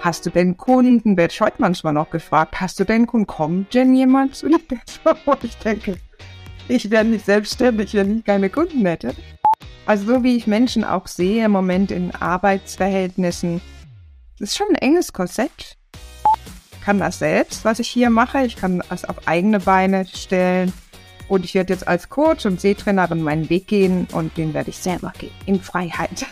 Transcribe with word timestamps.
hast 0.00 0.26
du 0.26 0.30
denn 0.30 0.56
Kunden? 0.56 1.16
Werde 1.16 1.32
ich 1.32 1.40
heute 1.40 1.56
manchmal 1.58 1.92
noch 1.92 2.10
gefragt, 2.10 2.60
hast 2.60 2.80
du 2.80 2.84
denn 2.84 3.06
Kunden? 3.06 3.26
Kommt 3.26 3.74
denn 3.74 3.94
jemand 3.94 4.34
zu 4.34 4.48
dir? 4.48 4.58
Ich 5.42 5.56
denke, 5.58 5.96
ich 6.68 6.90
wäre 6.90 7.04
nicht 7.04 7.24
selbstständig, 7.24 7.94
wenn 7.94 8.18
ich 8.18 8.24
keine 8.24 8.50
Kunden 8.50 8.84
hätte. 8.86 9.14
Also 9.86 10.14
so 10.14 10.24
wie 10.24 10.36
ich 10.36 10.46
Menschen 10.46 10.84
auch 10.84 11.06
sehe 11.06 11.44
im 11.44 11.52
Moment 11.52 11.90
in 11.90 12.14
Arbeitsverhältnissen, 12.14 13.60
das 14.38 14.50
ist 14.50 14.56
schon 14.56 14.68
ein 14.70 14.76
enges 14.76 15.12
Korsett. 15.12 15.76
Ich 16.72 16.80
kann 16.80 16.98
das 16.98 17.18
selbst, 17.18 17.64
was 17.64 17.78
ich 17.78 17.88
hier 17.88 18.08
mache. 18.08 18.44
Ich 18.44 18.56
kann 18.56 18.82
das 18.88 19.04
auf 19.04 19.26
eigene 19.26 19.60
Beine 19.60 20.06
stellen. 20.06 20.72
Und 21.28 21.44
ich 21.44 21.54
werde 21.54 21.72
jetzt 21.72 21.86
als 21.86 22.08
Coach 22.08 22.46
und 22.46 22.60
Seetrainerin 22.60 23.22
meinen 23.22 23.50
Weg 23.50 23.68
gehen 23.68 24.08
und 24.12 24.36
den 24.36 24.54
werde 24.54 24.70
ich 24.70 24.78
selber 24.78 25.12
gehen, 25.18 25.30
in 25.46 25.60
Freiheit. 25.60 26.26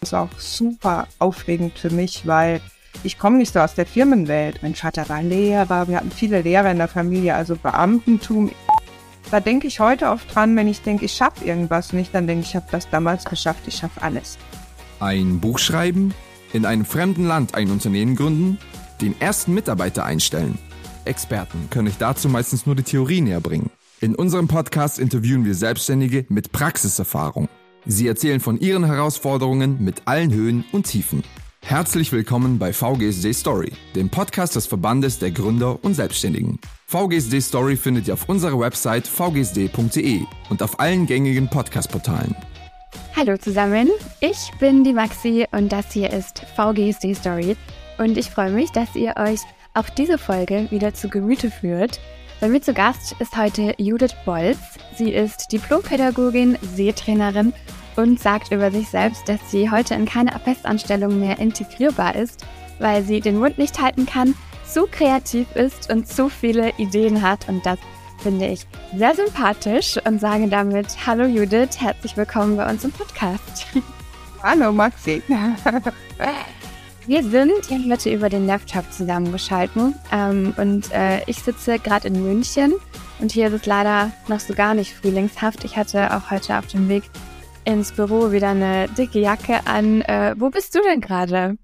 Das 0.00 0.10
ist 0.10 0.14
auch 0.14 0.38
super 0.38 1.08
aufregend 1.18 1.78
für 1.78 1.90
mich, 1.90 2.26
weil 2.26 2.62
ich 3.02 3.18
komme 3.18 3.36
nicht 3.36 3.52
so 3.52 3.60
aus 3.60 3.74
der 3.74 3.84
Firmenwelt. 3.84 4.62
Mein 4.62 4.74
Vater 4.74 5.08
war 5.10 5.22
Lehrer, 5.22 5.88
wir 5.88 5.98
hatten 5.98 6.10
viele 6.10 6.40
Lehrer 6.40 6.70
in 6.70 6.78
der 6.78 6.88
Familie, 6.88 7.34
also 7.34 7.54
Beamtentum. 7.54 8.50
Da 9.30 9.40
denke 9.40 9.66
ich 9.66 9.78
heute 9.78 10.08
oft 10.08 10.34
dran, 10.34 10.56
wenn 10.56 10.68
ich 10.68 10.80
denke, 10.80 11.04
ich 11.04 11.12
schaffe 11.12 11.44
irgendwas 11.44 11.92
nicht, 11.92 12.14
dann 12.14 12.26
denke 12.26 12.42
ich, 12.42 12.50
ich 12.50 12.56
habe 12.56 12.66
das 12.70 12.88
damals 12.88 13.26
geschafft, 13.26 13.60
ich 13.66 13.76
schaffe 13.76 14.02
alles. 14.02 14.38
Ein 15.00 15.38
Buch 15.38 15.58
schreiben, 15.58 16.14
in 16.52 16.64
einem 16.64 16.86
fremden 16.86 17.26
Land 17.26 17.54
ein 17.54 17.70
Unternehmen 17.70 18.16
gründen, 18.16 18.58
den 19.02 19.18
ersten 19.20 19.52
Mitarbeiter 19.52 20.04
einstellen. 20.04 20.58
Experten 21.04 21.68
können 21.70 21.88
euch 21.88 21.98
dazu 21.98 22.28
meistens 22.28 22.66
nur 22.66 22.74
die 22.74 22.82
Theorie 22.82 23.20
näher 23.20 23.40
bringen. 23.40 23.70
In 24.00 24.14
unserem 24.14 24.48
Podcast 24.48 24.98
interviewen 24.98 25.44
wir 25.44 25.54
Selbstständige 25.54 26.24
mit 26.30 26.52
Praxiserfahrung. 26.52 27.48
Sie 27.86 28.06
erzählen 28.06 28.40
von 28.40 28.58
ihren 28.60 28.84
Herausforderungen 28.84 29.82
mit 29.82 30.02
allen 30.04 30.32
Höhen 30.32 30.64
und 30.72 30.86
Tiefen. 30.86 31.22
Herzlich 31.62 32.12
willkommen 32.12 32.58
bei 32.58 32.72
VGSD 32.72 33.32
Story, 33.32 33.72
dem 33.94 34.10
Podcast 34.10 34.56
des 34.56 34.66
Verbandes 34.66 35.18
der 35.18 35.30
Gründer 35.30 35.82
und 35.82 35.94
Selbstständigen. 35.94 36.58
VGSD 36.86 37.40
Story 37.40 37.76
findet 37.76 38.08
ihr 38.08 38.14
auf 38.14 38.28
unserer 38.28 38.58
Website 38.58 39.06
vgsd.de 39.06 40.20
und 40.50 40.62
auf 40.62 40.78
allen 40.80 41.06
gängigen 41.06 41.48
Podcast-Portalen. 41.48 42.34
Hallo 43.16 43.36
zusammen, 43.36 43.88
ich 44.20 44.50
bin 44.58 44.84
die 44.84 44.92
Maxi 44.92 45.46
und 45.52 45.70
das 45.70 45.92
hier 45.92 46.10
ist 46.10 46.42
VGSD 46.56 47.14
Story 47.14 47.56
und 47.98 48.18
ich 48.18 48.30
freue 48.30 48.50
mich, 48.50 48.70
dass 48.72 48.94
ihr 48.94 49.14
euch 49.16 49.40
auch 49.74 49.88
diese 49.88 50.18
Folge 50.18 50.66
wieder 50.70 50.94
zu 50.94 51.08
Gemüte 51.08 51.50
führt. 51.50 52.00
Bei 52.40 52.48
mir 52.48 52.62
zu 52.62 52.72
Gast 52.72 53.14
ist 53.18 53.36
heute 53.36 53.74
Judith 53.76 54.16
Bolz. 54.24 54.58
Sie 54.96 55.12
ist 55.12 55.52
Diplompädagogin, 55.52 56.56
Seetrainerin 56.74 57.52
und 57.96 58.18
sagt 58.18 58.50
über 58.50 58.70
sich 58.70 58.88
selbst, 58.88 59.28
dass 59.28 59.50
sie 59.50 59.70
heute 59.70 59.94
in 59.94 60.06
keine 60.06 60.32
Festanstellung 60.38 61.20
mehr 61.20 61.38
integrierbar 61.38 62.16
ist, 62.16 62.46
weil 62.78 63.02
sie 63.02 63.20
den 63.20 63.38
Mund 63.38 63.58
nicht 63.58 63.78
halten 63.82 64.06
kann, 64.06 64.34
zu 64.66 64.86
kreativ 64.90 65.54
ist 65.54 65.92
und 65.92 66.08
zu 66.08 66.30
viele 66.30 66.72
Ideen 66.78 67.20
hat. 67.20 67.46
Und 67.46 67.66
das 67.66 67.78
finde 68.22 68.46
ich 68.46 68.66
sehr 68.96 69.14
sympathisch 69.14 69.98
und 70.06 70.18
sage 70.18 70.48
damit 70.48 71.06
Hallo 71.06 71.26
Judith, 71.26 71.78
herzlich 71.78 72.16
willkommen 72.16 72.56
bei 72.56 72.70
uns 72.70 72.84
im 72.84 72.92
Podcast. 72.92 73.66
Hallo 74.42 74.72
Maxi. 74.72 75.22
Wir 77.10 77.24
sind 77.24 77.66
hier 77.66 77.92
heute 77.92 78.14
über 78.14 78.28
den 78.28 78.46
Laptop 78.46 78.84
zusammengeschalten 78.92 79.96
ähm, 80.12 80.54
und 80.56 80.92
äh, 80.92 81.24
ich 81.26 81.42
sitze 81.42 81.80
gerade 81.80 82.06
in 82.06 82.22
München 82.22 82.72
und 83.18 83.32
hier 83.32 83.48
ist 83.48 83.52
es 83.52 83.66
leider 83.66 84.12
noch 84.28 84.38
so 84.38 84.54
gar 84.54 84.74
nicht 84.74 84.94
frühlingshaft. 84.94 85.64
Ich 85.64 85.76
hatte 85.76 86.16
auch 86.16 86.30
heute 86.30 86.56
auf 86.56 86.68
dem 86.68 86.88
Weg 86.88 87.02
ins 87.64 87.90
Büro 87.90 88.30
wieder 88.30 88.50
eine 88.50 88.86
dicke 88.90 89.18
Jacke 89.18 89.66
an. 89.66 90.02
Äh, 90.02 90.36
wo 90.38 90.50
bist 90.50 90.72
du 90.76 90.82
denn 90.82 91.00
gerade? 91.00 91.58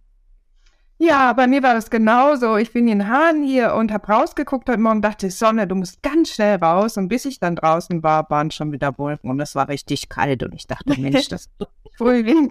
Ja, 0.99 1.33
bei 1.33 1.47
mir 1.47 1.63
war 1.63 1.75
das 1.75 1.91
genauso. 1.91 2.57
Ich 2.57 2.73
bin 2.73 2.89
in 2.89 3.07
Hahn 3.07 3.45
hier 3.45 3.75
und 3.75 3.93
habe 3.93 4.05
rausgeguckt 4.09 4.69
heute 4.69 4.81
Morgen 4.81 4.97
und 4.97 5.03
dachte, 5.03 5.31
Sonne, 5.31 5.69
du 5.69 5.77
musst 5.77 6.03
ganz 6.03 6.31
schnell 6.31 6.57
raus. 6.57 6.97
Und 6.97 7.07
bis 7.07 7.25
ich 7.25 7.39
dann 7.39 7.55
draußen 7.55 8.03
war, 8.03 8.29
waren 8.31 8.51
schon 8.51 8.73
wieder 8.73 8.99
Wolken 8.99 9.31
und 9.31 9.39
es 9.39 9.55
war 9.55 9.69
richtig 9.69 10.09
kalt. 10.09 10.43
Und 10.43 10.57
ich 10.57 10.67
dachte, 10.67 11.01
Mensch, 11.01 11.29
das 11.29 11.43
ist 11.43 11.51
Frühling. 11.97 12.51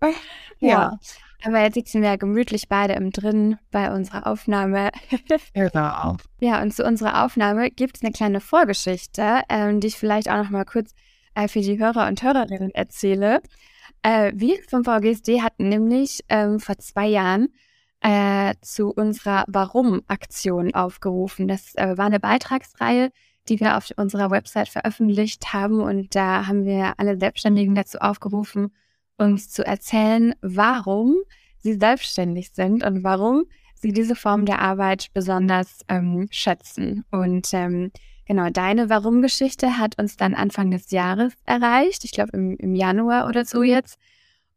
ja. 0.00 0.08
ja. 0.60 0.98
Aber 1.44 1.60
jetzt 1.62 1.74
sitzen 1.74 2.02
wir 2.02 2.10
ja 2.10 2.16
gemütlich 2.16 2.68
beide 2.68 2.94
im 2.94 3.10
Drin 3.10 3.58
bei 3.70 3.92
unserer 3.92 4.26
Aufnahme. 4.26 4.90
genau. 5.54 6.16
Ja, 6.40 6.62
und 6.62 6.74
zu 6.74 6.84
unserer 6.84 7.24
Aufnahme 7.24 7.70
gibt 7.70 7.96
es 7.96 8.02
eine 8.02 8.12
kleine 8.12 8.40
Vorgeschichte, 8.40 9.42
ähm, 9.48 9.80
die 9.80 9.88
ich 9.88 9.96
vielleicht 9.96 10.30
auch 10.30 10.38
noch 10.38 10.50
mal 10.50 10.64
kurz 10.64 10.92
äh, 11.34 11.48
für 11.48 11.60
die 11.60 11.78
Hörer 11.78 12.08
und 12.08 12.22
Hörerinnen 12.22 12.70
erzähle. 12.74 13.40
Äh, 14.02 14.32
wir 14.34 14.58
vom 14.68 14.84
VGSD 14.84 15.42
hatten 15.42 15.68
nämlich 15.68 16.20
ähm, 16.28 16.60
vor 16.60 16.78
zwei 16.78 17.06
Jahren 17.06 17.48
äh, 18.00 18.54
zu 18.60 18.92
unserer 18.92 19.44
Warum-Aktion 19.48 20.74
aufgerufen. 20.74 21.48
Das 21.48 21.74
äh, 21.74 21.96
war 21.96 22.06
eine 22.06 22.20
Beitragsreihe, 22.20 23.10
die 23.48 23.60
wir 23.60 23.76
auf 23.76 23.90
unserer 23.96 24.30
Website 24.30 24.68
veröffentlicht 24.68 25.52
haben. 25.52 25.80
Und 25.80 26.14
da 26.14 26.46
haben 26.46 26.64
wir 26.64 26.94
alle 26.98 27.18
Selbstständigen 27.18 27.74
dazu 27.74 27.98
aufgerufen, 27.98 28.72
uns 29.18 29.50
zu 29.50 29.64
erzählen, 29.64 30.34
warum 30.40 31.16
sie 31.58 31.74
selbstständig 31.74 32.50
sind 32.52 32.84
und 32.84 33.04
warum 33.04 33.44
sie 33.74 33.92
diese 33.92 34.14
Form 34.14 34.46
der 34.46 34.60
Arbeit 34.60 35.08
besonders 35.12 35.80
ähm, 35.88 36.28
schätzen. 36.30 37.04
Und 37.10 37.52
ähm, 37.52 37.90
genau, 38.26 38.50
deine 38.50 38.88
Warum-Geschichte 38.88 39.78
hat 39.78 39.98
uns 39.98 40.16
dann 40.16 40.34
Anfang 40.34 40.70
des 40.70 40.90
Jahres 40.90 41.32
erreicht, 41.44 42.04
ich 42.04 42.12
glaube 42.12 42.30
im, 42.32 42.56
im 42.56 42.74
Januar 42.74 43.28
oder 43.28 43.44
so 43.44 43.62
jetzt. 43.62 43.98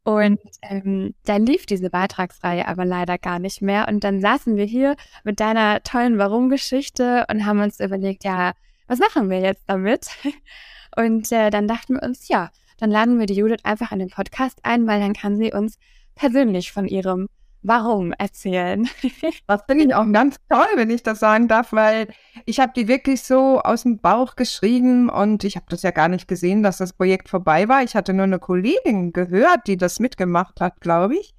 Und 0.03 0.39
ähm, 0.61 1.13
dann 1.25 1.45
lief 1.45 1.65
diese 1.65 1.89
Beitragsreihe 1.89 2.67
aber 2.67 2.85
leider 2.85 3.17
gar 3.17 3.37
nicht 3.37 3.61
mehr. 3.61 3.87
Und 3.87 4.03
dann 4.03 4.21
saßen 4.21 4.55
wir 4.55 4.65
hier 4.65 4.95
mit 5.23 5.39
deiner 5.39 5.83
tollen 5.83 6.17
Warum-Geschichte 6.17 7.25
und 7.29 7.45
haben 7.45 7.59
uns 7.59 7.79
überlegt, 7.79 8.23
ja, 8.23 8.53
was 8.87 8.99
machen 8.99 9.29
wir 9.29 9.39
jetzt 9.39 9.63
damit? 9.67 10.07
Und 10.95 11.31
äh, 11.31 11.51
dann 11.51 11.67
dachten 11.67 11.93
wir 11.93 12.03
uns, 12.03 12.27
ja, 12.27 12.49
dann 12.79 12.91
laden 12.91 13.19
wir 13.19 13.25
die 13.25 13.35
Judith 13.35 13.63
einfach 13.63 13.91
in 13.91 13.99
den 13.99 14.09
Podcast 14.09 14.59
ein, 14.63 14.87
weil 14.87 14.99
dann 14.99 15.13
kann 15.13 15.37
sie 15.37 15.53
uns 15.53 15.77
persönlich 16.15 16.71
von 16.71 16.87
ihrem 16.87 17.27
Warum 17.61 18.13
erzählen. 18.13 18.87
das 19.47 19.63
finde 19.67 19.83
ich 19.83 19.93
auch 19.93 20.09
ganz 20.13 20.37
toll, 20.49 20.67
wenn 20.75 20.89
ich 20.89 21.03
das 21.03 21.19
sagen 21.19 21.49
darf, 21.49 21.73
weil 21.73 22.07
ich 22.45 22.61
habe 22.61 22.71
die 22.73 22.87
wirklich 22.87 23.23
so 23.23 23.59
aus 23.59 23.83
dem 23.83 23.99
Bauch 23.99 24.37
geschrieben 24.37 25.09
und 25.09 25.43
ich 25.43 25.57
habe 25.57 25.65
das 25.67 25.81
ja 25.81 25.91
gar 25.91 26.07
nicht 26.07 26.27
gesehen, 26.29 26.63
dass 26.63 26.77
das 26.77 26.93
Projekt 26.93 27.27
vorbei 27.27 27.67
war. 27.67 27.83
Ich 27.83 27.95
hatte 27.95 28.13
nur 28.13 28.23
eine 28.23 28.39
Kollegin 28.39 29.11
gehört, 29.11 29.67
die 29.67 29.75
das 29.75 29.99
mitgemacht 29.99 30.61
hat, 30.61 30.79
glaube 30.79 31.17
ich. 31.17 31.35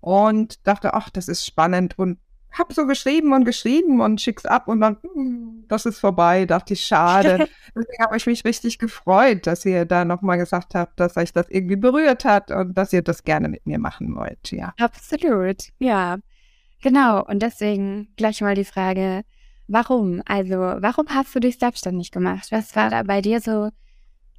Und 0.00 0.64
dachte, 0.68 0.94
ach, 0.94 1.10
das 1.10 1.26
ist 1.26 1.44
spannend. 1.44 1.98
Und 1.98 2.18
hab 2.58 2.72
so 2.72 2.86
geschrieben 2.86 3.32
und 3.32 3.44
geschrieben 3.44 4.00
und 4.00 4.20
schick's 4.20 4.46
ab 4.46 4.68
und 4.68 4.80
dann, 4.80 4.96
hm, 5.02 5.64
das 5.68 5.86
ist 5.86 5.98
vorbei, 5.98 6.46
dachte 6.46 6.74
ich, 6.74 6.84
schade. 6.84 7.48
Deswegen 7.74 8.04
habe 8.04 8.16
ich 8.16 8.26
mich 8.26 8.44
richtig 8.44 8.78
gefreut, 8.78 9.46
dass 9.46 9.64
ihr 9.64 9.84
da 9.84 10.04
nochmal 10.04 10.38
gesagt 10.38 10.74
habt, 10.74 10.98
dass 10.98 11.16
euch 11.16 11.32
das 11.32 11.48
irgendwie 11.48 11.76
berührt 11.76 12.24
hat 12.24 12.50
und 12.50 12.76
dass 12.76 12.92
ihr 12.92 13.02
das 13.02 13.24
gerne 13.24 13.48
mit 13.48 13.66
mir 13.66 13.78
machen 13.78 14.14
wollt, 14.16 14.52
ja. 14.52 14.74
Absolut, 14.78 15.64
ja. 15.78 16.18
Genau. 16.82 17.24
Und 17.24 17.40
deswegen 17.42 18.08
gleich 18.16 18.40
mal 18.40 18.54
die 18.54 18.64
Frage, 18.64 19.22
warum? 19.66 20.22
Also, 20.26 20.56
warum 20.56 21.06
hast 21.08 21.34
du 21.34 21.40
dich 21.40 21.58
selbstständig 21.58 22.10
gemacht? 22.10 22.48
Was 22.50 22.76
war 22.76 22.90
da 22.90 23.02
bei 23.02 23.20
dir 23.20 23.40
so 23.40 23.70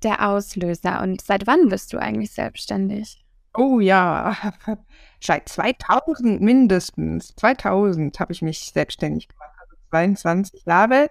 der 0.03 0.27
Auslöser 0.29 1.01
und 1.01 1.21
seit 1.21 1.47
wann 1.47 1.69
bist 1.69 1.93
du 1.93 1.97
eigentlich 1.97 2.31
selbstständig? 2.31 3.23
Oh 3.57 3.79
ja, 3.79 4.35
seit 5.19 5.49
2000 5.49 6.39
mindestens. 6.41 7.35
2000 7.35 8.19
habe 8.19 8.31
ich 8.31 8.41
mich 8.43 8.71
selbstständig 8.71 9.27
gemacht, 9.29 9.51
also 9.59 9.75
22 9.89 10.65
Jahre. 10.65 11.09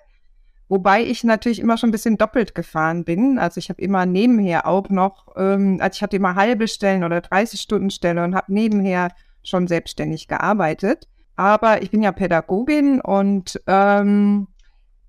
Wobei 0.68 1.02
ich 1.02 1.24
natürlich 1.24 1.58
immer 1.58 1.76
schon 1.76 1.90
ein 1.90 1.92
bisschen 1.92 2.18
doppelt 2.18 2.54
gefahren 2.54 3.04
bin. 3.04 3.38
Also 3.38 3.58
ich 3.58 3.68
habe 3.68 3.82
immer 3.82 4.06
nebenher 4.06 4.66
auch 4.66 4.88
noch, 4.90 5.34
ähm, 5.36 5.78
also 5.80 5.96
ich 5.96 6.02
hatte 6.02 6.16
immer 6.16 6.36
halbe 6.36 6.68
Stellen 6.68 7.04
oder 7.04 7.20
30 7.20 7.60
Stunden 7.60 7.90
Stelle 7.90 8.22
und 8.24 8.34
habe 8.34 8.52
nebenher 8.52 9.10
schon 9.42 9.66
selbstständig 9.66 10.28
gearbeitet. 10.28 11.08
Aber 11.36 11.82
ich 11.82 11.90
bin 11.90 12.02
ja 12.02 12.12
Pädagogin 12.12 13.00
und 13.00 13.60
ähm, 13.66 14.48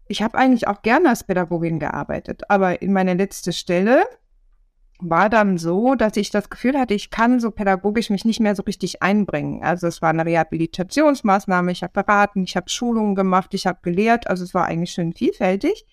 ich 0.07 0.21
habe 0.21 0.37
eigentlich 0.37 0.67
auch 0.67 0.81
gerne 0.81 1.09
als 1.09 1.23
Pädagogin 1.23 1.79
gearbeitet. 1.79 2.49
Aber 2.49 2.81
in 2.81 2.93
meiner 2.93 3.15
letzten 3.15 3.53
Stelle, 3.53 4.05
war 4.99 5.29
dann 5.29 5.57
so, 5.57 5.95
dass 5.95 6.17
ich 6.17 6.31
das 6.31 6.49
Gefühl 6.49 6.77
hatte, 6.77 6.93
ich 6.93 7.11
kann 7.11 7.39
so 7.39 7.51
pädagogisch 7.51 8.09
mich 8.09 8.25
nicht 8.25 8.39
mehr 8.39 8.55
so 8.55 8.63
richtig 8.63 9.03
einbringen. 9.03 9.63
Also 9.63 9.87
es 9.87 10.01
war 10.01 10.09
eine 10.09 10.25
Rehabilitationsmaßnahme, 10.25 11.71
ich 11.71 11.83
habe 11.83 11.93
beraten, 11.93 12.43
ich 12.43 12.55
habe 12.55 12.69
Schulungen 12.69 13.15
gemacht, 13.15 13.53
ich 13.53 13.67
habe 13.67 13.79
gelehrt, 13.83 14.27
also 14.27 14.43
es 14.43 14.53
war 14.53 14.65
eigentlich 14.65 14.91
schön 14.91 15.13
vielfältig. 15.13 15.85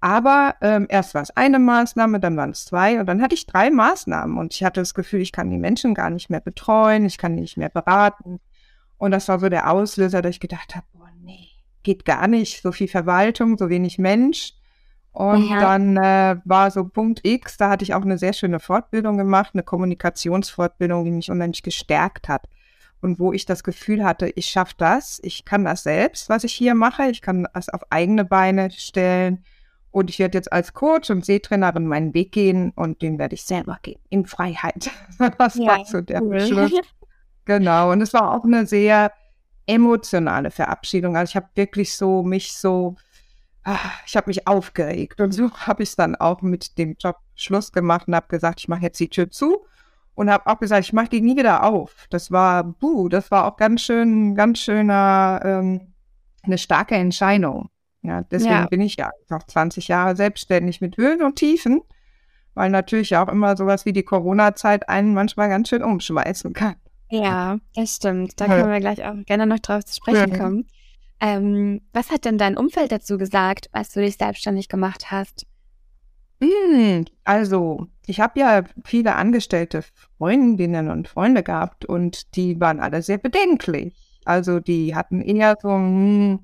Aber 0.00 0.54
ähm, 0.60 0.86
erst 0.88 1.14
war 1.14 1.22
es 1.22 1.36
eine 1.36 1.58
Maßnahme, 1.58 2.20
dann 2.20 2.36
waren 2.36 2.50
es 2.50 2.64
zwei 2.64 3.00
und 3.00 3.06
dann 3.06 3.20
hatte 3.20 3.34
ich 3.34 3.46
drei 3.46 3.70
Maßnahmen 3.70 4.38
und 4.38 4.54
ich 4.54 4.62
hatte 4.62 4.80
das 4.80 4.94
Gefühl, 4.94 5.20
ich 5.20 5.32
kann 5.32 5.50
die 5.50 5.58
Menschen 5.58 5.94
gar 5.94 6.10
nicht 6.10 6.30
mehr 6.30 6.40
betreuen, 6.40 7.04
ich 7.04 7.18
kann 7.18 7.34
die 7.34 7.42
nicht 7.42 7.56
mehr 7.56 7.70
beraten. 7.70 8.38
Und 8.96 9.10
das 9.10 9.28
war 9.28 9.40
so 9.40 9.48
der 9.48 9.70
Auslöser, 9.70 10.22
dass 10.22 10.30
ich 10.30 10.40
gedacht 10.40 10.76
habe, 10.76 10.86
boah, 10.92 11.10
nee, 11.22 11.48
geht 11.82 12.04
gar 12.04 12.28
nicht, 12.28 12.62
so 12.62 12.70
viel 12.70 12.88
Verwaltung, 12.88 13.58
so 13.58 13.68
wenig 13.68 13.98
Mensch. 13.98 14.54
Und 15.18 15.48
ja. 15.48 15.58
dann 15.58 15.96
äh, 15.96 16.36
war 16.44 16.70
so 16.70 16.84
Punkt 16.84 17.22
X, 17.24 17.56
da 17.56 17.70
hatte 17.70 17.82
ich 17.82 17.92
auch 17.92 18.02
eine 18.02 18.18
sehr 18.18 18.32
schöne 18.32 18.60
Fortbildung 18.60 19.18
gemacht, 19.18 19.50
eine 19.52 19.64
Kommunikationsfortbildung, 19.64 21.04
die 21.04 21.10
mich 21.10 21.28
unheimlich 21.28 21.64
gestärkt 21.64 22.28
hat. 22.28 22.44
und 23.00 23.18
wo 23.18 23.32
ich 23.32 23.44
das 23.44 23.64
Gefühl 23.64 24.04
hatte, 24.04 24.28
ich 24.36 24.46
schaffe 24.46 24.74
das, 24.78 25.18
ich 25.24 25.44
kann 25.44 25.64
das 25.64 25.82
selbst, 25.82 26.28
was 26.28 26.44
ich 26.44 26.52
hier 26.52 26.76
mache, 26.76 27.10
ich 27.10 27.20
kann 27.20 27.48
das 27.52 27.68
auf 27.68 27.80
eigene 27.90 28.24
Beine 28.24 28.70
stellen 28.70 29.42
und 29.90 30.08
ich 30.08 30.20
werde 30.20 30.38
jetzt 30.38 30.52
als 30.52 30.72
Coach 30.72 31.10
und 31.10 31.24
Seetrainerin 31.24 31.88
meinen 31.88 32.14
Weg 32.14 32.30
gehen 32.30 32.70
und 32.76 33.02
den 33.02 33.18
werde 33.18 33.34
ich 33.34 33.42
selber 33.42 33.80
gehen, 33.82 33.98
in 34.10 34.24
Freiheit. 34.24 34.88
Das 35.36 35.56
ja, 35.56 35.66
war 35.66 35.84
so 35.84 36.00
der 36.00 36.22
cool. 36.22 36.28
Beschluss. 36.28 36.72
Genau, 37.44 37.90
und 37.90 38.02
es 38.02 38.14
war 38.14 38.36
auch 38.36 38.44
eine 38.44 38.66
sehr 38.66 39.10
emotionale 39.66 40.52
Verabschiedung. 40.52 41.16
Also 41.16 41.30
ich 41.30 41.36
habe 41.36 41.48
wirklich 41.56 41.96
so 41.96 42.22
mich 42.22 42.52
so, 42.52 42.94
ich 44.06 44.16
habe 44.16 44.28
mich 44.28 44.46
aufgeregt 44.46 45.20
und 45.20 45.32
so 45.32 45.50
habe 45.52 45.82
ich 45.82 45.94
dann 45.96 46.16
auch 46.16 46.42
mit 46.42 46.78
dem 46.78 46.96
Job 46.98 47.16
Schluss 47.34 47.72
gemacht 47.72 48.08
und 48.08 48.14
habe 48.14 48.28
gesagt, 48.28 48.60
ich 48.60 48.68
mache 48.68 48.82
jetzt 48.82 49.00
die 49.00 49.08
Tür 49.08 49.30
zu 49.30 49.64
und 50.14 50.30
habe 50.30 50.46
auch 50.46 50.58
gesagt, 50.58 50.84
ich 50.84 50.92
mache 50.92 51.08
die 51.08 51.20
nie 51.20 51.36
wieder 51.36 51.64
auf. 51.64 52.06
Das 52.10 52.32
war, 52.32 52.64
buh, 52.64 53.08
das 53.08 53.30
war 53.30 53.46
auch 53.46 53.56
ganz 53.56 53.82
schön, 53.82 54.34
ganz 54.34 54.58
schöner, 54.58 55.40
ähm, 55.44 55.94
eine 56.42 56.58
starke 56.58 56.96
Entscheidung. 56.96 57.70
Ja, 58.02 58.22
deswegen 58.22 58.52
ja. 58.52 58.66
bin 58.66 58.80
ich 58.80 58.96
ja 58.96 59.10
noch 59.28 59.44
20 59.44 59.88
Jahre 59.88 60.16
selbstständig 60.16 60.80
mit 60.80 60.96
Höhen 60.96 61.22
und 61.22 61.36
Tiefen, 61.36 61.82
weil 62.54 62.70
natürlich 62.70 63.16
auch 63.16 63.28
immer 63.28 63.56
sowas 63.56 63.86
wie 63.86 63.92
die 63.92 64.02
Corona-Zeit 64.02 64.88
einen 64.88 65.14
manchmal 65.14 65.48
ganz 65.48 65.68
schön 65.68 65.82
umschmeißen 65.82 66.52
kann. 66.52 66.76
Ja, 67.10 67.58
das 67.74 67.96
stimmt. 67.96 68.40
Da 68.40 68.46
ja. 68.46 68.56
können 68.56 68.72
wir 68.72 68.80
gleich 68.80 69.04
auch 69.04 69.14
gerne 69.24 69.46
noch 69.46 69.58
drauf 69.58 69.84
zu 69.84 69.94
sprechen 69.96 70.32
ja. 70.32 70.38
kommen. 70.38 70.66
Ähm, 71.20 71.80
was 71.92 72.10
hat 72.10 72.24
denn 72.24 72.38
dein 72.38 72.56
Umfeld 72.56 72.92
dazu 72.92 73.18
gesagt, 73.18 73.68
als 73.72 73.92
du 73.92 74.00
dich 74.00 74.16
selbstständig 74.16 74.68
gemacht 74.68 75.10
hast? 75.10 75.46
Hm, 76.40 77.04
also, 77.24 77.88
ich 78.06 78.20
habe 78.20 78.38
ja 78.38 78.62
viele 78.84 79.16
angestellte 79.16 79.82
Freundinnen 80.16 80.88
und 80.88 81.08
Freunde 81.08 81.42
gehabt 81.42 81.84
und 81.84 82.36
die 82.36 82.60
waren 82.60 82.78
alle 82.78 83.02
sehr 83.02 83.18
bedenklich. 83.18 83.94
Also, 84.24 84.60
die 84.60 84.94
hatten 84.94 85.20
eher 85.20 85.56
so, 85.60 85.70
hm, 85.70 86.40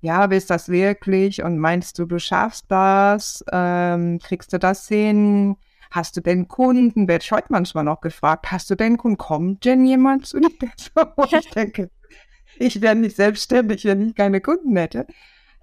ja, 0.00 0.30
willst 0.30 0.50
das 0.50 0.68
wirklich 0.68 1.42
und 1.42 1.58
meinst 1.58 1.98
du, 1.98 2.06
du 2.06 2.20
schaffst 2.20 2.66
das? 2.68 3.44
Ähm, 3.50 4.20
kriegst 4.22 4.52
du 4.52 4.58
das 4.58 4.86
hin? 4.86 5.56
Hast 5.90 6.16
du 6.16 6.20
denn 6.20 6.46
Kunden? 6.46 7.08
Werde 7.08 7.22
ich 7.24 7.32
heute 7.32 7.48
manchmal 7.50 7.84
noch 7.84 8.00
gefragt, 8.00 8.50
hast 8.52 8.70
du 8.70 8.76
denn 8.76 8.96
Kunden? 8.98 9.18
Kommt 9.18 9.64
denn 9.64 9.84
jemand 9.84 10.26
zu 10.26 10.38
dir? 10.40 10.50
Ich 11.32 11.50
denke, 11.50 11.90
ich 12.58 12.80
wäre 12.80 12.96
nicht 12.96 13.16
selbstständig, 13.16 13.84
wenn 13.84 14.08
ich 14.08 14.14
keine 14.14 14.40
Kunden 14.40 14.76
hätte. 14.76 15.06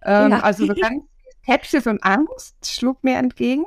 Ähm, 0.04 0.32
ja. 0.32 0.40
Also 0.40 0.66
so 0.68 0.74
ganz 0.74 1.04
Skepsis 1.44 1.88
und 1.88 2.04
Angst 2.04 2.56
schlug 2.66 3.04
mir 3.04 3.18
entgegen. 3.18 3.66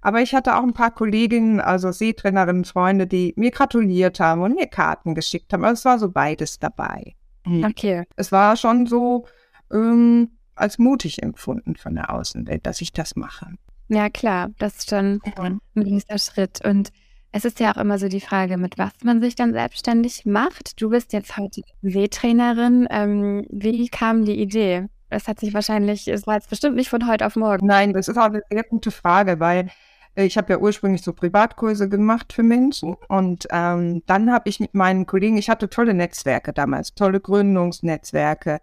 Aber 0.00 0.22
ich 0.22 0.34
hatte 0.34 0.54
auch 0.54 0.62
ein 0.62 0.72
paar 0.72 0.92
Kolleginnen, 0.92 1.60
also 1.60 1.90
Seetrainerinnen, 1.90 2.64
Freunde, 2.64 3.08
die 3.08 3.34
mir 3.36 3.50
gratuliert 3.50 4.20
haben 4.20 4.42
und 4.42 4.54
mir 4.54 4.68
Karten 4.68 5.14
geschickt 5.14 5.52
haben. 5.52 5.64
Also 5.64 5.80
es 5.80 5.84
war 5.84 5.98
so 5.98 6.10
beides 6.10 6.60
dabei. 6.60 7.16
Mhm. 7.44 7.64
Okay. 7.64 8.04
Es 8.14 8.30
war 8.30 8.56
schon 8.56 8.86
so 8.86 9.26
ähm, 9.72 10.30
als 10.54 10.78
mutig 10.78 11.22
empfunden 11.22 11.74
von 11.74 11.96
der 11.96 12.12
Außenwelt, 12.12 12.66
dass 12.66 12.80
ich 12.80 12.92
das 12.92 13.16
mache. 13.16 13.54
Ja, 13.88 14.08
klar, 14.08 14.50
das 14.58 14.78
ist 14.78 14.90
schon 14.90 15.20
ein 15.36 15.60
nächster 15.74 16.18
Schritt. 16.18 16.64
Und 16.64 16.92
es 17.32 17.44
ist 17.44 17.60
ja 17.60 17.72
auch 17.72 17.76
immer 17.76 17.98
so 17.98 18.08
die 18.08 18.20
Frage, 18.20 18.56
mit 18.56 18.78
was 18.78 18.92
man 19.04 19.20
sich 19.20 19.34
dann 19.34 19.52
selbstständig 19.52 20.24
macht. 20.24 20.80
Du 20.80 20.90
bist 20.90 21.12
jetzt 21.12 21.36
heute 21.36 21.62
Seetrainerin. 21.82 22.86
Ähm, 22.90 23.46
wie 23.50 23.88
kam 23.88 24.24
die 24.24 24.40
Idee? 24.40 24.86
Es 25.08 25.28
hat 25.28 25.40
sich 25.40 25.54
wahrscheinlich, 25.54 26.08
es 26.08 26.26
war 26.26 26.34
jetzt 26.34 26.50
bestimmt 26.50 26.76
nicht 26.76 26.88
von 26.88 27.06
heute 27.06 27.26
auf 27.26 27.36
morgen. 27.36 27.66
Nein, 27.66 27.92
das 27.92 28.08
ist 28.08 28.16
auch 28.16 28.24
eine 28.24 28.42
sehr 28.50 28.64
gute 28.64 28.90
Frage, 28.90 29.38
weil 29.38 29.68
äh, 30.16 30.24
ich 30.24 30.36
habe 30.36 30.52
ja 30.52 30.58
ursprünglich 30.58 31.02
so 31.02 31.12
Privatkurse 31.12 31.88
gemacht 31.88 32.32
für 32.32 32.42
Menschen 32.42 32.96
und 33.08 33.46
ähm, 33.50 34.02
dann 34.06 34.32
habe 34.32 34.48
ich 34.48 34.58
mit 34.58 34.74
meinen 34.74 35.06
Kollegen, 35.06 35.36
ich 35.36 35.48
hatte 35.48 35.68
tolle 35.68 35.94
Netzwerke 35.94 36.52
damals, 36.52 36.94
tolle 36.94 37.20
Gründungsnetzwerke, 37.20 38.60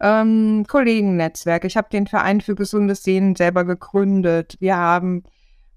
ähm, 0.00 0.66
Kollegennetzwerk. 0.68 1.64
Ich 1.64 1.76
habe 1.76 1.88
den 1.90 2.06
Verein 2.06 2.40
für 2.40 2.54
gesundes 2.54 3.02
Sehen 3.02 3.34
selber 3.34 3.64
gegründet. 3.64 4.56
Wir 4.60 4.76
haben 4.76 5.24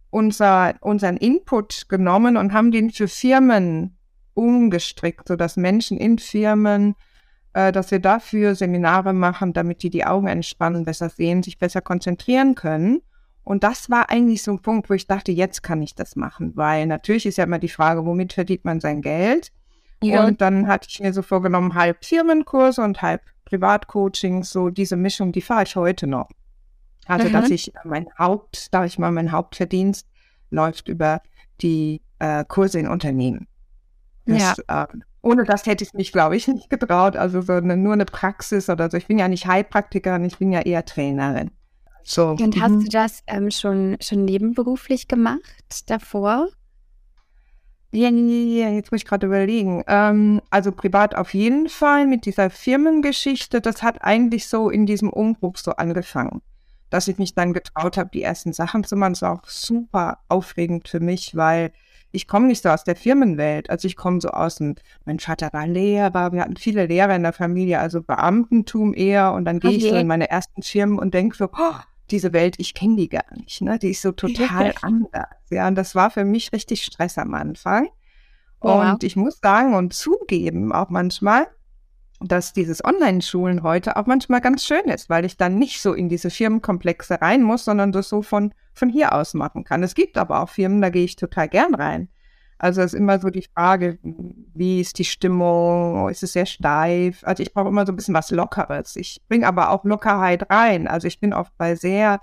unser, 0.09 0.75
unseren 0.81 1.17
Input 1.17 1.87
genommen 1.89 2.37
und 2.37 2.53
haben 2.53 2.71
den 2.71 2.89
für 2.91 3.07
Firmen 3.07 3.97
umgestrickt, 4.33 5.27
sodass 5.27 5.57
Menschen 5.57 5.97
in 5.97 6.17
Firmen, 6.17 6.95
äh, 7.53 7.71
dass 7.71 7.91
wir 7.91 7.99
dafür 7.99 8.55
Seminare 8.55 9.13
machen, 9.13 9.53
damit 9.53 9.83
die 9.83 9.89
die 9.89 10.05
Augen 10.05 10.27
entspannen, 10.27 10.85
besser 10.85 11.09
sehen, 11.09 11.43
sich 11.43 11.57
besser 11.57 11.81
konzentrieren 11.81 12.55
können. 12.55 13.01
Und 13.43 13.63
das 13.63 13.89
war 13.89 14.09
eigentlich 14.09 14.43
so 14.43 14.51
ein 14.51 14.61
Punkt, 14.61 14.89
wo 14.89 14.93
ich 14.93 15.07
dachte, 15.07 15.31
jetzt 15.31 15.63
kann 15.63 15.81
ich 15.81 15.95
das 15.95 16.15
machen, 16.15 16.53
weil 16.55 16.85
natürlich 16.85 17.25
ist 17.25 17.37
ja 17.37 17.45
immer 17.45 17.59
die 17.59 17.69
Frage, 17.69 18.05
womit 18.05 18.33
verdient 18.33 18.63
man 18.63 18.79
sein 18.79 19.01
Geld? 19.01 19.51
Ja. 20.03 20.25
Und 20.25 20.39
dann 20.41 20.67
hatte 20.67 20.87
ich 20.89 20.99
mir 20.99 21.13
so 21.13 21.21
vorgenommen, 21.21 21.73
halb 21.73 22.05
Firmenkurse 22.05 22.81
und 22.81 23.01
halb 23.01 23.21
Privatcoachings, 23.45 24.51
so 24.51 24.69
diese 24.69 24.95
Mischung, 24.95 25.31
die 25.31 25.41
fahre 25.41 25.63
ich 25.63 25.75
heute 25.75 26.07
noch. 26.07 26.29
Also, 27.09 27.27
mhm. 27.27 27.33
dass 27.33 27.49
ich 27.49 27.73
mein 27.83 28.07
Haupt, 28.17 28.73
da 28.73 28.85
ich 28.85 28.99
mal, 28.99 29.11
mein 29.11 29.31
Hauptverdienst 29.31 30.07
läuft 30.51 30.87
über 30.87 31.21
die 31.59 32.01
äh, 32.19 32.45
Kurse 32.47 32.79
in 32.79 32.87
Unternehmen. 32.87 33.47
Das, 34.25 34.57
ja. 34.69 34.83
äh, 34.83 34.87
ohne 35.21 35.43
das 35.43 35.65
hätte 35.65 35.83
ich 35.83 35.93
mich, 35.93 36.11
glaube 36.11 36.35
ich, 36.35 36.47
nicht 36.47 36.69
getraut. 36.69 37.15
Also 37.15 37.41
so 37.41 37.53
eine, 37.53 37.75
nur 37.75 37.93
eine 37.93 38.05
Praxis 38.05 38.69
oder 38.69 38.91
so. 38.91 38.97
Ich 38.97 39.07
bin 39.07 39.17
ja 39.17 39.27
nicht 39.27 39.47
Heilpraktikerin, 39.47 40.23
ich 40.23 40.37
bin 40.37 40.51
ja 40.51 40.61
eher 40.61 40.85
Trainerin. 40.85 41.49
So. 42.03 42.29
Und 42.29 42.61
hast 42.61 42.71
mhm. 42.71 42.83
du 42.83 42.89
das 42.89 43.23
ähm, 43.25 43.49
schon, 43.49 43.97
schon 44.01 44.25
nebenberuflich 44.25 45.07
gemacht 45.07 45.41
davor? 45.87 46.49
Ja, 47.91 48.09
ja, 48.09 48.69
jetzt 48.69 48.91
muss 48.91 49.01
ich 49.01 49.07
gerade 49.07 49.25
überlegen. 49.25 49.83
Ähm, 49.87 50.41
also 50.51 50.71
privat 50.71 51.15
auf 51.15 51.33
jeden 51.33 51.69
Fall 51.69 52.05
mit 52.05 52.25
dieser 52.25 52.51
Firmengeschichte. 52.51 53.61
Das 53.61 53.81
hat 53.81 54.03
eigentlich 54.03 54.47
so 54.47 54.69
in 54.69 54.85
diesem 54.85 55.09
Umbruch 55.09 55.57
so 55.57 55.71
angefangen, 55.71 56.41
dass 56.89 57.07
ich 57.07 57.17
mich 57.17 57.35
dann 57.35 57.53
getraut 57.53 57.97
habe, 57.97 58.09
die 58.13 58.23
ersten 58.23 58.53
Sachen 58.53 58.83
zu 58.83 58.95
machen. 58.95 59.13
Das 59.13 59.21
war 59.21 59.33
auch 59.33 59.47
super 59.47 60.19
aufregend 60.27 60.87
für 60.87 60.99
mich, 60.99 61.35
weil 61.35 61.71
ich 62.11 62.27
komme 62.27 62.47
nicht 62.47 62.63
so 62.63 62.69
aus 62.69 62.83
der 62.83 62.95
Firmenwelt. 62.95 63.69
Also 63.69 63.87
ich 63.87 63.95
komme 63.95 64.19
so 64.19 64.29
aus 64.29 64.55
dem, 64.55 64.75
mein 65.05 65.19
Vater 65.19 65.49
war 65.51 65.67
Lehrer, 65.67 66.31
wir 66.31 66.41
hatten 66.41 66.57
viele 66.57 66.87
Lehrer 66.87 67.15
in 67.15 67.23
der 67.23 67.33
Familie, 67.33 67.79
also 67.79 68.01
Beamtentum 68.01 68.93
eher. 68.93 69.33
Und 69.33 69.45
dann 69.45 69.59
gehe 69.59 69.71
okay. 69.71 69.79
ich 69.79 69.89
so 69.89 69.95
in 69.95 70.07
meine 70.07 70.29
ersten 70.29 70.63
Firmen 70.63 70.97
und 70.97 71.13
denke 71.13 71.37
so, 71.37 71.45
oh, 71.45 71.75
diese 72.09 72.33
Welt, 72.33 72.55
ich 72.57 72.73
kenne 72.73 72.95
die 72.95 73.09
gar 73.09 73.25
nicht, 73.35 73.61
ne? 73.61 73.77
Die 73.77 73.91
ist 73.91 74.01
so 74.01 74.11
total 74.11 74.73
anders. 74.81 75.27
Ja, 75.51 75.67
und 75.67 75.75
das 75.75 75.93
war 75.93 76.09
für 76.09 76.25
mich 76.25 76.51
richtig 76.51 76.83
Stress 76.83 77.19
am 77.19 77.35
Anfang. 77.35 77.89
Ja. 78.63 78.93
Und 78.93 79.03
ich 79.03 79.15
muss 79.15 79.39
sagen 79.41 79.75
und 79.75 79.93
zugeben 79.93 80.71
auch 80.71 80.89
manchmal, 80.89 81.47
dass 82.21 82.51
dieses 82.53 82.83
Online-Schulen 82.83 83.63
heute 83.63 83.95
auch 83.95 84.05
manchmal 84.05 84.41
ganz 84.41 84.65
schön 84.65 84.85
ist, 84.85 85.09
weil 85.09 85.23
ich 85.23 85.37
dann 85.37 85.55
nicht 85.55 85.81
so 85.81 85.93
in 85.93 86.09
diese 86.09 86.29
Firmenkomplexe 86.29 87.21
rein 87.21 87.43
muss, 87.43 87.65
sondern 87.65 87.91
das 87.91 88.09
so 88.09 88.21
von, 88.21 88.53
von 88.73 88.89
hier 88.89 89.13
aus 89.13 89.33
machen 89.33 89.63
kann. 89.63 89.83
Es 89.83 89.95
gibt 89.95 90.17
aber 90.17 90.41
auch 90.41 90.49
Firmen, 90.49 90.81
da 90.81 90.89
gehe 90.89 91.05
ich 91.05 91.15
total 91.15 91.47
gern 91.47 91.75
rein. 91.75 92.09
Also 92.57 92.81
es 92.81 92.93
ist 92.93 92.99
immer 92.99 93.19
so 93.19 93.29
die 93.29 93.47
Frage, 93.55 93.99
wie 94.03 94.81
ist 94.81 94.99
die 94.99 95.05
Stimmung? 95.05 96.09
Ist 96.09 96.23
es 96.23 96.33
sehr 96.33 96.45
steif? 96.45 97.23
Also 97.23 97.41
ich 97.41 97.53
brauche 97.53 97.69
immer 97.69 97.85
so 97.85 97.93
ein 97.93 97.95
bisschen 97.95 98.13
was 98.13 98.31
Lockeres. 98.31 98.97
Ich 98.97 99.21
bringe 99.29 99.47
aber 99.47 99.69
auch 99.69 99.85
Lockerheit 99.85 100.49
rein. 100.51 100.89
Also 100.89 101.07
ich 101.07 101.21
bin 101.21 101.33
oft 101.33 101.57
bei 101.57 101.75
sehr, 101.75 102.19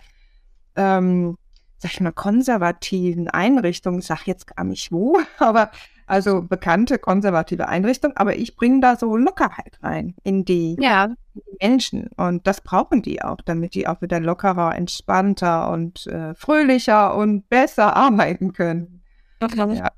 ähm, 0.77 1.39
sag 1.79 1.93
ich 1.95 2.01
mal, 2.03 2.13
konservativen 2.13 3.29
Einrichtungen. 3.29 4.01
Ich 4.01 4.07
sage 4.07 4.23
jetzt 4.27 4.55
gar 4.55 4.65
nicht 4.65 4.93
wo, 4.93 5.19
aber 5.39 5.71
also 6.07 6.43
bekannte 6.43 6.99
konservative 6.99 7.69
Einrichtungen. 7.69 8.17
Aber 8.17 8.37
ich 8.37 8.57
bringe 8.57 8.81
da 8.81 8.97
so 8.97 9.17
Lockerheit 9.17 9.79
rein 9.83 10.15
in 10.23 10.45
die, 10.45 10.77
ja. 10.81 11.15
Menschen. 11.61 12.09
Und 12.17 12.47
das 12.47 12.61
brauchen 12.61 13.03
die 13.03 13.23
auch, 13.23 13.39
damit 13.45 13.75
die 13.75 13.87
auch 13.87 14.01
wieder 14.01 14.21
lockerer, 14.21 14.75
entspannter 14.75 15.71
und 15.71 16.07
äh, 16.07 16.35
fröhlicher 16.35 17.15
und 17.17 17.49
besser 17.49 17.95
arbeiten 17.97 18.53
können. 18.53 19.03
Okay. 19.41 19.75
Ja. 19.75 19.91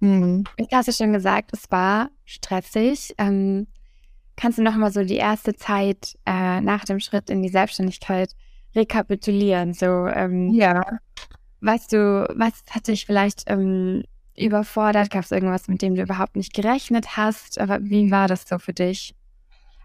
Mhm. 0.00 0.44
Ich 0.56 0.68
hast 0.72 0.86
ja 0.86 0.92
schon 0.92 1.12
gesagt, 1.12 1.50
es 1.52 1.70
war 1.70 2.10
stressig. 2.24 3.14
Ähm, 3.18 3.66
kannst 4.36 4.58
du 4.58 4.62
noch 4.62 4.76
mal 4.76 4.90
so 4.90 5.04
die 5.04 5.16
erste 5.16 5.54
Zeit 5.54 6.18
äh, 6.26 6.60
nach 6.60 6.84
dem 6.84 7.00
Schritt 7.00 7.28
in 7.28 7.42
die 7.42 7.50
Selbstständigkeit 7.50 8.34
rekapitulieren? 8.74 9.74
So, 9.74 10.06
ähm, 10.06 10.50
ja. 10.50 10.82
Weißt 11.60 11.92
du, 11.92 12.26
was 12.34 12.62
hat 12.70 12.88
dich 12.88 13.04
vielleicht 13.04 13.42
ähm, 13.46 14.02
überfordert? 14.36 15.10
Gab 15.10 15.24
es 15.24 15.30
irgendwas, 15.30 15.68
mit 15.68 15.82
dem 15.82 15.94
du 15.94 16.02
überhaupt 16.02 16.36
nicht 16.36 16.54
gerechnet 16.54 17.16
hast? 17.16 17.60
Aber 17.60 17.78
wie 17.82 18.10
war 18.10 18.28
das 18.28 18.44
so 18.48 18.58
für 18.58 18.72
dich? 18.72 19.14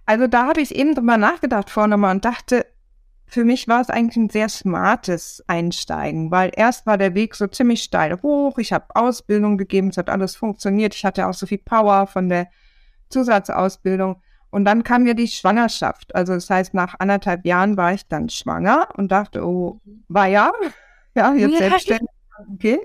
Also 0.05 0.27
da 0.27 0.47
habe 0.47 0.61
ich 0.61 0.75
eben 0.75 0.95
drüber 0.95 1.17
nachgedacht 1.17 1.69
vorne 1.69 1.97
mal 1.97 2.11
und 2.11 2.25
dachte, 2.25 2.65
für 3.27 3.43
mich 3.43 3.67
war 3.67 3.81
es 3.81 3.89
eigentlich 3.89 4.17
ein 4.17 4.29
sehr 4.29 4.49
smartes 4.49 5.43
Einsteigen, 5.47 6.29
weil 6.29 6.51
erst 6.55 6.85
war 6.85 6.97
der 6.97 7.15
Weg 7.15 7.35
so 7.35 7.47
ziemlich 7.47 7.81
steil 7.81 8.21
hoch. 8.21 8.59
Ich 8.59 8.71
habe 8.71 8.85
Ausbildung 8.95 9.57
gegeben, 9.57 9.89
es 9.89 9.97
hat 9.97 10.09
alles 10.09 10.35
funktioniert. 10.35 10.93
Ich 10.93 11.03
hatte 11.05 11.27
auch 11.27 11.33
so 11.33 11.47
viel 11.47 11.57
Power 11.57 12.05
von 12.07 12.29
der 12.29 12.47
Zusatzausbildung. 13.09 14.21
Und 14.51 14.65
dann 14.65 14.83
kam 14.83 15.05
ja 15.05 15.13
die 15.13 15.27
Schwangerschaft. 15.27 16.15
Also 16.15 16.33
das 16.33 16.49
heißt, 16.49 16.73
nach 16.73 16.95
anderthalb 16.99 17.45
Jahren 17.45 17.77
war 17.77 17.93
ich 17.93 18.07
dann 18.07 18.29
schwanger 18.29 18.87
und 18.95 19.11
dachte, 19.11 19.43
oh, 19.43 19.81
war 20.07 20.27
ja, 20.27 20.53
ja, 21.15 21.33
jetzt 21.33 21.57
selbstständig. 21.57 22.09
Okay. 22.53 22.79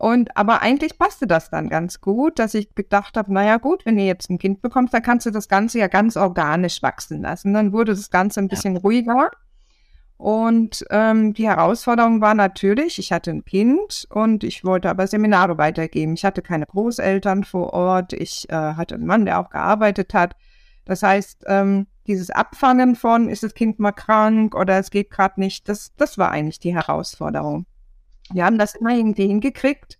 Und 0.00 0.34
aber 0.34 0.62
eigentlich 0.62 0.98
passte 0.98 1.26
das 1.26 1.50
dann 1.50 1.68
ganz 1.68 2.00
gut, 2.00 2.38
dass 2.38 2.54
ich 2.54 2.74
gedacht 2.74 3.18
habe, 3.18 3.34
naja 3.34 3.58
gut, 3.58 3.84
wenn 3.84 3.98
ihr 3.98 4.06
jetzt 4.06 4.30
ein 4.30 4.38
Kind 4.38 4.62
bekommst, 4.62 4.94
dann 4.94 5.02
kannst 5.02 5.26
du 5.26 5.30
das 5.30 5.46
Ganze 5.46 5.78
ja 5.78 5.88
ganz 5.88 6.16
organisch 6.16 6.82
wachsen 6.82 7.20
lassen. 7.20 7.52
Dann 7.52 7.74
wurde 7.74 7.92
das 7.92 8.08
Ganze 8.08 8.40
ein 8.40 8.48
bisschen 8.48 8.76
ja. 8.76 8.80
ruhiger. 8.80 9.30
Und 10.16 10.86
ähm, 10.88 11.34
die 11.34 11.46
Herausforderung 11.46 12.22
war 12.22 12.32
natürlich, 12.32 12.98
ich 12.98 13.12
hatte 13.12 13.30
ein 13.30 13.44
Kind 13.44 14.06
und 14.08 14.42
ich 14.42 14.64
wollte 14.64 14.88
aber 14.88 15.06
Seminare 15.06 15.58
weitergeben. 15.58 16.14
Ich 16.14 16.24
hatte 16.24 16.40
keine 16.40 16.64
Großeltern 16.64 17.44
vor 17.44 17.74
Ort. 17.74 18.14
Ich 18.14 18.48
äh, 18.48 18.54
hatte 18.54 18.94
einen 18.94 19.04
Mann, 19.04 19.26
der 19.26 19.38
auch 19.38 19.50
gearbeitet 19.50 20.14
hat. 20.14 20.34
Das 20.86 21.02
heißt, 21.02 21.44
ähm, 21.46 21.88
dieses 22.06 22.30
Abfangen 22.30 22.96
von, 22.96 23.28
ist 23.28 23.42
das 23.42 23.52
Kind 23.52 23.78
mal 23.78 23.92
krank 23.92 24.54
oder 24.54 24.78
es 24.78 24.90
geht 24.90 25.10
gerade 25.10 25.38
nicht, 25.38 25.68
das, 25.68 25.94
das 25.98 26.16
war 26.16 26.30
eigentlich 26.30 26.58
die 26.58 26.74
Herausforderung. 26.74 27.66
Wir 28.32 28.44
haben 28.44 28.58
das 28.58 28.74
immer 28.74 28.90
irgendwie 28.90 29.26
hingekriegt, 29.26 29.98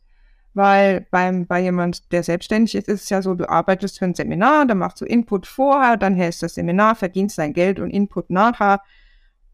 weil 0.54 1.06
beim, 1.10 1.46
bei 1.46 1.60
jemand, 1.60 2.12
der 2.12 2.22
selbstständig 2.22 2.74
ist, 2.74 2.88
ist 2.88 3.04
es 3.04 3.10
ja 3.10 3.22
so, 3.22 3.34
du 3.34 3.48
arbeitest 3.48 3.98
für 3.98 4.04
ein 4.04 4.14
Seminar, 4.14 4.66
dann 4.66 4.78
machst 4.78 5.00
du 5.00 5.04
Input 5.04 5.46
vorher, 5.46 5.96
dann 5.96 6.14
hältst 6.14 6.42
das 6.42 6.54
Seminar, 6.54 6.96
verdienst 6.96 7.38
dein 7.38 7.52
Geld 7.52 7.78
und 7.78 7.90
Input 7.90 8.30
nachher. 8.30 8.80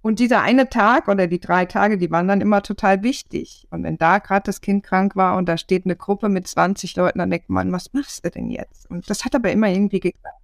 Und 0.02 0.20
dieser 0.20 0.40
eine 0.42 0.68
Tag 0.68 1.08
oder 1.08 1.26
die 1.26 1.40
drei 1.40 1.66
Tage, 1.66 1.98
die 1.98 2.10
waren 2.10 2.28
dann 2.28 2.40
immer 2.40 2.62
total 2.62 3.02
wichtig. 3.02 3.66
Und 3.70 3.82
wenn 3.82 3.98
da 3.98 4.18
gerade 4.18 4.44
das 4.44 4.60
Kind 4.60 4.84
krank 4.84 5.16
war 5.16 5.36
und 5.36 5.48
da 5.48 5.58
steht 5.58 5.84
eine 5.84 5.96
Gruppe 5.96 6.28
mit 6.28 6.46
20 6.46 6.94
Leuten, 6.96 7.18
dann 7.18 7.30
denkt 7.30 7.50
man, 7.50 7.72
was 7.72 7.92
machst 7.92 8.24
du 8.24 8.30
denn 8.30 8.48
jetzt? 8.50 8.88
Und 8.88 9.10
das 9.10 9.24
hat 9.24 9.34
aber 9.34 9.50
immer 9.50 9.68
irgendwie 9.68 10.00
geklappt. 10.00 10.36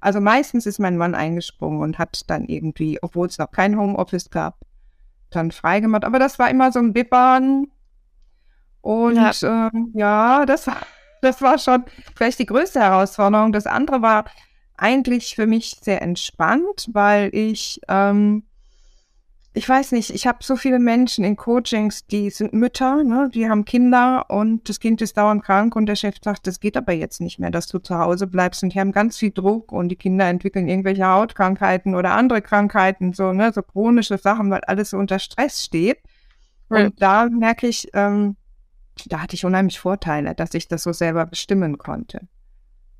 Also 0.00 0.20
meistens 0.20 0.66
ist 0.66 0.78
mein 0.78 0.96
Mann 0.96 1.14
eingesprungen 1.14 1.80
und 1.80 1.98
hat 1.98 2.30
dann 2.30 2.44
irgendwie, 2.44 2.98
obwohl 3.02 3.26
es 3.26 3.38
noch 3.38 3.50
kein 3.50 3.76
Homeoffice 3.76 4.30
gab, 4.30 4.60
dann 5.30 5.50
freigemacht. 5.50 6.04
Aber 6.04 6.18
das 6.18 6.38
war 6.38 6.48
immer 6.48 6.70
so 6.70 6.78
ein 6.78 6.92
Bibbern, 6.92 7.66
und 8.80 9.16
ja, 9.16 9.32
ähm, 9.42 9.92
ja 9.94 10.46
das, 10.46 10.66
das 11.22 11.42
war 11.42 11.58
schon 11.58 11.84
vielleicht 12.16 12.38
die 12.38 12.46
größte 12.46 12.80
Herausforderung. 12.80 13.52
Das 13.52 13.66
andere 13.66 14.02
war 14.02 14.24
eigentlich 14.76 15.34
für 15.34 15.46
mich 15.46 15.76
sehr 15.82 16.00
entspannt, 16.02 16.88
weil 16.92 17.30
ich, 17.34 17.80
ähm, 17.88 18.44
ich 19.52 19.68
weiß 19.68 19.90
nicht, 19.90 20.10
ich 20.10 20.26
habe 20.28 20.38
so 20.42 20.54
viele 20.54 20.78
Menschen 20.78 21.24
in 21.24 21.34
Coachings, 21.34 22.06
die 22.06 22.30
sind 22.30 22.52
Mütter, 22.52 23.02
ne, 23.02 23.28
die 23.34 23.48
haben 23.48 23.64
Kinder 23.64 24.26
und 24.28 24.68
das 24.68 24.78
Kind 24.78 25.02
ist 25.02 25.16
dauernd 25.16 25.42
krank 25.42 25.74
und 25.74 25.86
der 25.86 25.96
Chef 25.96 26.14
sagt, 26.22 26.46
das 26.46 26.60
geht 26.60 26.76
aber 26.76 26.92
jetzt 26.92 27.20
nicht 27.20 27.40
mehr, 27.40 27.50
dass 27.50 27.66
du 27.66 27.80
zu 27.80 27.98
Hause 27.98 28.28
bleibst 28.28 28.62
und 28.62 28.72
die 28.72 28.78
haben 28.78 28.92
ganz 28.92 29.18
viel 29.18 29.32
Druck 29.32 29.72
und 29.72 29.88
die 29.88 29.96
Kinder 29.96 30.26
entwickeln 30.28 30.68
irgendwelche 30.68 31.06
Hautkrankheiten 31.06 31.96
oder 31.96 32.12
andere 32.12 32.40
Krankheiten, 32.40 33.12
so, 33.12 33.32
ne, 33.32 33.52
so 33.52 33.62
chronische 33.62 34.18
Sachen, 34.18 34.48
weil 34.50 34.60
alles 34.60 34.90
so 34.90 34.98
unter 34.98 35.18
Stress 35.18 35.64
steht. 35.64 35.98
Und 36.68 36.78
ja. 36.78 36.90
da 37.26 37.28
merke 37.28 37.66
ich, 37.66 37.88
ähm, 37.94 38.36
da 39.06 39.20
hatte 39.20 39.34
ich 39.34 39.44
unheimlich 39.44 39.78
Vorteile, 39.78 40.34
dass 40.34 40.54
ich 40.54 40.68
das 40.68 40.82
so 40.82 40.92
selber 40.92 41.26
bestimmen 41.26 41.78
konnte. 41.78 42.20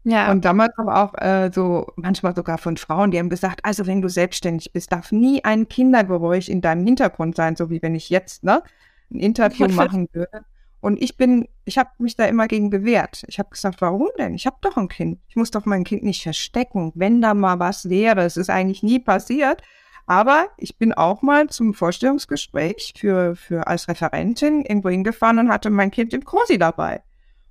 Ja. 0.05 0.31
Und 0.31 0.45
damals 0.45 0.73
aber 0.79 1.03
auch 1.05 1.15
äh, 1.21 1.51
so 1.53 1.87
manchmal 1.97 2.35
sogar 2.35 2.59
von 2.59 2.77
Frauen, 2.77 3.11
die 3.11 3.19
haben 3.19 3.29
gesagt, 3.29 3.65
also 3.65 3.87
wenn 3.87 4.01
du 4.01 4.09
selbstständig 4.09 4.73
bist, 4.73 4.93
darf 4.93 5.13
nie 5.13 5.45
ein 5.45 5.69
Kindergeräusch 5.69 6.49
in 6.49 6.61
deinem 6.61 6.85
Hintergrund 6.87 7.37
sein, 7.37 7.57
so 7.57 7.69
wie 7.69 7.83
wenn 7.83 7.95
ich 7.95 8.09
jetzt 8.09 8.45
ne, 8.45 8.63
ein 9.11 9.19
Interview 9.19 9.69
machen 9.75 10.09
würde. 10.13 10.45
Und 10.81 11.03
ich 11.03 11.17
bin, 11.17 11.49
ich 11.65 11.77
habe 11.77 11.91
mich 11.99 12.17
da 12.17 12.27
immer 12.27 12.47
gegen 12.47 12.71
gewehrt. 12.71 13.25
Ich 13.27 13.39
habe 13.41 13.51
gesagt, 13.51 13.81
warum 13.81 14.09
denn? 14.17 14.35
Ich 14.35 14.47
habe 14.47 14.57
doch 14.61 14.77
ein 14.77 14.89
Kind. 14.89 15.19
Ich 15.29 15.35
muss 15.35 15.51
doch 15.51 15.67
mein 15.67 15.83
Kind 15.83 16.05
nicht 16.05 16.23
verstecken, 16.23 16.93
wenn 16.95 17.21
da 17.21 17.35
mal 17.35 17.59
was 17.59 17.89
wäre. 17.89 18.23
Es 18.23 18.37
ist 18.37 18.49
eigentlich 18.49 18.85
nie 18.85 19.01
passiert. 19.01 19.61
Aber 20.09 20.49
ich 20.57 20.79
bin 20.79 20.95
auch 20.95 21.21
mal 21.21 21.49
zum 21.49 21.75
Vorstellungsgespräch 21.75 22.95
für, 22.97 23.37
für 23.37 23.67
als 23.67 23.89
Referentin 23.89 24.65
irgendwo 24.65 24.89
hingefahren 24.89 25.39
und 25.39 25.51
hatte 25.51 25.69
mein 25.69 25.91
Kind 25.91 26.15
im 26.15 26.25
Kursi 26.25 26.57
dabei. 26.57 27.03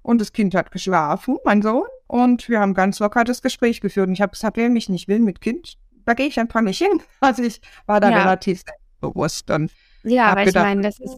Und 0.02 0.20
das 0.20 0.34
Kind 0.34 0.56
hat 0.56 0.72
geschlafen, 0.72 1.38
mein 1.46 1.62
Sohn, 1.62 1.86
und 2.08 2.50
wir 2.50 2.60
haben 2.60 2.74
ganz 2.74 2.98
locker 3.00 3.24
das 3.24 3.44
Gespräch 3.44 3.80
geführt. 3.80 4.08
Und 4.08 4.14
ich 4.14 4.22
habe 4.22 4.32
gesagt, 4.32 4.58
wer 4.58 4.70
mich 4.70 4.90
nicht 4.90 5.08
will 5.08 5.20
mit 5.20 5.40
Kind, 5.40 5.78
da 6.06 6.16
gehe 6.16 6.26
ich 6.26 6.40
einfach 6.40 6.62
nicht 6.62 6.80
hin. 6.80 7.02
Also 7.20 7.44
ich 7.44 7.62
war 7.86 8.00
da 8.00 8.10
ja. 8.10 8.24
relativ 8.24 8.64
bewusst. 9.02 9.52
Und 9.52 9.72
ja, 10.04 10.28
aber 10.32 10.46
gedacht, 10.46 10.64
ich 10.64 10.70
meine, 10.70 10.82
das 10.82 11.00
ist. 11.00 11.18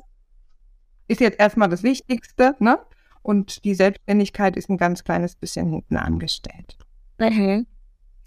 Ist 1.08 1.22
jetzt 1.22 1.40
erstmal 1.40 1.70
das 1.70 1.82
Wichtigste, 1.82 2.56
ne? 2.60 2.80
Und 3.24 3.64
die 3.64 3.74
Selbstständigkeit 3.74 4.56
ist 4.56 4.70
ein 4.70 4.78
ganz 4.78 5.04
kleines 5.04 5.36
bisschen 5.36 5.68
hinten 5.68 5.98
angestellt. 5.98 6.78
Mhm. 7.18 7.66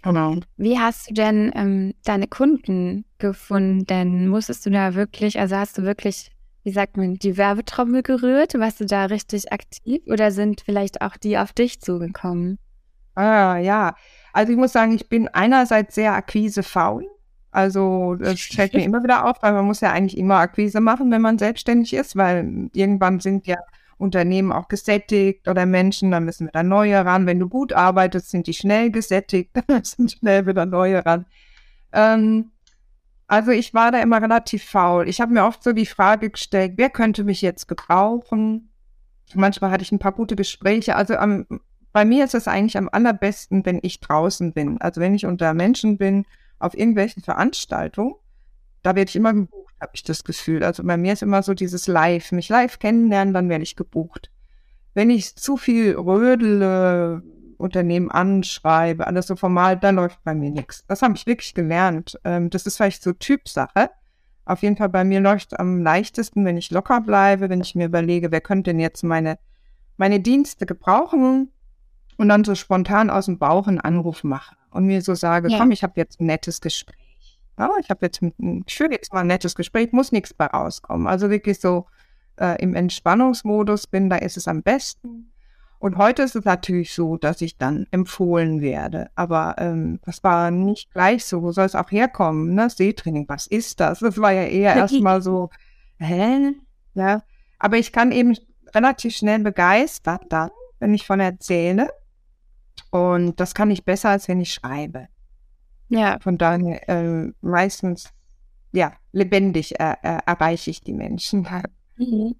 Genau. 0.03 0.35
Wie 0.57 0.77
hast 0.77 1.09
du 1.09 1.13
denn 1.13 1.51
ähm, 1.55 1.93
deine 2.03 2.27
Kunden 2.27 3.05
gefunden? 3.17 4.27
Musstest 4.27 4.65
du 4.65 4.69
da 4.69 4.95
wirklich, 4.95 5.39
also 5.39 5.55
hast 5.55 5.77
du 5.77 5.83
wirklich, 5.83 6.29
wie 6.63 6.71
sagt 6.71 6.97
man, 6.97 7.15
die 7.15 7.37
Werbetrommel 7.37 8.03
gerührt? 8.03 8.53
Warst 8.55 8.81
du 8.81 8.85
da 8.85 9.05
richtig 9.05 9.51
aktiv 9.51 10.01
oder 10.07 10.31
sind 10.31 10.61
vielleicht 10.61 11.01
auch 11.01 11.15
die 11.15 11.37
auf 11.37 11.53
dich 11.53 11.79
zugekommen? 11.79 12.59
Ah, 13.15 13.57
ja. 13.57 13.95
Also 14.33 14.51
ich 14.51 14.57
muss 14.57 14.73
sagen, 14.73 14.93
ich 14.93 15.07
bin 15.07 15.29
einerseits 15.29 15.95
sehr 15.95 16.13
akquisefaul. 16.13 17.07
Also 17.51 18.15
das 18.15 18.41
fällt 18.41 18.73
mir 18.73 18.83
immer 18.83 19.03
wieder 19.03 19.25
auf, 19.25 19.41
weil 19.41 19.53
man 19.53 19.65
muss 19.65 19.79
ja 19.79 19.91
eigentlich 19.91 20.17
immer 20.17 20.37
Akquise 20.37 20.81
machen, 20.81 21.11
wenn 21.11 21.21
man 21.21 21.37
selbstständig 21.37 21.93
ist, 21.93 22.17
weil 22.17 22.69
irgendwann 22.73 23.21
sind 23.21 23.47
ja 23.47 23.57
Unternehmen 24.03 24.51
auch 24.51 24.67
gesättigt 24.67 25.47
oder 25.47 25.65
Menschen, 25.65 26.11
dann 26.11 26.25
müssen 26.25 26.47
wir 26.47 26.51
da 26.51 26.61
neue 26.61 27.03
ran. 27.03 27.25
Wenn 27.25 27.39
du 27.39 27.49
gut 27.49 27.73
arbeitest, 27.73 28.29
sind 28.29 28.47
die 28.47 28.53
schnell 28.53 28.91
gesättigt, 28.91 29.51
dann 29.67 29.83
sind 29.83 30.11
schnell 30.11 30.45
wieder 30.45 30.65
neue 30.65 31.05
ran. 31.05 31.25
Ähm, 31.91 32.51
also 33.27 33.51
ich 33.51 33.73
war 33.73 33.91
da 33.91 33.99
immer 33.99 34.21
relativ 34.21 34.63
faul. 34.63 35.07
Ich 35.07 35.21
habe 35.21 35.33
mir 35.33 35.45
oft 35.45 35.63
so 35.63 35.73
die 35.73 35.85
Frage 35.85 36.29
gestellt, 36.29 36.73
wer 36.75 36.89
könnte 36.89 37.23
mich 37.23 37.41
jetzt 37.41 37.67
gebrauchen? 37.67 38.69
Manchmal 39.33 39.71
hatte 39.71 39.83
ich 39.83 39.91
ein 39.91 39.99
paar 39.99 40.11
gute 40.11 40.35
Gespräche. 40.35 40.95
Also 40.95 41.15
am, 41.15 41.47
bei 41.93 42.05
mir 42.05 42.25
ist 42.25 42.35
es 42.35 42.47
eigentlich 42.47 42.77
am 42.77 42.89
allerbesten, 42.91 43.65
wenn 43.65 43.79
ich 43.81 44.01
draußen 44.01 44.53
bin. 44.53 44.79
Also 44.81 45.01
wenn 45.01 45.15
ich 45.15 45.25
unter 45.25 45.53
Menschen 45.53 45.97
bin, 45.97 46.25
auf 46.59 46.77
irgendwelchen 46.77 47.23
Veranstaltungen, 47.23 48.15
da 48.83 48.95
werde 48.95 49.09
ich 49.09 49.15
immer 49.15 49.33
gebucht 49.33 49.62
habe 49.83 49.91
ich 49.93 50.03
das 50.03 50.23
Gefühl. 50.23 50.63
Also 50.63 50.83
bei 50.83 50.97
mir 50.97 51.13
ist 51.13 51.21
immer 51.21 51.43
so 51.43 51.53
dieses 51.53 51.87
Live, 51.87 52.31
mich 52.31 52.49
live 52.49 52.79
kennenlernen, 52.79 53.33
dann 53.33 53.49
werde 53.49 53.63
ich 53.63 53.75
gebucht. 53.75 54.31
Wenn 54.93 55.09
ich 55.09 55.35
zu 55.35 55.57
viel 55.57 55.95
rödele, 55.95 57.23
Unternehmen 57.57 58.11
anschreibe, 58.11 59.07
alles 59.07 59.27
so 59.27 59.35
formal, 59.35 59.77
dann 59.77 59.95
läuft 59.95 60.23
bei 60.23 60.35
mir 60.35 60.51
nichts. 60.51 60.85
Das 60.87 61.01
habe 61.01 61.15
ich 61.15 61.25
wirklich 61.25 61.53
gelernt. 61.53 62.19
Ähm, 62.23 62.49
das 62.49 62.65
ist 62.65 62.77
vielleicht 62.77 63.03
so 63.03 63.13
Typsache. 63.13 63.89
Auf 64.45 64.61
jeden 64.61 64.75
Fall 64.75 64.89
bei 64.89 65.03
mir 65.03 65.21
läuft 65.21 65.57
am 65.59 65.81
leichtesten, 65.81 66.43
wenn 66.45 66.57
ich 66.57 66.71
locker 66.71 67.01
bleibe, 67.01 67.49
wenn 67.49 67.61
ich 67.61 67.75
mir 67.75 67.85
überlege, 67.85 68.31
wer 68.31 68.41
könnte 68.41 68.71
denn 68.71 68.79
jetzt 68.79 69.03
meine, 69.03 69.39
meine 69.97 70.19
Dienste 70.19 70.65
gebrauchen 70.65 71.51
und 72.17 72.29
dann 72.29 72.43
so 72.43 72.53
spontan 72.53 73.09
aus 73.09 73.25
dem 73.25 73.39
Bauch 73.39 73.67
einen 73.67 73.79
Anruf 73.79 74.23
mache 74.23 74.55
und 74.71 74.85
mir 74.85 75.01
so 75.01 75.15
sage, 75.15 75.49
ja. 75.49 75.57
komm, 75.57 75.71
ich 75.71 75.83
habe 75.83 75.93
jetzt 75.95 76.19
ein 76.19 76.25
nettes 76.25 76.59
Gespräch. 76.59 77.02
Ja, 77.57 77.69
ich 77.79 77.89
habe 77.89 78.05
jetzt, 78.05 78.21
mit, 78.21 78.35
ich 78.65 78.75
führe 78.75 78.91
jetzt 78.91 79.13
mal 79.13 79.21
ein 79.21 79.27
nettes 79.27 79.55
Gespräch, 79.55 79.91
muss 79.91 80.11
nichts 80.11 80.33
bei 80.33 80.45
rauskommen. 80.45 81.07
Also 81.07 81.29
wirklich 81.29 81.59
so 81.59 81.85
äh, 82.39 82.61
im 82.61 82.75
Entspannungsmodus 82.75 83.87
bin, 83.87 84.09
da 84.09 84.17
ist 84.17 84.37
es 84.37 84.47
am 84.47 84.63
besten. 84.63 85.31
Und 85.83 85.97
heute 85.97 86.23
ist 86.23 86.35
es 86.35 86.45
natürlich 86.45 86.93
so, 86.93 87.17
dass 87.17 87.41
ich 87.41 87.57
dann 87.57 87.87
empfohlen 87.91 88.61
werde. 88.61 89.09
Aber 89.15 89.55
ähm, 89.57 89.99
das 90.05 90.23
war 90.23 90.49
nicht 90.49 90.93
gleich 90.93 91.25
so. 91.25 91.41
Wo 91.43 91.51
soll 91.51 91.65
es 91.65 91.75
auch 91.75 91.91
herkommen? 91.91 92.55
Ne? 92.55 92.69
Seetraining, 92.69 93.27
was 93.27 93.47
ist 93.47 93.81
das? 93.81 93.99
Das 93.99 94.17
war 94.17 94.31
ja 94.31 94.43
eher 94.43 94.75
erstmal 94.75 95.21
so, 95.21 95.49
hä? 95.97 96.53
Ja. 96.93 97.23
Aber 97.59 97.77
ich 97.77 97.91
kann 97.91 98.13
eben 98.13 98.33
relativ 98.73 99.13
schnell 99.15 99.39
begeistern 99.39 100.19
dann, 100.29 100.51
wenn 100.79 100.93
ich 100.93 101.05
von 101.05 101.19
erzähle. 101.19 101.89
Und 102.89 103.39
das 103.39 103.53
kann 103.53 103.69
ich 103.69 103.83
besser, 103.83 104.09
als 104.09 104.27
wenn 104.29 104.39
ich 104.39 104.53
schreibe. 104.53 105.09
Ja. 105.89 106.19
Von 106.19 106.37
daher 106.37 106.89
äh, 106.89 107.31
meistens, 107.41 108.11
ja, 108.71 108.93
lebendig 109.11 109.79
äh, 109.79 109.95
äh, 110.01 110.19
erreiche 110.25 110.71
ich 110.71 110.81
die 110.81 110.93
Menschen. 110.93 111.47
Mhm. 111.95 112.33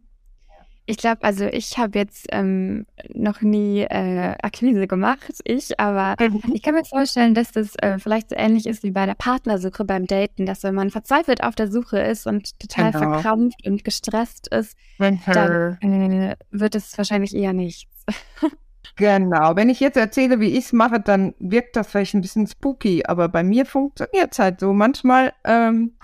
Ich 0.85 0.97
glaube, 0.97 1.23
also 1.23 1.45
ich 1.45 1.77
habe 1.77 1.97
jetzt 1.97 2.27
ähm, 2.31 2.85
noch 3.13 3.41
nie 3.41 3.81
äh, 3.81 4.35
Akquise 4.41 4.85
gemacht, 4.87 5.41
ich, 5.45 5.79
aber 5.79 6.15
ich 6.53 6.61
kann 6.61 6.73
mir 6.73 6.83
vorstellen, 6.83 7.33
dass 7.33 7.51
das 7.51 7.75
äh, 7.75 7.99
vielleicht 7.99 8.31
so 8.31 8.35
ähnlich 8.35 8.65
ist 8.65 8.83
wie 8.83 8.91
bei 8.91 9.05
der 9.05 9.13
Partnersuche 9.15 9.85
beim 9.85 10.07
Daten, 10.07 10.45
dass 10.45 10.63
wenn 10.63 10.75
man 10.75 10.89
verzweifelt 10.89 11.43
auf 11.43 11.55
der 11.55 11.71
Suche 11.71 11.99
ist 11.99 12.27
und 12.27 12.59
total 12.59 12.91
genau. 12.91 13.13
verkrampft 13.13 13.65
und 13.65 13.83
gestresst 13.85 14.47
ist, 14.49 14.75
dann 14.97 15.77
äh, 15.81 16.35
wird 16.51 16.75
es 16.75 16.97
wahrscheinlich 16.97 17.33
eher 17.33 17.53
nichts. 17.53 18.05
Genau, 18.95 19.55
wenn 19.55 19.69
ich 19.69 19.79
jetzt 19.79 19.97
erzähle, 19.97 20.39
wie 20.39 20.55
ich 20.57 20.65
es 20.65 20.73
mache, 20.73 20.99
dann 20.99 21.33
wirkt 21.39 21.75
das 21.75 21.87
vielleicht 21.87 22.13
ein 22.13 22.21
bisschen 22.21 22.45
spooky, 22.45 23.03
aber 23.05 23.27
bei 23.27 23.43
mir 23.43 23.65
funktioniert 23.65 24.33
es 24.33 24.39
halt 24.39 24.59
so. 24.59 24.71
Manchmal, 24.71 25.33
ähm, 25.43 25.97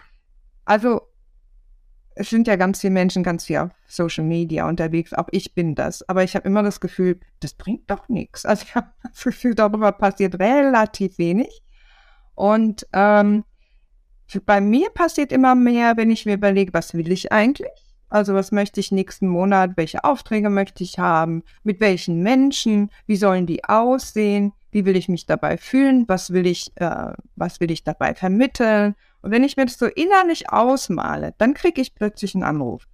also 0.65 1.01
es 2.15 2.31
sind 2.31 2.47
ja 2.47 2.55
ganz 2.55 2.81
viele 2.81 2.91
Menschen 2.91 3.23
ganz 3.23 3.45
viel 3.45 3.57
auf 3.57 3.69
Social 3.87 4.25
Media 4.25 4.67
unterwegs, 4.67 5.13
auch 5.13 5.27
ich 5.31 5.53
bin 5.53 5.75
das, 5.75 6.07
aber 6.09 6.23
ich 6.23 6.35
habe 6.35 6.47
immer 6.47 6.63
das 6.63 6.79
Gefühl, 6.81 7.19
das 7.39 7.53
bringt 7.53 7.89
doch 7.91 8.09
nichts. 8.09 8.45
Also 8.45 8.65
ich 8.67 8.75
habe 8.75 8.87
das 9.03 9.23
Gefühl, 9.23 9.53
darüber 9.53 9.91
passiert 9.91 10.39
relativ 10.39 11.17
wenig. 11.17 11.61
Und 12.33 12.87
ähm, 12.93 13.43
bei 14.45 14.61
mir 14.61 14.89
passiert 14.89 15.31
immer 15.31 15.55
mehr, 15.55 15.97
wenn 15.97 16.11
ich 16.11 16.25
mir 16.25 16.35
überlege, 16.35 16.73
was 16.73 16.93
will 16.93 17.11
ich 17.11 17.31
eigentlich? 17.31 17.88
Also 18.09 18.33
was 18.33 18.51
möchte 18.51 18.79
ich 18.79 18.91
nächsten 18.91 19.27
Monat, 19.27 19.71
welche 19.75 20.03
Aufträge 20.03 20.49
möchte 20.49 20.83
ich 20.83 20.97
haben, 20.97 21.43
mit 21.63 21.79
welchen 21.79 22.21
Menschen, 22.23 22.89
wie 23.05 23.15
sollen 23.15 23.45
die 23.45 23.63
aussehen, 23.63 24.53
wie 24.71 24.85
will 24.85 24.97
ich 24.97 25.09
mich 25.09 25.25
dabei 25.25 25.57
fühlen, 25.57 26.05
was 26.07 26.31
will 26.31 26.47
ich, 26.47 26.71
äh, 26.75 27.13
was 27.35 27.59
will 27.59 27.71
ich 27.71 27.83
dabei 27.83 28.15
vermitteln. 28.15 28.95
Und 29.21 29.31
wenn 29.31 29.43
ich 29.43 29.57
mir 29.57 29.65
das 29.65 29.77
so 29.77 29.85
innerlich 29.85 30.51
ausmale, 30.51 31.33
dann 31.37 31.53
kriege 31.53 31.81
ich 31.81 31.93
plötzlich 31.93 32.35
einen 32.35 32.43
Anruf. 32.43 32.87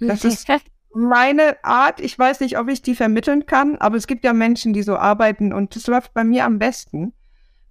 Das 0.00 0.24
ist 0.24 0.46
meine 0.94 1.62
Art. 1.64 2.00
Ich 2.00 2.18
weiß 2.18 2.40
nicht, 2.40 2.58
ob 2.58 2.68
ich 2.68 2.82
die 2.82 2.94
vermitteln 2.94 3.46
kann, 3.46 3.76
aber 3.76 3.96
es 3.96 4.06
gibt 4.06 4.24
ja 4.24 4.32
Menschen, 4.32 4.72
die 4.72 4.82
so 4.82 4.96
arbeiten 4.96 5.52
und 5.52 5.76
das 5.76 5.86
läuft 5.86 6.14
bei 6.14 6.24
mir 6.24 6.44
am 6.44 6.58
besten. 6.58 7.12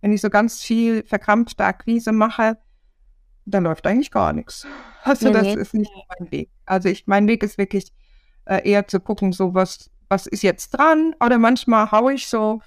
Wenn 0.02 0.14
ich 0.14 0.22
so 0.22 0.30
ganz 0.30 0.62
viel 0.62 1.04
verkrampfte 1.04 1.64
Akquise 1.64 2.12
mache, 2.12 2.58
dann 3.46 3.64
läuft 3.64 3.86
eigentlich 3.86 4.12
gar 4.12 4.34
nichts. 4.34 4.66
Also 5.04 5.32
das 5.32 5.56
ist 5.56 5.74
nicht 5.74 5.92
mein 6.20 6.32
Weg. 6.32 6.50
Also 6.66 6.90
ich, 6.90 7.06
mein 7.08 7.28
Weg 7.28 7.44
ist 7.44 7.58
wirklich 7.58 7.94
äh, 8.46 8.68
eher 8.68 8.88
zu 8.88 9.00
gucken, 9.00 9.34
so 9.34 9.54
was, 9.54 9.92
was 10.10 10.25
ist 10.25 10.42
jetzt 10.42 10.72
dran? 10.72 11.16
Oder 11.24 11.38
manchmal 11.38 11.92
haue 11.92 12.14
ich 12.14 12.28
so, 12.28 12.62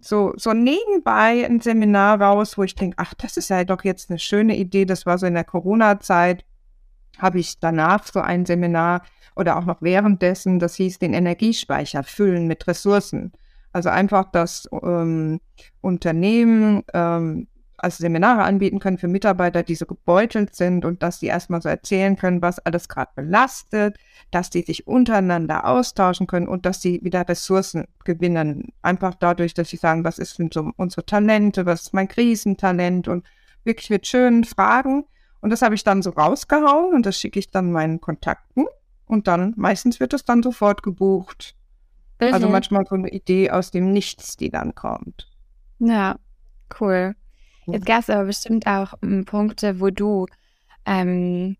so, 0.00 0.32
so 0.36 0.52
nebenbei 0.52 1.46
ein 1.46 1.60
Seminar 1.60 2.20
raus, 2.20 2.58
wo 2.58 2.64
ich 2.64 2.74
denke, 2.74 2.96
ach, 2.98 3.14
das 3.14 3.36
ist 3.36 3.50
ja 3.50 3.64
doch 3.64 3.84
jetzt 3.84 4.10
eine 4.10 4.18
schöne 4.18 4.56
Idee. 4.56 4.84
Das 4.84 5.06
war 5.06 5.18
so 5.18 5.26
in 5.26 5.34
der 5.34 5.44
Corona-Zeit. 5.44 6.44
Habe 7.18 7.38
ich 7.38 7.60
danach 7.60 8.04
so 8.04 8.20
ein 8.20 8.44
Seminar 8.44 9.02
oder 9.36 9.58
auch 9.58 9.64
noch 9.64 9.82
währenddessen, 9.82 10.58
das 10.58 10.74
hieß 10.76 10.98
den 10.98 11.14
Energiespeicher 11.14 12.02
füllen 12.02 12.46
mit 12.46 12.66
Ressourcen. 12.66 13.32
Also 13.72 13.90
einfach, 13.90 14.30
dass 14.30 14.68
ähm, 14.72 15.40
Unternehmen 15.82 16.82
ähm, 16.94 17.46
also 17.78 18.02
Seminare 18.02 18.42
anbieten 18.42 18.78
können 18.78 18.98
für 18.98 19.08
Mitarbeiter, 19.08 19.62
die 19.62 19.74
so 19.74 19.86
gebeutelt 19.86 20.54
sind 20.54 20.84
und 20.84 21.02
dass 21.02 21.20
sie 21.20 21.26
erstmal 21.26 21.62
so 21.62 21.68
erzählen 21.68 22.16
können, 22.16 22.42
was 22.42 22.58
alles 22.58 22.88
gerade 22.88 23.10
belastet, 23.14 23.98
dass 24.30 24.50
die 24.50 24.62
sich 24.62 24.86
untereinander 24.86 25.66
austauschen 25.66 26.26
können 26.26 26.48
und 26.48 26.66
dass 26.66 26.80
sie 26.80 27.00
wieder 27.02 27.28
Ressourcen 27.28 27.86
gewinnen. 28.04 28.72
Einfach 28.82 29.14
dadurch, 29.14 29.54
dass 29.54 29.68
sie 29.68 29.76
sagen, 29.76 30.04
was 30.04 30.18
ist 30.18 30.38
denn 30.38 30.50
so 30.52 30.70
unsere 30.76 31.04
Talente, 31.04 31.66
was 31.66 31.82
ist 31.82 31.94
mein 31.94 32.08
Krisentalent 32.08 33.08
und 33.08 33.26
wirklich 33.64 33.90
mit 33.90 34.06
schönen 34.06 34.44
Fragen. 34.44 35.04
Und 35.40 35.50
das 35.50 35.62
habe 35.62 35.74
ich 35.74 35.84
dann 35.84 36.02
so 36.02 36.10
rausgehauen 36.10 36.94
und 36.94 37.04
das 37.04 37.18
schicke 37.18 37.38
ich 37.38 37.50
dann 37.50 37.70
meinen 37.70 38.00
Kontakten 38.00 38.66
und 39.06 39.26
dann 39.28 39.54
meistens 39.56 40.00
wird 40.00 40.14
es 40.14 40.24
dann 40.24 40.42
sofort 40.42 40.82
gebucht. 40.82 41.54
Also 42.18 42.28
mhm. 42.28 42.34
Also 42.34 42.48
manchmal 42.48 42.86
so 42.86 42.94
eine 42.94 43.10
Idee 43.10 43.50
aus 43.50 43.70
dem 43.70 43.92
Nichts, 43.92 44.36
die 44.36 44.50
dann 44.50 44.74
kommt. 44.74 45.28
Ja, 45.78 46.16
cool. 46.80 47.14
Jetzt 47.66 47.86
gab 47.86 48.00
es 48.00 48.10
aber 48.10 48.24
bestimmt 48.24 48.66
auch 48.66 48.94
um, 49.02 49.24
Punkte, 49.24 49.80
wo 49.80 49.90
du 49.90 50.26
ähm, 50.84 51.56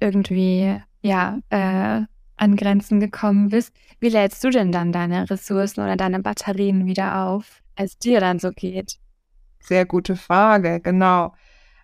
irgendwie 0.00 0.80
ja 1.02 1.38
äh, 1.50 2.02
an 2.36 2.56
Grenzen 2.56 3.00
gekommen 3.00 3.48
bist. 3.48 3.74
Wie 4.00 4.08
lädst 4.08 4.44
du 4.44 4.50
denn 4.50 4.72
dann 4.72 4.92
deine 4.92 5.28
Ressourcen 5.30 5.82
oder 5.82 5.96
deine 5.96 6.20
Batterien 6.20 6.86
wieder 6.86 7.24
auf, 7.24 7.62
als 7.74 7.98
dir 7.98 8.20
dann 8.20 8.38
so 8.38 8.50
geht? 8.50 8.98
Sehr 9.60 9.86
gute 9.86 10.16
Frage, 10.16 10.80
genau. 10.80 11.32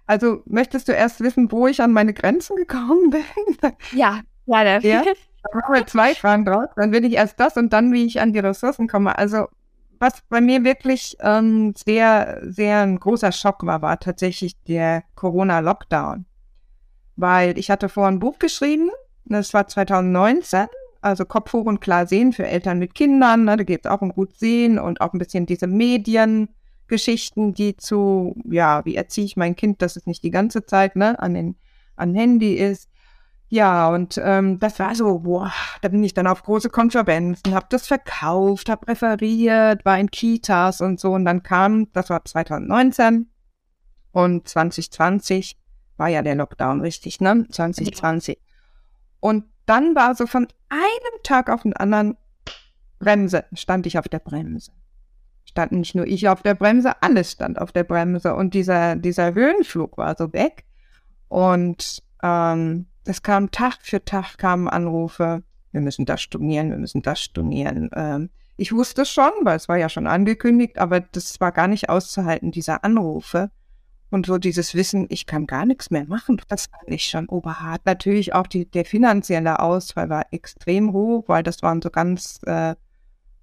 Also 0.07 0.43
möchtest 0.47 0.89
du 0.89 0.93
erst 0.93 1.21
wissen, 1.21 1.51
wo 1.51 1.67
ich 1.67 1.81
an 1.81 1.93
meine 1.93 2.13
Grenzen 2.13 2.57
gekommen 2.57 3.11
bin? 3.61 3.73
Ja, 3.93 4.21
leider. 4.47 4.81
Ja, 4.81 5.03
da 5.05 5.59
machen 5.59 5.75
wir 5.75 5.87
zwei 5.87 6.15
Fragen 6.15 6.45
draus. 6.45 6.69
Dann 6.77 6.93
will 6.93 7.05
ich 7.05 7.15
erst 7.15 7.41
das 7.41 7.57
und 7.57 7.73
dann, 7.73 7.93
wie 7.93 8.05
ich 8.05 8.21
an 8.21 8.33
die 8.33 8.39
Ressourcen 8.39 8.89
komme. 8.89 9.17
Also 9.17 9.47
was 10.03 10.21
bei 10.29 10.41
mir 10.41 10.65
wirklich 10.65 11.17
ähm, 11.21 11.75
sehr, 11.77 12.41
sehr 12.43 12.81
ein 12.81 12.99
großer 12.99 13.31
Schock 13.31 13.65
war, 13.65 13.83
war 13.83 14.01
tatsächlich 14.01 14.61
der 14.65 15.05
Corona-Lockdown. 15.15 16.27
Weil 17.15 17.57
ich 17.57 17.71
hatte 17.71 17.89
vorher 17.89 18.11
ein 18.11 18.19
Buch 18.19 18.41
geschrieben, 18.41 18.91
das 19.25 19.55
war 19.55 19.69
2019, 19.69 20.67
also 21.03 21.25
Kopf 21.25 21.53
hoch 21.53 21.67
und 21.67 21.81
klar 21.81 22.09
sehen 22.09 22.33
für 22.33 22.45
Eltern 22.45 22.81
mit 22.81 22.97
Kindern. 22.97 23.45
Ne, 23.45 23.57
da 23.57 23.63
geht 23.63 23.85
es 23.85 23.91
auch 23.91 24.03
um 24.03 24.13
gut 24.13 24.37
sehen 24.37 24.81
und 24.81 25.01
auch 25.01 25.13
ein 25.13 25.21
bisschen 25.21 25.47
diese 25.47 25.69
Mediengeschichten, 25.69 27.55
die 27.55 27.77
zu, 27.77 28.35
ja, 28.51 28.85
wie 28.85 28.97
erziehe 28.97 29.27
ich 29.27 29.37
mein 29.37 29.55
Kind, 29.55 29.83
dass 29.83 29.95
es 29.95 30.07
nicht 30.07 30.25
die 30.25 30.33
ganze 30.33 30.67
Zeit 30.67 30.97
ne, 30.97 31.17
an 31.21 31.35
den 31.35 31.57
an 31.95 32.15
Handy 32.17 32.55
ist. 32.55 32.89
Ja, 33.53 33.91
und 33.91 34.19
ähm, 34.25 34.59
das 34.61 34.79
war 34.79 34.95
so, 34.95 35.19
boah, 35.19 35.53
da 35.83 35.89
bin 35.89 36.03
ich 36.03 36.15
dann 36.15 36.27
auf 36.27 36.43
große 36.43 36.71
Konferenzen, 36.71 37.55
habe 37.55 37.67
das 37.69 37.87
verkauft, 37.87 38.71
habe 38.71 38.89
referiert, 38.89 39.85
war 39.85 39.99
in 39.99 40.11
Kitas 40.11 40.81
und 40.81 40.99
so. 40.99 41.13
Und 41.13 41.27
dann 41.27 41.43
kam, 41.43 41.93
das 41.93 42.09
war 42.09 42.25
2019 42.25 43.29
und 44.13 44.49
2020 44.49 45.59
war 45.99 46.09
ja 46.09 46.23
der 46.23 46.35
Lockdown, 46.35 46.81
richtig, 46.81 47.21
ne? 47.21 47.47
2020. 47.51 48.41
Und 49.21 49.45
dann 49.67 49.95
war 49.95 50.15
so 50.15 50.27
von 50.27 50.49
einem 50.71 51.23
Tag 51.23 51.51
auf 51.51 51.61
den 51.61 51.77
anderen 51.77 52.17
Bremse, 53.01 53.45
stand 53.53 53.85
ich 53.85 53.99
auf 53.99 54.09
der 54.09 54.21
Bremse. 54.21 54.73
Stand 55.45 55.73
nicht 55.73 55.95
nur 55.95 56.07
ich 56.07 56.27
auf 56.27 56.41
der 56.41 56.55
Bremse, 56.55 57.03
alles 57.03 57.33
stand 57.33 57.61
auf 57.61 57.71
der 57.71 57.85
Bremse. 57.85 58.35
Und 58.35 58.55
dieser, 58.55 58.97
dieser 58.97 59.35
Höhenflug 59.35 59.99
war 59.99 60.17
so 60.17 60.33
weg. 60.33 60.65
Und 61.29 62.03
ähm, 62.23 62.87
es 63.05 63.23
kam 63.23 63.51
Tag 63.51 63.79
für 63.83 64.05
Tag 64.05 64.39
kamen 64.39 64.69
Anrufe, 64.69 65.43
wir 65.73 65.81
müssen 65.81 66.05
das 66.05 66.23
stornieren, 66.23 66.71
wir 66.71 66.79
müssen 66.79 67.03
das 67.03 67.21
stornieren. 67.21 67.91
Ähm, 67.95 68.31
ich 68.57 68.73
wusste 68.73 69.05
schon, 69.05 69.33
weil 69.43 69.57
es 69.57 69.69
war 69.69 69.77
ja 69.77 69.89
schon 69.89 70.07
angekündigt, 70.07 70.79
aber 70.79 71.01
das 71.01 71.41
war 71.41 71.53
gar 71.53 71.69
nicht 71.69 71.89
auszuhalten, 71.89 72.53
diese 72.53 72.85
Anrufe. 72.85 73.51
Und 74.11 74.27
so 74.27 74.37
dieses 74.37 74.75
Wissen, 74.75 75.07
ich 75.09 75.25
kann 75.25 75.47
gar 75.47 75.65
nichts 75.65 75.91
mehr 75.91 76.05
machen, 76.05 76.39
das 76.49 76.67
fand 76.67 76.93
ich 76.93 77.05
schon 77.05 77.29
oberhart. 77.31 77.81
Natürlich 77.87 78.35
auch 78.35 78.47
die, 78.47 78.71
der 78.71 78.85
finanzielle 78.85 79.59
Ausfall 79.59 80.11
war 80.11 80.27
extrem 80.33 80.93
hoch, 80.93 81.25
weil 81.29 81.43
das 81.43 81.63
waren 81.63 81.81
so 81.81 81.89
ganz 81.89 82.39
äh, 82.45 82.75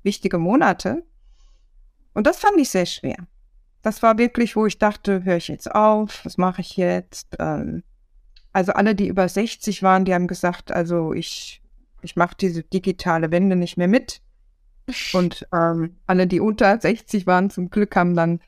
wichtige 0.04 0.38
Monate. 0.38 1.04
Und 2.14 2.28
das 2.28 2.38
fand 2.38 2.58
ich 2.58 2.70
sehr 2.70 2.86
schwer. 2.86 3.18
Das 3.82 4.04
war 4.04 4.20
wirklich, 4.20 4.56
wo 4.56 4.68
ich 4.68 4.78
dachte, 4.78 5.24
höre 5.24 5.38
ich 5.38 5.48
jetzt 5.48 5.74
auf, 5.74 6.24
was 6.24 6.38
mache 6.38 6.62
ich 6.62 6.78
jetzt? 6.78 7.36
Ähm, 7.40 7.84
also 8.54 8.74
alle, 8.74 8.96
die 8.96 9.08
über 9.08 9.28
60 9.28 9.84
waren, 9.84 10.06
die 10.06 10.14
haben 10.14 10.28
gesagt, 10.28 10.72
also 10.72 11.14
ich, 11.14 11.62
ich 12.02 12.16
mache 12.16 12.36
diese 12.40 12.64
digitale 12.64 13.32
Wende 13.32 13.56
nicht 13.56 13.78
mehr 13.78 13.88
mit. 13.88 14.22
Und 15.14 15.48
ähm, 15.54 15.98
alle, 16.08 16.26
die 16.26 16.40
unter 16.40 16.80
60 16.80 17.28
waren, 17.28 17.50
zum 17.50 17.70
Glück 17.70 17.96
haben 17.96 18.16
dann 18.16 18.40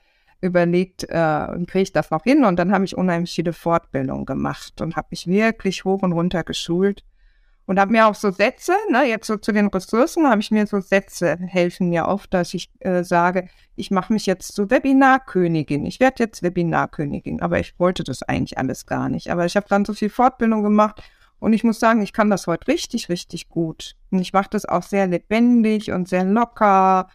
überlegt, 0.42 1.04
äh, 1.04 1.48
kriege 1.68 1.82
ich 1.82 1.94
das 1.94 2.10
noch 2.10 2.24
hin? 2.24 2.44
Und 2.44 2.58
dann 2.58 2.72
habe 2.72 2.84
ich 2.84 2.98
unheimlich 2.98 3.32
viele 3.32 3.54
Fortbildungen 3.54 4.26
gemacht 4.26 4.82
und 4.82 4.96
habe 4.96 5.10
mich 5.12 5.28
wirklich 5.28 5.86
hoch 5.86 6.02
und 6.02 6.14
runter 6.14 6.44
geschult. 6.44 7.04
Und 7.66 7.80
habe 7.80 7.92
mir 7.92 8.08
auch 8.08 8.16
so 8.16 8.32
Sätze, 8.32 8.74
ne, 8.90 9.04
jetzt 9.04 9.28
so 9.28 9.38
zu 9.38 9.52
den 9.52 9.68
Ressourcen, 9.68 10.28
habe 10.28 10.42
ich 10.42 10.52
mir 10.52 10.68
so 10.68 10.80
Sätze 10.82 11.38
helfen 11.40 11.90
mir 11.90 12.08
oft, 12.08 12.34
dass 12.34 12.54
ich 12.54 12.70
äh, 12.80 13.04
sage, 13.04 13.48
ich 13.76 13.92
mache 13.92 14.12
mich 14.12 14.26
jetzt 14.26 14.56
zur 14.56 14.70
Webinarkönigin. 14.70 15.86
Ich 15.86 16.00
werde 16.00 16.24
jetzt 16.24 16.44
Webinarkönigin, 16.44 17.42
aber 17.42 17.60
ich 17.60 17.80
wollte 17.80 18.04
das 18.04 18.24
eigentlich 18.24 18.58
alles 18.58 18.86
gar 18.86 19.10
nicht. 19.10 19.32
Aber 19.32 19.46
ich 19.46 19.56
habe 19.56 19.68
dann 19.70 19.86
so 19.86 19.94
viel 19.94 20.10
Fortbildung 20.10 20.64
gemacht 20.64 21.02
und 21.42 21.54
ich 21.54 21.64
muss 21.64 21.80
sagen, 21.80 22.04
ich 22.04 22.14
kann 22.14 22.30
das 22.30 22.46
heute 22.46 22.68
richtig, 22.68 23.10
richtig 23.10 23.50
gut. 23.50 23.96
Und 24.12 24.20
ich 24.20 24.32
mache 24.32 24.50
das 24.52 24.66
auch 24.66 24.84
sehr 24.84 25.08
lebendig 25.08 25.92
und 25.92 26.08
sehr 26.08 26.24
locker. 26.24 27.08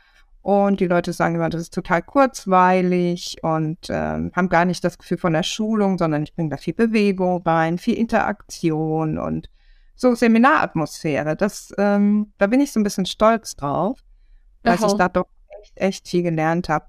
Und 0.42 0.80
die 0.80 0.88
Leute 0.88 1.12
sagen 1.12 1.36
immer, 1.36 1.48
das 1.48 1.62
ist 1.62 1.74
total 1.74 2.02
kurzweilig 2.02 3.38
und 3.42 3.78
ähm, 3.88 4.32
haben 4.34 4.48
gar 4.48 4.64
nicht 4.64 4.82
das 4.82 4.98
Gefühl 4.98 5.18
von 5.18 5.32
der 5.32 5.44
Schulung, 5.44 5.96
sondern 5.96 6.24
ich 6.24 6.34
bringe 6.34 6.50
da 6.50 6.56
viel 6.56 6.74
Bewegung 6.74 7.42
rein, 7.42 7.78
viel 7.78 7.94
Interaktion 7.94 9.18
und 9.18 9.48
so 9.96 10.14
Seminaratmosphäre. 10.14 11.36
Das, 11.36 11.72
ähm, 11.78 12.32
da 12.38 12.46
bin 12.46 12.60
ich 12.60 12.70
so 12.72 12.78
ein 12.78 12.84
bisschen 12.84 13.06
stolz 13.06 13.56
drauf, 13.56 13.98
dass 14.62 14.82
ich 14.82 14.92
da 14.92 15.08
doch 15.08 15.26
echt, 15.60 15.76
echt 15.76 16.08
viel 16.08 16.22
gelernt 16.22 16.68
habe. 16.68 16.86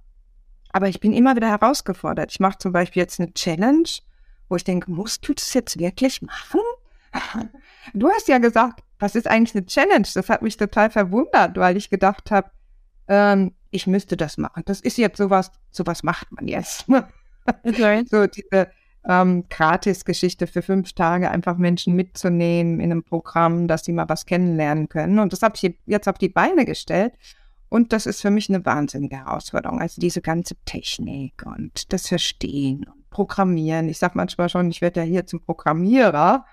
Aber 0.71 0.89
ich 0.89 0.99
bin 0.99 1.13
immer 1.13 1.35
wieder 1.35 1.49
herausgefordert. 1.49 2.31
Ich 2.31 2.39
mache 2.39 2.57
zum 2.59 2.73
Beispiel 2.73 3.01
jetzt 3.01 3.19
eine 3.19 3.33
Challenge, 3.33 3.89
wo 4.49 4.57
ich 4.57 4.63
denke, 4.63 4.91
musst 4.91 5.27
du 5.27 5.33
das 5.33 5.53
jetzt 5.53 5.79
wirklich 5.79 6.21
machen? 6.21 6.59
Du 7.93 8.09
hast 8.09 8.27
ja 8.27 8.37
gesagt, 8.37 8.83
was 8.99 9.15
ist 9.15 9.27
eigentlich 9.27 9.55
eine 9.55 9.65
Challenge? 9.65 10.05
Das 10.13 10.27
hat 10.27 10.41
mich 10.41 10.57
total 10.57 10.89
verwundert, 10.89 11.55
weil 11.55 11.77
ich 11.77 11.89
gedacht 11.89 12.31
habe, 12.31 12.51
ähm, 13.07 13.55
ich 13.71 13.87
müsste 13.87 14.17
das 14.17 14.37
machen. 14.37 14.63
Das 14.65 14.81
ist 14.81 14.97
jetzt 14.97 15.17
sowas, 15.17 15.51
sowas 15.71 16.03
macht 16.03 16.31
man 16.31 16.47
jetzt. 16.47 16.85
Okay. 17.63 18.03
so 18.11 18.27
diese 18.27 18.69
ähm, 19.07 19.45
Gratis-Geschichte 19.49 20.47
für 20.47 20.61
fünf 20.61 20.93
Tage, 20.93 21.31
einfach 21.31 21.57
Menschen 21.57 21.95
mitzunehmen 21.95 22.79
in 22.79 22.91
einem 22.91 23.03
Programm, 23.03 23.67
dass 23.67 23.85
sie 23.85 23.93
mal 23.93 24.09
was 24.09 24.25
kennenlernen 24.25 24.89
können. 24.89 25.19
Und 25.19 25.31
das 25.31 25.41
habe 25.41 25.55
ich 25.55 25.75
jetzt 25.85 26.09
auf 26.09 26.17
die 26.17 26.29
Beine 26.29 26.65
gestellt. 26.65 27.13
Und 27.69 27.93
das 27.93 28.05
ist 28.05 28.21
für 28.21 28.29
mich 28.29 28.49
eine 28.49 28.65
wahnsinnige 28.65 29.17
Herausforderung. 29.17 29.79
Also 29.79 29.99
diese 30.01 30.21
ganze 30.21 30.55
Technik 30.65 31.45
und 31.45 31.91
das 31.91 32.07
Verstehen 32.07 32.85
und 32.85 33.09
Programmieren. 33.09 33.89
Ich 33.89 33.97
sage 33.97 34.13
manchmal 34.15 34.49
schon, 34.49 34.69
ich 34.69 34.81
werde 34.81 35.01
ja 35.01 35.05
hier 35.05 35.25
zum 35.25 35.41
Programmierer. 35.41 36.45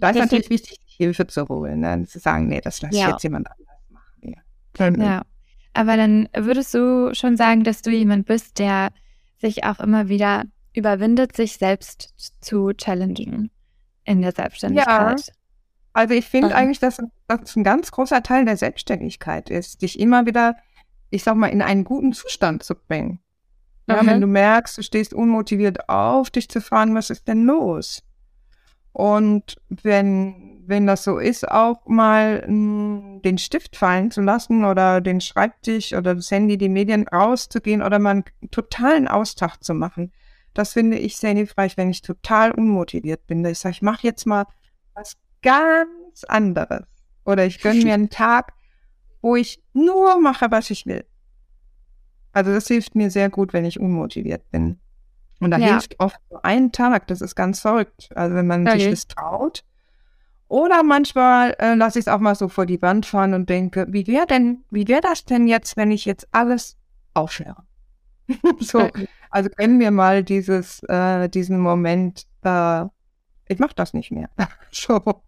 Da 0.00 0.10
ist 0.10 0.18
natürlich 0.18 0.50
wichtig, 0.50 0.78
Hilfe 0.86 1.26
zu 1.26 1.48
holen. 1.48 1.80
Ne? 1.80 2.04
Zu 2.06 2.18
sagen, 2.18 2.48
nee, 2.48 2.60
das 2.60 2.80
lasse 2.80 2.96
ja. 2.96 3.06
ich 3.06 3.12
jetzt 3.12 3.22
jemand 3.22 3.48
anders 3.50 3.82
machen. 3.90 5.00
Ja. 5.00 5.04
ja. 5.04 5.22
Aber 5.74 5.96
dann 5.96 6.28
würdest 6.34 6.74
du 6.74 7.14
schon 7.14 7.36
sagen, 7.36 7.64
dass 7.64 7.82
du 7.82 7.90
jemand 7.90 8.26
bist, 8.26 8.58
der 8.58 8.90
sich 9.40 9.64
auch 9.64 9.78
immer 9.80 10.08
wieder 10.08 10.44
überwindet, 10.78 11.36
sich 11.36 11.58
selbst 11.58 12.14
zu 12.40 12.72
challengen 12.72 13.50
in 14.04 14.22
der 14.22 14.32
Selbstständigkeit. 14.32 15.26
Ja. 15.26 15.32
Also 15.92 16.14
ich 16.14 16.26
finde 16.26 16.54
eigentlich, 16.54 16.78
dass 16.78 17.02
das 17.26 17.56
ein 17.56 17.64
ganz 17.64 17.90
großer 17.90 18.22
Teil 18.22 18.44
der 18.44 18.56
Selbstständigkeit 18.56 19.50
ist, 19.50 19.82
dich 19.82 19.98
immer 19.98 20.26
wieder, 20.26 20.56
ich 21.10 21.24
sag 21.24 21.34
mal, 21.34 21.48
in 21.48 21.60
einen 21.60 21.84
guten 21.84 22.12
Zustand 22.12 22.62
zu 22.62 22.74
bringen. 22.74 23.20
Ja, 23.88 24.04
wenn 24.04 24.20
du 24.20 24.26
merkst, 24.26 24.76
du 24.76 24.82
stehst 24.82 25.14
unmotiviert 25.14 25.88
auf, 25.88 26.30
dich 26.30 26.48
zu 26.50 26.60
fragen, 26.60 26.94
was 26.94 27.08
ist 27.08 27.26
denn 27.26 27.44
los? 27.44 28.02
Und 28.92 29.56
wenn, 29.68 30.62
wenn 30.66 30.86
das 30.86 31.04
so 31.04 31.18
ist, 31.18 31.48
auch 31.48 31.86
mal 31.86 32.44
mh, 32.46 32.46
hm, 32.46 33.22
den 33.22 33.38
Stift 33.38 33.76
fallen 33.76 34.10
zu 34.10 34.20
lassen 34.20 34.64
oder 34.64 35.00
den 35.00 35.20
Schreibtisch 35.20 35.94
oder 35.94 36.14
das 36.14 36.30
Handy, 36.30 36.58
die 36.58 36.68
Medien 36.68 37.08
rauszugehen 37.08 37.82
oder 37.82 37.98
mal 37.98 38.10
einen 38.10 38.24
totalen 38.50 39.08
Austag 39.08 39.62
zu 39.62 39.72
machen. 39.72 40.12
Das 40.58 40.72
finde 40.72 40.98
ich 40.98 41.16
sehr 41.16 41.34
hilfreich, 41.34 41.76
wenn 41.76 41.88
ich 41.88 42.02
total 42.02 42.50
unmotiviert 42.50 43.28
bin. 43.28 43.44
Ich 43.44 43.60
sage, 43.60 43.74
ich 43.74 43.82
mache 43.82 44.04
jetzt 44.04 44.26
mal 44.26 44.44
was 44.92 45.16
ganz 45.40 46.24
anderes. 46.26 46.82
Oder 47.24 47.46
ich 47.46 47.60
gönne 47.60 47.84
mir 47.84 47.94
einen 47.94 48.10
Tag, 48.10 48.54
wo 49.22 49.36
ich 49.36 49.62
nur 49.72 50.20
mache, 50.20 50.50
was 50.50 50.70
ich 50.70 50.84
will. 50.84 51.04
Also 52.32 52.52
das 52.52 52.66
hilft 52.66 52.96
mir 52.96 53.08
sehr 53.12 53.30
gut, 53.30 53.52
wenn 53.52 53.64
ich 53.64 53.78
unmotiviert 53.78 54.50
bin. 54.50 54.80
Und 55.38 55.52
da 55.52 55.58
ja. 55.58 55.68
hilft 55.68 56.00
oft 56.00 56.18
so 56.28 56.40
ein 56.42 56.72
Tag, 56.72 57.06
das 57.06 57.20
ist 57.20 57.36
ganz 57.36 57.60
verrückt. 57.60 58.08
Also 58.16 58.34
wenn 58.34 58.48
man 58.48 58.66
okay. 58.66 58.80
sich 58.80 58.90
das 58.90 59.06
traut. 59.06 59.62
Oder 60.48 60.82
manchmal 60.82 61.54
äh, 61.60 61.76
lasse 61.76 62.00
ich 62.00 62.06
es 62.06 62.08
auch 62.08 62.18
mal 62.18 62.34
so 62.34 62.48
vor 62.48 62.66
die 62.66 62.82
Wand 62.82 63.06
fahren 63.06 63.32
und 63.32 63.48
denke, 63.48 63.86
wie 63.90 64.08
wäre 64.08 64.26
denn, 64.26 64.64
wie 64.70 64.88
wäre 64.88 65.02
das 65.02 65.24
denn 65.24 65.46
jetzt, 65.46 65.76
wenn 65.76 65.92
ich 65.92 66.04
jetzt 66.04 66.26
alles 66.32 66.76
aufhöre? 67.14 67.67
so, 68.60 68.88
also 69.30 69.48
kennen 69.50 69.80
wir 69.80 69.90
mal 69.90 70.22
dieses, 70.22 70.82
äh, 70.84 71.28
diesen 71.28 71.58
Moment, 71.58 72.26
äh, 72.42 72.84
ich 73.48 73.58
mache 73.58 73.74
das 73.74 73.94
nicht 73.94 74.10
mehr. 74.10 74.28
so. 74.70 75.22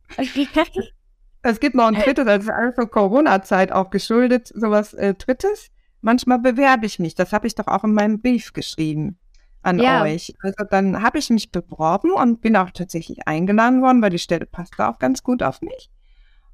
es 1.42 1.60
gibt 1.60 1.74
noch 1.74 1.86
ein 1.86 1.94
drittes, 1.94 2.24
das 2.24 2.44
ist 2.44 2.50
alles 2.50 2.76
Corona-Zeit 2.90 3.72
auch 3.72 3.90
geschuldet, 3.90 4.48
sowas 4.54 4.94
äh, 4.94 5.14
drittes. 5.14 5.70
Manchmal 6.02 6.38
bewerbe 6.38 6.86
ich 6.86 6.98
mich. 6.98 7.14
Das 7.14 7.32
habe 7.32 7.46
ich 7.46 7.54
doch 7.54 7.66
auch 7.66 7.84
in 7.84 7.92
meinem 7.92 8.20
Brief 8.20 8.52
geschrieben 8.52 9.18
an 9.62 9.78
ja. 9.78 10.02
euch. 10.02 10.34
Also 10.42 10.64
dann 10.64 11.02
habe 11.02 11.18
ich 11.18 11.30
mich 11.30 11.50
beworben 11.50 12.12
und 12.12 12.40
bin 12.40 12.56
auch 12.56 12.70
tatsächlich 12.70 13.26
eingeladen 13.26 13.82
worden, 13.82 14.00
weil 14.02 14.10
die 14.10 14.18
Stelle 14.18 14.46
passte 14.46 14.88
auch 14.88 14.98
ganz 14.98 15.22
gut 15.22 15.42
auf 15.42 15.60
mich. 15.60 15.90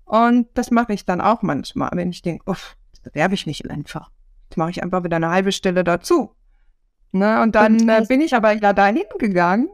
Und 0.05 0.49
das 0.55 0.71
mache 0.71 0.93
ich 0.93 1.05
dann 1.05 1.21
auch 1.21 1.43
manchmal, 1.43 1.91
wenn 1.95 2.11
ich 2.11 2.23
denke, 2.23 2.49
uff, 2.51 2.77
bewerbe 3.03 3.35
ich 3.35 3.47
mich 3.47 3.69
einfach. 3.71 4.11
Jetzt 4.49 4.57
mache 4.57 4.71
ich 4.71 4.83
einfach 4.83 5.05
wieder 5.05 5.17
eine 5.17 5.31
halbe 5.31 5.53
Stelle 5.53 5.85
dazu. 5.85 6.35
Ne? 7.13 7.43
Und 7.43 7.55
dann 7.55 7.81
und 7.81 7.89
äh, 7.89 8.05
bin 8.07 8.21
ich 8.21 8.35
aber 8.35 8.53
ja 8.53 8.73
da 8.73 8.87
hingegangen 8.87 9.69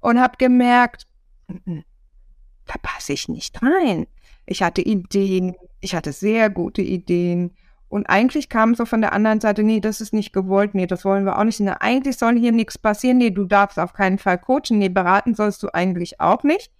und 0.00 0.20
habe 0.20 0.36
gemerkt, 0.38 1.06
da 1.46 2.74
passe 2.82 3.12
ich 3.12 3.28
nicht 3.28 3.60
rein. 3.62 4.06
Ich 4.46 4.62
hatte 4.62 4.82
Ideen, 4.82 5.54
ich 5.80 5.94
hatte 5.94 6.12
sehr 6.12 6.50
gute 6.50 6.82
Ideen. 6.82 7.52
Und 7.88 8.08
eigentlich 8.08 8.50
kam 8.50 8.74
so 8.74 8.84
von 8.84 9.00
der 9.00 9.12
anderen 9.12 9.40
Seite, 9.40 9.62
nee, 9.62 9.80
das 9.80 10.02
ist 10.02 10.12
nicht 10.12 10.32
gewollt, 10.32 10.74
nee, 10.74 10.86
das 10.86 11.06
wollen 11.06 11.24
wir 11.24 11.38
auch 11.38 11.44
nicht. 11.44 11.58
Nee, 11.60 11.72
eigentlich 11.80 12.18
soll 12.18 12.38
hier 12.38 12.52
nichts 12.52 12.76
passieren, 12.76 13.16
nee, 13.16 13.30
du 13.30 13.44
darfst 13.44 13.78
auf 13.78 13.94
keinen 13.94 14.18
Fall 14.18 14.38
coachen, 14.38 14.78
nee, 14.78 14.90
beraten 14.90 15.34
sollst 15.34 15.62
du 15.62 15.72
eigentlich 15.72 16.20
auch 16.20 16.42
nicht. 16.42 16.70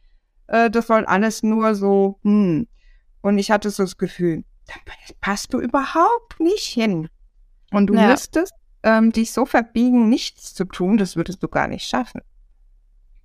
Äh, 0.48 0.70
das 0.70 0.86
soll 0.86 1.06
alles 1.06 1.42
nur 1.42 1.74
so, 1.74 2.18
hm. 2.22 2.66
Und 3.20 3.38
ich 3.38 3.50
hatte 3.50 3.70
so 3.70 3.82
das 3.82 3.96
Gefühl, 3.96 4.44
da 4.66 4.74
passt 5.20 5.52
du 5.52 5.60
überhaupt 5.60 6.40
nicht 6.40 6.66
hin. 6.66 7.08
Und 7.70 7.88
du 7.88 7.94
ja. 7.94 8.08
müsstest 8.08 8.52
ähm, 8.82 9.12
dich 9.12 9.32
so 9.32 9.46
verbiegen, 9.46 10.08
nichts 10.08 10.54
zu 10.54 10.64
tun, 10.64 10.96
das 10.96 11.16
würdest 11.16 11.42
du 11.42 11.48
gar 11.48 11.68
nicht 11.68 11.86
schaffen. 11.86 12.22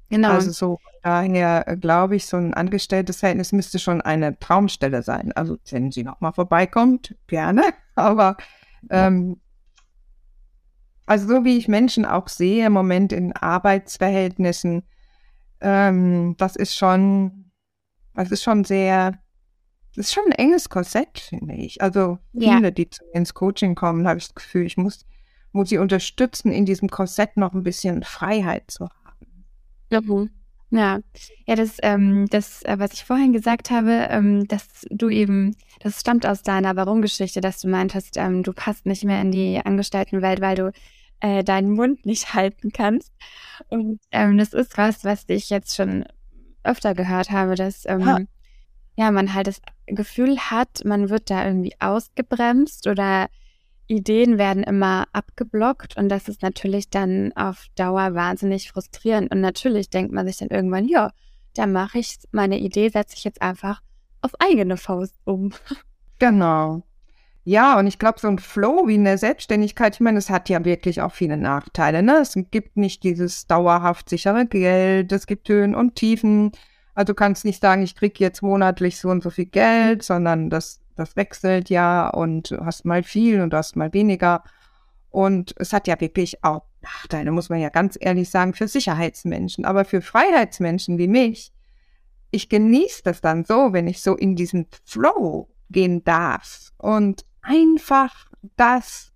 Genau. 0.10 0.32
Also 0.32 0.52
so 0.52 0.80
daher 1.02 1.68
äh, 1.68 1.78
glaube 1.78 2.16
ich, 2.16 2.26
so 2.26 2.38
ein 2.38 2.54
angestelltes 2.54 3.20
Verhältnis 3.20 3.52
müsste 3.52 3.80
schon 3.80 4.02
eine 4.02 4.38
Traumstelle 4.40 5.04
sein. 5.04 5.32
Also 5.34 5.58
wenn 5.70 5.92
sie 5.92 6.04
nochmal 6.04 6.34
vorbeikommt, 6.34 7.16
gerne. 7.28 7.64
Aber 7.96 8.38
ähm, 8.90 9.40
also 11.06 11.28
so 11.28 11.46
wie 11.46 11.58
ich 11.58 11.68
Menschen 11.68 12.06
auch 12.06 12.28
sehe 12.28 12.66
im 12.66 12.74
Moment 12.74 13.12
in 13.12 13.34
Arbeitsverhältnissen, 13.34 14.84
ähm, 15.62 16.36
das 16.38 16.56
ist 16.56 16.76
schon, 16.76 17.52
das 18.14 18.32
ist 18.32 18.44
schon 18.44 18.64
sehr, 18.64 19.20
das 19.96 20.08
ist 20.08 20.14
schon 20.14 20.26
ein 20.26 20.32
enges 20.32 20.70
Korsett, 20.70 21.20
finde 21.20 21.56
ich. 21.56 21.82
Also 21.82 22.18
viele, 22.32 22.64
ja. 22.64 22.72
die 22.72 22.90
ins 23.14 23.34
Coaching 23.34 23.76
kommen, 23.76 24.08
habe 24.08 24.18
ich 24.18 24.28
das 24.28 24.36
Gefühl, 24.36 24.66
ich 24.66 24.78
muss, 24.78 25.06
muss 25.52 25.70
sie 25.70 25.78
unterstützen, 25.78 26.52
in 26.52 26.66
diesem 26.66 26.90
Korsett 26.90 27.38
noch 27.38 27.54
ein 27.54 27.64
bisschen 27.64 28.04
Freiheit 28.04 28.72
zu 28.72 28.86
haben. 28.86 29.46
Mhm. 30.16 30.30
Ja, 30.72 31.00
ja, 31.46 31.56
das, 31.56 31.78
ähm, 31.84 32.26
das, 32.32 32.64
äh, 32.64 32.80
was 32.80 32.94
ich 32.94 33.06
vorhin 33.06 33.32
gesagt 33.32 33.70
habe, 33.70 34.08
ähm, 34.10 34.48
dass 34.48 34.88
du 34.90 35.08
eben, 35.10 35.56
das 35.82 36.00
stammt 36.00 36.26
aus 36.26 36.42
deiner 36.42 36.76
Warum-Geschichte, 36.76 37.42
dass 37.42 37.62
du 37.62 37.68
meintest, 37.68 38.18
ähm, 38.18 38.42
du 38.42 38.54
passt 38.54 38.88
nicht 38.88 39.04
mehr 39.04 39.22
in 39.22 39.32
die 39.32 39.62
Angestelltenwelt, 39.64 40.42
weil 40.42 40.56
du 40.56 40.72
äh, 41.20 41.44
deinen 41.44 41.74
Mund 41.74 42.08
nicht 42.08 42.34
halten 42.34 42.72
kannst. 42.72 43.12
Und 43.70 44.00
ähm, 44.12 44.40
das 44.40 44.54
ist 44.54 44.76
was, 44.76 45.04
was 45.04 45.26
ich 45.28 45.52
jetzt 45.52 45.76
schon 45.76 46.06
öfter 46.64 46.96
gehört 46.96 47.30
habe, 47.30 47.54
dass 47.54 47.86
ähm, 47.86 48.28
ja, 48.96 49.12
man 49.12 49.34
halt 49.34 49.48
das 49.48 49.62
Gefühl 49.88 50.38
hat, 50.38 50.84
man 50.86 51.10
wird 51.10 51.30
da 51.30 51.46
irgendwie 51.46 51.74
ausgebremst 51.80 52.88
oder 52.88 53.28
Ideen 53.88 54.38
werden 54.38 54.64
immer 54.64 55.08
abgeblockt 55.12 55.98
und 55.98 56.10
das 56.10 56.28
ist 56.28 56.42
natürlich 56.42 56.90
dann 56.90 57.34
auf 57.36 57.66
Dauer 57.76 58.14
wahnsinnig 58.16 58.72
frustrierend. 58.72 59.32
Und 59.32 59.42
natürlich 59.42 59.90
denkt 59.90 60.14
man 60.14 60.26
sich 60.26 60.38
dann 60.38 60.50
irgendwann, 60.50 60.88
ja, 60.88 61.12
da 61.54 61.68
mache 61.68 62.00
ich 62.00 62.18
meine 62.32 62.60
Idee, 62.60 62.90
setze 62.90 63.16
ich 63.18 63.24
jetzt 63.24 63.42
einfach 63.42 63.82
auf 64.22 64.32
eigene 64.40 64.78
Faust 64.78 65.16
um. 65.26 65.52
Genau. 66.20 66.84
Ja, 67.44 67.78
und 67.78 67.88
ich 67.88 68.00
glaube, 68.00 68.18
so 68.20 68.30
ein 68.30 68.40
Flow 68.40 68.88
wie 68.88 68.96
in 68.96 69.04
der 69.04 69.18
Selbstständigkeit, 69.18 69.96
ich 69.96 70.00
meine, 70.00 70.20
es 70.20 70.30
hat 70.30 70.48
ja 70.48 70.64
wirklich 70.64 71.02
auch 71.02 71.12
viele 71.12 71.36
Nachteile. 71.36 72.02
Ne? 72.02 72.20
Es 72.22 72.38
gibt 72.52 72.78
nicht 72.78 73.04
dieses 73.04 73.48
dauerhaft 73.48 74.08
sichere 74.08 74.46
Geld, 74.46 75.12
es 75.12 75.28
gibt 75.28 75.50
Höhen 75.50 75.76
und 75.76 75.96
Tiefen. 75.96 76.54
Also 76.96 77.14
du 77.14 77.16
kannst 77.16 77.46
nicht 77.46 77.62
sagen, 77.62 77.82
ich 77.82 77.96
kriege 77.96 78.16
jetzt 78.20 78.42
monatlich 78.42 78.98
so 78.98 79.10
und 79.10 79.24
so 79.24 79.30
viel 79.30 79.46
Geld, 79.46 80.04
sondern 80.04 80.50
das 80.50 80.84
das 80.96 81.16
wechselt 81.16 81.70
ja 81.70 82.10
und 82.10 82.52
du 82.52 82.66
hast 82.66 82.86
mal 82.86 83.04
viel 83.04 83.42
und 83.42 83.52
du 83.52 83.58
hast 83.58 83.76
mal 83.76 83.94
weniger. 83.94 84.44
Und 85.10 85.54
es 85.58 85.74
hat 85.74 85.88
ja 85.88 86.00
wirklich 86.00 86.44
auch 86.44 86.64
Nachteile, 86.82 87.32
muss 87.32 87.50
man 87.50 87.60
ja 87.60 87.70
ganz 87.70 87.98
ehrlich 88.00 88.30
sagen, 88.30 88.54
für 88.54 88.68
Sicherheitsmenschen. 88.68 89.66
Aber 89.66 89.86
für 89.86 90.02
Freiheitsmenschen 90.02 90.98
wie 90.98 91.08
mich, 91.08 91.52
ich 92.32 92.50
genieße 92.50 93.04
das 93.04 93.22
dann 93.22 93.46
so, 93.46 93.74
wenn 93.74 93.88
ich 93.88 94.02
so 94.02 94.16
in 94.16 94.36
diesen 94.36 94.68
Flow 94.84 95.50
gehen 95.70 96.04
darf 96.04 96.72
und 96.78 97.26
einfach 97.42 98.28
das 98.56 99.12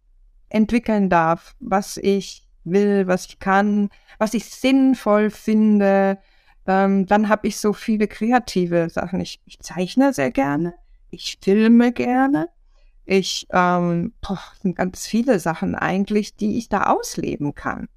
entwickeln 0.50 1.10
darf, 1.10 1.56
was 1.60 1.98
ich 1.98 2.48
will, 2.64 3.08
was 3.08 3.26
ich 3.26 3.40
kann, 3.40 3.90
was 4.18 4.34
ich 4.34 4.46
sinnvoll 4.46 5.30
finde. 5.30 6.20
Ähm, 6.68 7.06
dann 7.06 7.30
habe 7.30 7.48
ich 7.48 7.58
so 7.58 7.74
viele 7.74 8.08
kreative 8.08 8.90
Sachen. 8.90 9.22
Ich, 9.22 9.42
ich 9.46 9.60
zeichne 9.60 10.14
sehr 10.14 10.32
gerne 10.32 10.74
ich 11.10 11.38
filme 11.42 11.92
gerne. 11.92 12.50
Ich, 13.06 13.48
ähm, 13.52 14.14
boah, 14.22 14.40
sind 14.62 14.76
ganz 14.76 15.08
viele 15.08 15.40
Sachen 15.40 15.76
eigentlich, 15.76 16.36
die 16.36 16.58
ich 16.58 16.70
da 16.70 16.84
ausleben 16.84 17.56
kann. 17.56 17.88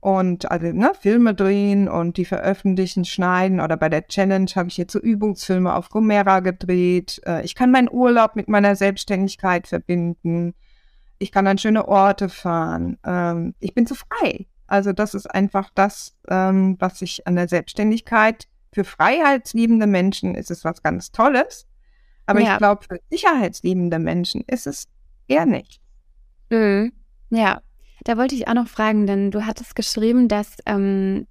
Und 0.00 0.50
also, 0.50 0.66
ne, 0.72 0.92
Filme 1.00 1.34
drehen 1.34 1.88
und 1.88 2.16
die 2.16 2.26
veröffentlichen, 2.26 3.04
schneiden 3.04 3.60
oder 3.60 3.76
bei 3.76 3.88
der 3.88 4.06
Challenge 4.06 4.50
habe 4.54 4.68
ich 4.68 4.76
jetzt 4.76 4.92
so 4.92 5.00
Übungsfilme 5.00 5.74
auf 5.74 5.88
Gomera 5.88 6.40
gedreht. 6.40 7.20
Äh, 7.26 7.44
ich 7.44 7.54
kann 7.54 7.72
meinen 7.72 7.90
Urlaub 7.90 8.36
mit 8.36 8.48
meiner 8.48 8.76
Selbstständigkeit 8.76 9.66
verbinden. 9.66 10.54
Ich 11.18 11.32
kann 11.32 11.46
an 11.46 11.58
schöne 11.58 11.88
Orte 11.88 12.28
fahren. 12.28 12.98
Ähm, 13.04 13.54
ich 13.58 13.74
bin 13.74 13.86
so 13.86 13.94
frei. 13.94 14.46
Also 14.66 14.92
das 14.92 15.14
ist 15.14 15.26
einfach 15.26 15.70
das, 15.74 16.16
ähm, 16.28 16.76
was 16.78 17.02
ich 17.02 17.26
an 17.26 17.36
der 17.36 17.48
Selbstständigkeit 17.48 18.46
für 18.72 18.84
freiheitsliebende 18.84 19.86
Menschen 19.86 20.34
ist 20.34 20.50
es 20.50 20.64
was 20.64 20.82
ganz 20.82 21.10
Tolles. 21.10 21.66
Aber 22.26 22.40
ja. 22.40 22.52
ich 22.52 22.58
glaube, 22.58 22.84
für 22.84 23.00
sicherheitsliebende 23.10 23.98
Menschen 23.98 24.42
ist 24.46 24.66
es 24.66 24.88
eher 25.28 25.46
nicht. 25.46 25.80
Mhm. 26.50 26.92
Ja, 27.30 27.62
da 28.04 28.16
wollte 28.16 28.34
ich 28.34 28.48
auch 28.48 28.54
noch 28.54 28.68
fragen, 28.68 29.06
denn 29.06 29.30
du 29.30 29.46
hattest 29.46 29.76
geschrieben, 29.76 30.28
dass 30.28 30.56
ähm, 30.66 31.26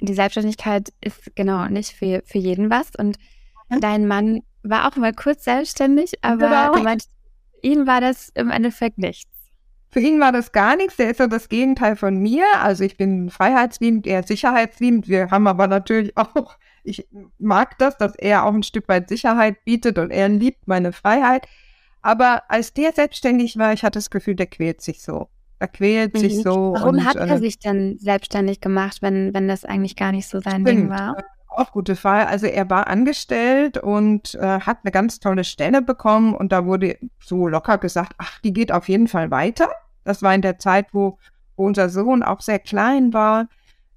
die 0.00 0.14
Selbstständigkeit 0.14 0.92
ist 1.00 1.34
genau 1.34 1.66
nicht 1.66 1.92
für, 1.92 2.22
für 2.24 2.38
jeden 2.38 2.70
was. 2.70 2.90
Und 2.96 3.18
mhm. 3.68 3.80
dein 3.80 4.06
Mann 4.06 4.42
war 4.62 4.86
auch 4.86 4.96
mal 4.96 5.12
kurz 5.12 5.44
selbstständig, 5.44 6.12
aber 6.22 6.48
genau. 6.48 6.74
du 6.74 6.82
meinst, 6.82 7.10
ihm 7.62 7.86
war 7.86 8.00
das 8.00 8.30
im 8.34 8.50
Endeffekt 8.50 8.98
nichts. 8.98 9.30
Für 9.96 10.02
ihn 10.02 10.20
war 10.20 10.30
das 10.30 10.52
gar 10.52 10.76
nichts. 10.76 10.96
Der 10.96 11.10
ist 11.10 11.16
so 11.16 11.26
das 11.26 11.48
Gegenteil 11.48 11.96
von 11.96 12.18
mir. 12.18 12.44
Also 12.60 12.84
ich 12.84 12.98
bin 12.98 13.30
freiheitsliebend, 13.30 14.06
er 14.06 14.22
sicherheitsliebend. 14.24 15.08
Wir 15.08 15.30
haben 15.30 15.46
aber 15.46 15.68
natürlich 15.68 16.14
auch 16.18 16.58
ich 16.84 17.08
mag 17.38 17.78
das, 17.78 17.96
dass 17.96 18.14
er 18.14 18.44
auch 18.44 18.52
ein 18.52 18.62
Stück 18.62 18.88
weit 18.88 19.08
Sicherheit 19.08 19.64
bietet 19.64 19.98
und 19.98 20.10
er 20.10 20.28
liebt 20.28 20.68
meine 20.68 20.92
Freiheit. 20.92 21.48
Aber 22.02 22.42
als 22.48 22.74
der 22.74 22.92
selbstständig 22.92 23.56
war, 23.56 23.72
ich 23.72 23.84
hatte 23.84 23.98
das 23.98 24.10
Gefühl, 24.10 24.34
der 24.34 24.48
quält 24.48 24.82
sich 24.82 25.00
so. 25.00 25.28
Er 25.60 25.68
quält 25.68 26.12
mhm. 26.12 26.18
sich 26.18 26.42
so. 26.42 26.74
Warum 26.74 26.96
und, 26.96 27.04
hat 27.06 27.16
er 27.16 27.30
äh, 27.30 27.38
sich 27.38 27.58
denn 27.58 27.96
selbstständig 27.98 28.60
gemacht, 28.60 28.98
wenn, 29.00 29.32
wenn 29.32 29.48
das 29.48 29.64
eigentlich 29.64 29.96
gar 29.96 30.12
nicht 30.12 30.28
so 30.28 30.40
sein 30.40 30.60
stimmt. 30.60 30.68
Ding 30.68 30.88
war? 30.90 31.16
auch 31.48 31.72
gute 31.72 31.96
Frage. 31.96 32.28
Also 32.28 32.44
er 32.44 32.68
war 32.68 32.86
angestellt 32.86 33.78
und 33.78 34.34
äh, 34.34 34.60
hat 34.60 34.80
eine 34.84 34.92
ganz 34.92 35.20
tolle 35.20 35.42
Stelle 35.42 35.80
bekommen 35.80 36.34
und 36.34 36.52
da 36.52 36.66
wurde 36.66 36.98
so 37.18 37.48
locker 37.48 37.78
gesagt, 37.78 38.12
ach, 38.18 38.40
die 38.40 38.52
geht 38.52 38.70
auf 38.72 38.90
jeden 38.90 39.08
Fall 39.08 39.30
weiter. 39.30 39.70
Das 40.06 40.22
war 40.22 40.34
in 40.34 40.42
der 40.42 40.58
Zeit, 40.58 40.86
wo, 40.92 41.18
wo 41.56 41.66
unser 41.66 41.88
Sohn 41.88 42.22
auch 42.22 42.40
sehr 42.40 42.60
klein 42.60 43.12
war. 43.12 43.48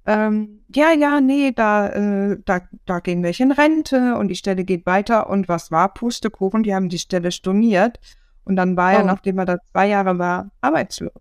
Ähm, 0.06 0.60
ja, 0.74 0.92
ja, 0.92 1.20
nee, 1.20 1.52
da, 1.52 1.88
äh, 1.88 2.38
da, 2.44 2.62
da 2.84 3.00
gehen 3.00 3.22
welche 3.22 3.44
in 3.44 3.52
Rente 3.52 4.16
und 4.16 4.28
die 4.28 4.34
Stelle 4.34 4.64
geht 4.64 4.86
weiter. 4.86 5.30
Und 5.30 5.48
was 5.48 5.70
war? 5.70 5.94
Pustekuchen, 5.94 6.62
die 6.62 6.74
haben 6.74 6.88
die 6.88 6.98
Stelle 6.98 7.30
storniert. 7.30 8.00
Und 8.44 8.56
dann 8.56 8.76
war 8.76 8.92
oh. 8.92 8.96
er, 8.96 9.04
nachdem 9.04 9.38
er 9.38 9.44
da 9.44 9.58
zwei 9.70 9.88
Jahre 9.88 10.18
war, 10.18 10.50
arbeitslos. 10.60 11.12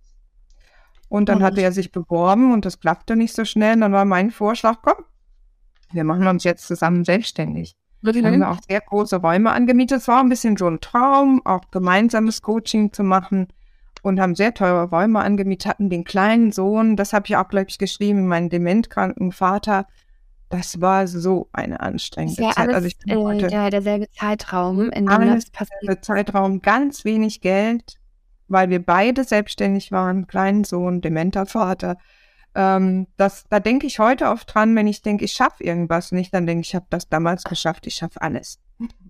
Und 1.08 1.30
dann 1.30 1.42
oh. 1.42 1.46
hatte 1.46 1.62
er 1.62 1.72
sich 1.72 1.92
beworben 1.92 2.52
und 2.52 2.66
das 2.66 2.80
klappte 2.80 3.16
nicht 3.16 3.36
so 3.36 3.46
schnell. 3.46 3.76
Und 3.76 3.82
dann 3.82 3.94
war 3.94 4.06
mein 4.06 4.32
Vorschlag, 4.32 4.78
komm, 4.82 5.06
wir 5.92 6.04
machen 6.04 6.28
uns 6.28 6.44
jetzt 6.44 6.66
zusammen 6.68 7.04
selbstständig. 7.04 7.76
Wir 8.02 8.24
haben 8.24 8.44
auch 8.44 8.60
sehr 8.68 8.80
große 8.80 9.18
Räume 9.18 9.52
angemietet. 9.52 10.00
Es 10.00 10.08
war 10.08 10.22
ein 10.22 10.30
bisschen 10.30 10.56
so 10.56 10.68
ein 10.68 10.80
Traum, 10.80 11.46
auch 11.46 11.70
gemeinsames 11.70 12.42
Coaching 12.42 12.94
zu 12.94 13.04
machen 13.04 13.48
und 14.10 14.20
haben 14.20 14.36
sehr 14.36 14.54
teure 14.54 14.90
Räume 14.90 15.20
angemietet, 15.20 15.70
hatten 15.70 15.90
den 15.90 16.04
kleinen 16.04 16.52
Sohn, 16.52 16.96
das 16.96 17.14
habe 17.14 17.28
ich 17.28 17.38
auch, 17.38 17.48
glaube 17.48 17.68
ich, 17.70 17.78
geschrieben, 17.78 18.28
meinen 18.28 18.50
dementkranken 18.50 19.32
Vater. 19.32 19.88
Das 20.50 20.82
war 20.82 21.08
so 21.08 21.48
eine 21.54 21.80
anstrengende 21.80 22.42
ja 22.42 22.50
Zeit. 22.50 22.58
Alles, 22.58 22.76
also 22.76 22.88
ich 22.88 22.98
bin 22.98 23.10
äh, 23.10 23.16
heute 23.16 23.48
der, 23.48 23.70
derselbe 23.70 24.10
Zeitraum, 24.10 24.90
in 24.90 25.06
dem 25.06 25.28
das 25.28 25.52
passiert. 25.52 26.04
Zeitraum, 26.04 26.62
ganz 26.62 27.06
wenig 27.06 27.40
Geld, 27.42 28.00
weil 28.48 28.70
wir 28.70 28.84
beide 28.84 29.24
selbstständig 29.24 29.92
waren, 29.92 30.28
kleinen 30.28 30.64
Sohn, 30.64 31.02
dementer 31.02 31.46
Vater. 31.46 31.98
Ähm, 32.56 33.08
das, 33.16 33.46
da 33.50 33.60
denke 33.60 33.86
ich 33.86 34.00
heute 34.00 34.30
oft 34.30 34.54
dran, 34.54 34.76
wenn 34.76 34.88
ich 34.88 35.04
denke, 35.04 35.24
ich 35.24 35.34
schaffe 35.34 35.64
irgendwas 35.64 36.12
nicht, 36.12 36.34
dann 36.34 36.48
denke 36.48 36.62
ich, 36.62 36.70
ich 36.70 36.76
habe 36.76 36.88
das 36.90 37.08
damals 37.08 37.44
geschafft, 37.44 37.86
ich 37.86 37.96
schaffe 37.96 38.22
alles. 38.22 38.60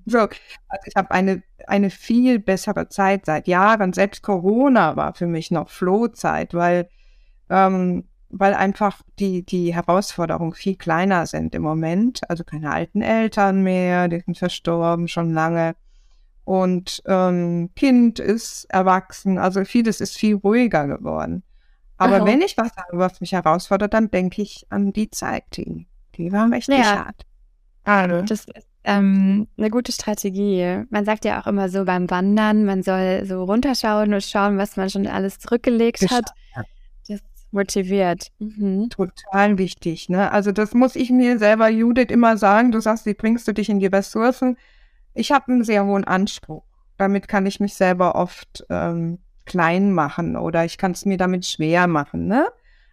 So, 0.05 0.19
also 0.19 0.83
ich 0.85 0.95
habe 0.95 1.11
eine, 1.11 1.43
eine 1.67 1.89
viel 1.89 2.39
bessere 2.39 2.89
Zeit 2.89 3.25
seit 3.25 3.47
Jahren. 3.47 3.93
Selbst 3.93 4.23
Corona 4.23 4.95
war 4.95 5.13
für 5.13 5.27
mich 5.27 5.51
noch 5.51 5.69
Flohzeit, 5.69 6.53
weil, 6.53 6.89
ähm, 7.49 8.05
weil 8.29 8.53
einfach 8.53 9.01
die, 9.19 9.45
die 9.45 9.73
Herausforderungen 9.73 10.53
viel 10.53 10.75
kleiner 10.75 11.25
sind 11.27 11.53
im 11.53 11.61
Moment. 11.61 12.21
Also 12.29 12.43
keine 12.43 12.71
alten 12.71 13.01
Eltern 13.01 13.61
mehr, 13.61 14.07
die 14.07 14.19
sind 14.19 14.37
verstorben 14.37 15.07
schon 15.07 15.33
lange. 15.33 15.75
Und 16.43 17.03
ähm, 17.05 17.69
Kind 17.75 18.17
ist 18.17 18.65
erwachsen, 18.69 19.37
also 19.37 19.63
vieles 19.65 20.01
ist 20.01 20.17
viel 20.17 20.35
ruhiger 20.35 20.87
geworden. 20.87 21.43
Aber 21.97 22.17
Aha. 22.17 22.25
wenn 22.25 22.41
ich 22.41 22.57
was 22.57 22.75
habe, 22.75 22.97
was 22.97 23.21
mich 23.21 23.33
herausfordert, 23.33 23.93
dann 23.93 24.09
denke 24.09 24.41
ich 24.41 24.65
an 24.69 24.91
die 24.91 25.11
Zeit, 25.11 25.43
die, 25.57 25.85
die 26.15 26.31
war 26.31 26.51
echt 26.51 26.69
ja. 26.69 27.05
hart. 27.05 27.27
Also. 27.83 28.21
Das 28.21 28.45
ist 28.45 28.68
ähm, 28.83 29.47
eine 29.57 29.69
gute 29.69 29.91
Strategie. 29.91 30.83
Man 30.89 31.05
sagt 31.05 31.25
ja 31.25 31.41
auch 31.41 31.47
immer 31.47 31.69
so 31.69 31.85
beim 31.85 32.09
Wandern, 32.09 32.65
man 32.65 32.83
soll 32.83 33.25
so 33.25 33.43
runterschauen 33.43 34.13
und 34.13 34.23
schauen, 34.23 34.57
was 34.57 34.77
man 34.77 34.89
schon 34.89 35.07
alles 35.07 35.39
zurückgelegt 35.39 36.09
hat. 36.09 36.31
Das 37.07 37.21
motiviert. 37.51 38.27
Mhm. 38.39 38.89
Total 38.89 39.57
wichtig. 39.57 40.09
Ne? 40.09 40.31
Also 40.31 40.51
das 40.51 40.73
muss 40.73 40.95
ich 40.95 41.09
mir 41.09 41.39
selber, 41.39 41.69
Judith, 41.69 42.07
immer 42.09 42.37
sagen. 42.37 42.71
Du 42.71 42.79
sagst, 42.79 43.05
wie 43.05 43.13
bringst 43.13 43.47
du 43.47 43.53
dich 43.53 43.69
in 43.69 43.79
die 43.79 43.87
Ressourcen? 43.87 44.57
Ich 45.13 45.31
habe 45.31 45.51
einen 45.51 45.63
sehr 45.63 45.85
hohen 45.85 46.05
Anspruch. 46.05 46.63
Damit 46.97 47.27
kann 47.27 47.45
ich 47.45 47.59
mich 47.59 47.73
selber 47.73 48.15
oft 48.15 48.65
ähm, 48.69 49.19
klein 49.45 49.93
machen 49.93 50.35
oder 50.35 50.65
ich 50.65 50.77
kann 50.77 50.91
es 50.91 51.05
mir 51.05 51.17
damit 51.17 51.45
schwer 51.45 51.87
machen. 51.87 52.27
Ne? 52.27 52.47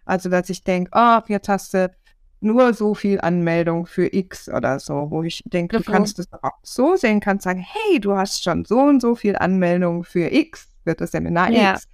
Also, 0.05 0.29
dass 0.29 0.49
ich 0.49 0.63
denke, 0.63 0.91
oh, 0.93 1.19
jetzt 1.27 1.49
hast 1.49 1.73
du 1.73 1.91
nur 2.39 2.73
so 2.73 2.93
viel 2.93 3.19
Anmeldung 3.19 3.85
für 3.85 4.13
X 4.13 4.49
oder 4.49 4.79
so, 4.79 5.09
wo 5.09 5.23
ich 5.23 5.41
denke, 5.45 5.77
du 5.77 5.83
kannst 5.83 6.19
es 6.19 6.31
auch 6.31 6.51
so 6.61 6.95
sehen, 6.95 7.19
kannst 7.19 7.43
sagen, 7.43 7.65
hey, 7.67 7.99
du 7.99 8.15
hast 8.15 8.43
schon 8.43 8.65
so 8.65 8.79
und 8.79 9.01
so 9.01 9.15
viel 9.15 9.35
Anmeldung 9.35 10.03
für 10.03 10.31
X, 10.31 10.67
wird 10.83 11.01
das 11.01 11.11
Seminar 11.11 11.49
ja. 11.51 11.73
X. 11.73 11.87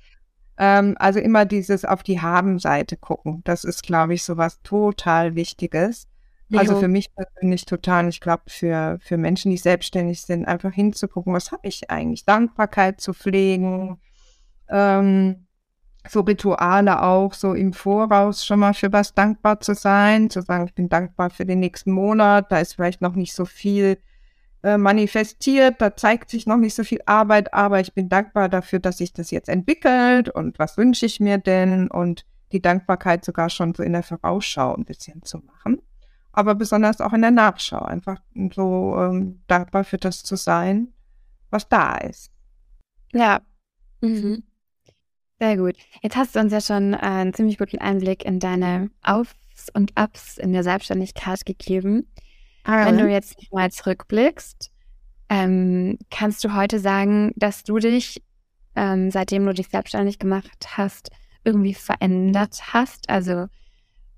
Ähm, 0.57 0.95
also 0.99 1.19
immer 1.19 1.45
dieses 1.45 1.85
auf 1.85 2.03
die 2.03 2.21
Haben-Seite 2.21 2.97
gucken. 2.97 3.41
Das 3.45 3.63
ist, 3.63 3.83
glaube 3.83 4.13
ich, 4.13 4.23
so 4.23 4.37
was 4.37 4.61
total 4.61 5.35
Wichtiges. 5.35 6.07
Also 6.55 6.79
für 6.79 6.87
mich 6.87 7.13
persönlich 7.15 7.65
total, 7.65 8.07
ich 8.09 8.19
glaube, 8.19 8.43
für, 8.47 8.99
für 9.01 9.17
Menschen, 9.17 9.49
die 9.49 9.57
selbstständig 9.57 10.21
sind, 10.21 10.45
einfach 10.45 10.71
hinzugucken, 10.71 11.33
was 11.33 11.51
habe 11.51 11.67
ich 11.67 11.89
eigentlich? 11.89 12.25
Dankbarkeit 12.25 13.01
zu 13.01 13.13
pflegen, 13.13 13.99
ähm, 14.69 15.47
so 16.07 16.21
Rituale 16.21 17.01
auch, 17.01 17.33
so 17.33 17.53
im 17.53 17.73
Voraus 17.73 18.45
schon 18.45 18.59
mal 18.59 18.73
für 18.73 18.91
was 18.91 19.13
dankbar 19.13 19.59
zu 19.59 19.73
sein, 19.73 20.29
zu 20.29 20.41
sagen, 20.41 20.65
ich 20.65 20.73
bin 20.73 20.89
dankbar 20.89 21.29
für 21.29 21.45
den 21.45 21.59
nächsten 21.59 21.91
Monat, 21.91 22.51
da 22.51 22.59
ist 22.59 22.75
vielleicht 22.75 23.01
noch 23.01 23.15
nicht 23.15 23.33
so 23.33 23.45
viel 23.45 23.97
äh, 24.63 24.77
manifestiert, 24.77 25.81
da 25.81 25.95
zeigt 25.95 26.29
sich 26.29 26.45
noch 26.45 26.57
nicht 26.57 26.75
so 26.75 26.83
viel 26.83 26.99
Arbeit, 27.05 27.53
aber 27.53 27.79
ich 27.79 27.93
bin 27.93 28.09
dankbar 28.09 28.49
dafür, 28.49 28.79
dass 28.79 28.97
sich 28.97 29.13
das 29.13 29.31
jetzt 29.31 29.49
entwickelt 29.49 30.29
und 30.29 30.59
was 30.59 30.77
wünsche 30.77 31.05
ich 31.05 31.19
mir 31.19 31.37
denn 31.37 31.89
und 31.89 32.25
die 32.51 32.61
Dankbarkeit 32.61 33.25
sogar 33.25 33.49
schon 33.49 33.73
so 33.73 33.81
in 33.81 33.93
der 33.93 34.03
Vorausschau 34.03 34.75
ein 34.75 34.85
bisschen 34.85 35.23
zu 35.23 35.39
machen, 35.39 35.81
aber 36.33 36.55
besonders 36.55 36.99
auch 36.99 37.13
in 37.13 37.21
der 37.21 37.31
Nachschau, 37.31 37.79
einfach 37.79 38.19
so 38.53 38.95
ähm, 38.97 39.41
dankbar 39.47 39.83
für 39.85 39.97
das 39.97 40.23
zu 40.23 40.35
sein, 40.35 40.89
was 41.49 41.69
da 41.69 41.97
ist. 41.97 42.31
Ja. 43.13 43.41
Mhm. 44.01 44.43
Sehr 45.39 45.57
gut. 45.57 45.75
Jetzt 46.01 46.15
hast 46.15 46.35
du 46.35 46.39
uns 46.39 46.53
ja 46.53 46.61
schon 46.61 46.93
äh, 46.93 46.97
einen 46.97 47.33
ziemlich 47.33 47.57
guten 47.57 47.79
Einblick 47.79 48.23
in 48.25 48.39
deine 48.39 48.89
Aufs 49.01 49.35
und 49.73 49.91
Ups 49.99 50.37
in 50.37 50.53
der 50.53 50.63
Selbstständigkeit 50.63 51.45
gegeben. 51.45 52.07
Ah. 52.63 52.85
Wenn 52.85 52.97
du 52.97 53.09
jetzt 53.09 53.51
mal 53.51 53.71
zurückblickst, 53.71 54.71
ähm, 55.29 55.97
kannst 56.09 56.43
du 56.43 56.53
heute 56.53 56.79
sagen, 56.79 57.33
dass 57.35 57.63
du 57.63 57.77
dich, 57.77 58.21
ähm, 58.75 59.11
seitdem 59.11 59.45
du 59.45 59.53
dich 59.53 59.67
selbstständig 59.69 60.19
gemacht 60.19 60.77
hast, 60.77 61.09
irgendwie 61.43 61.73
verändert 61.73 62.73
hast? 62.73 63.09
Also 63.09 63.47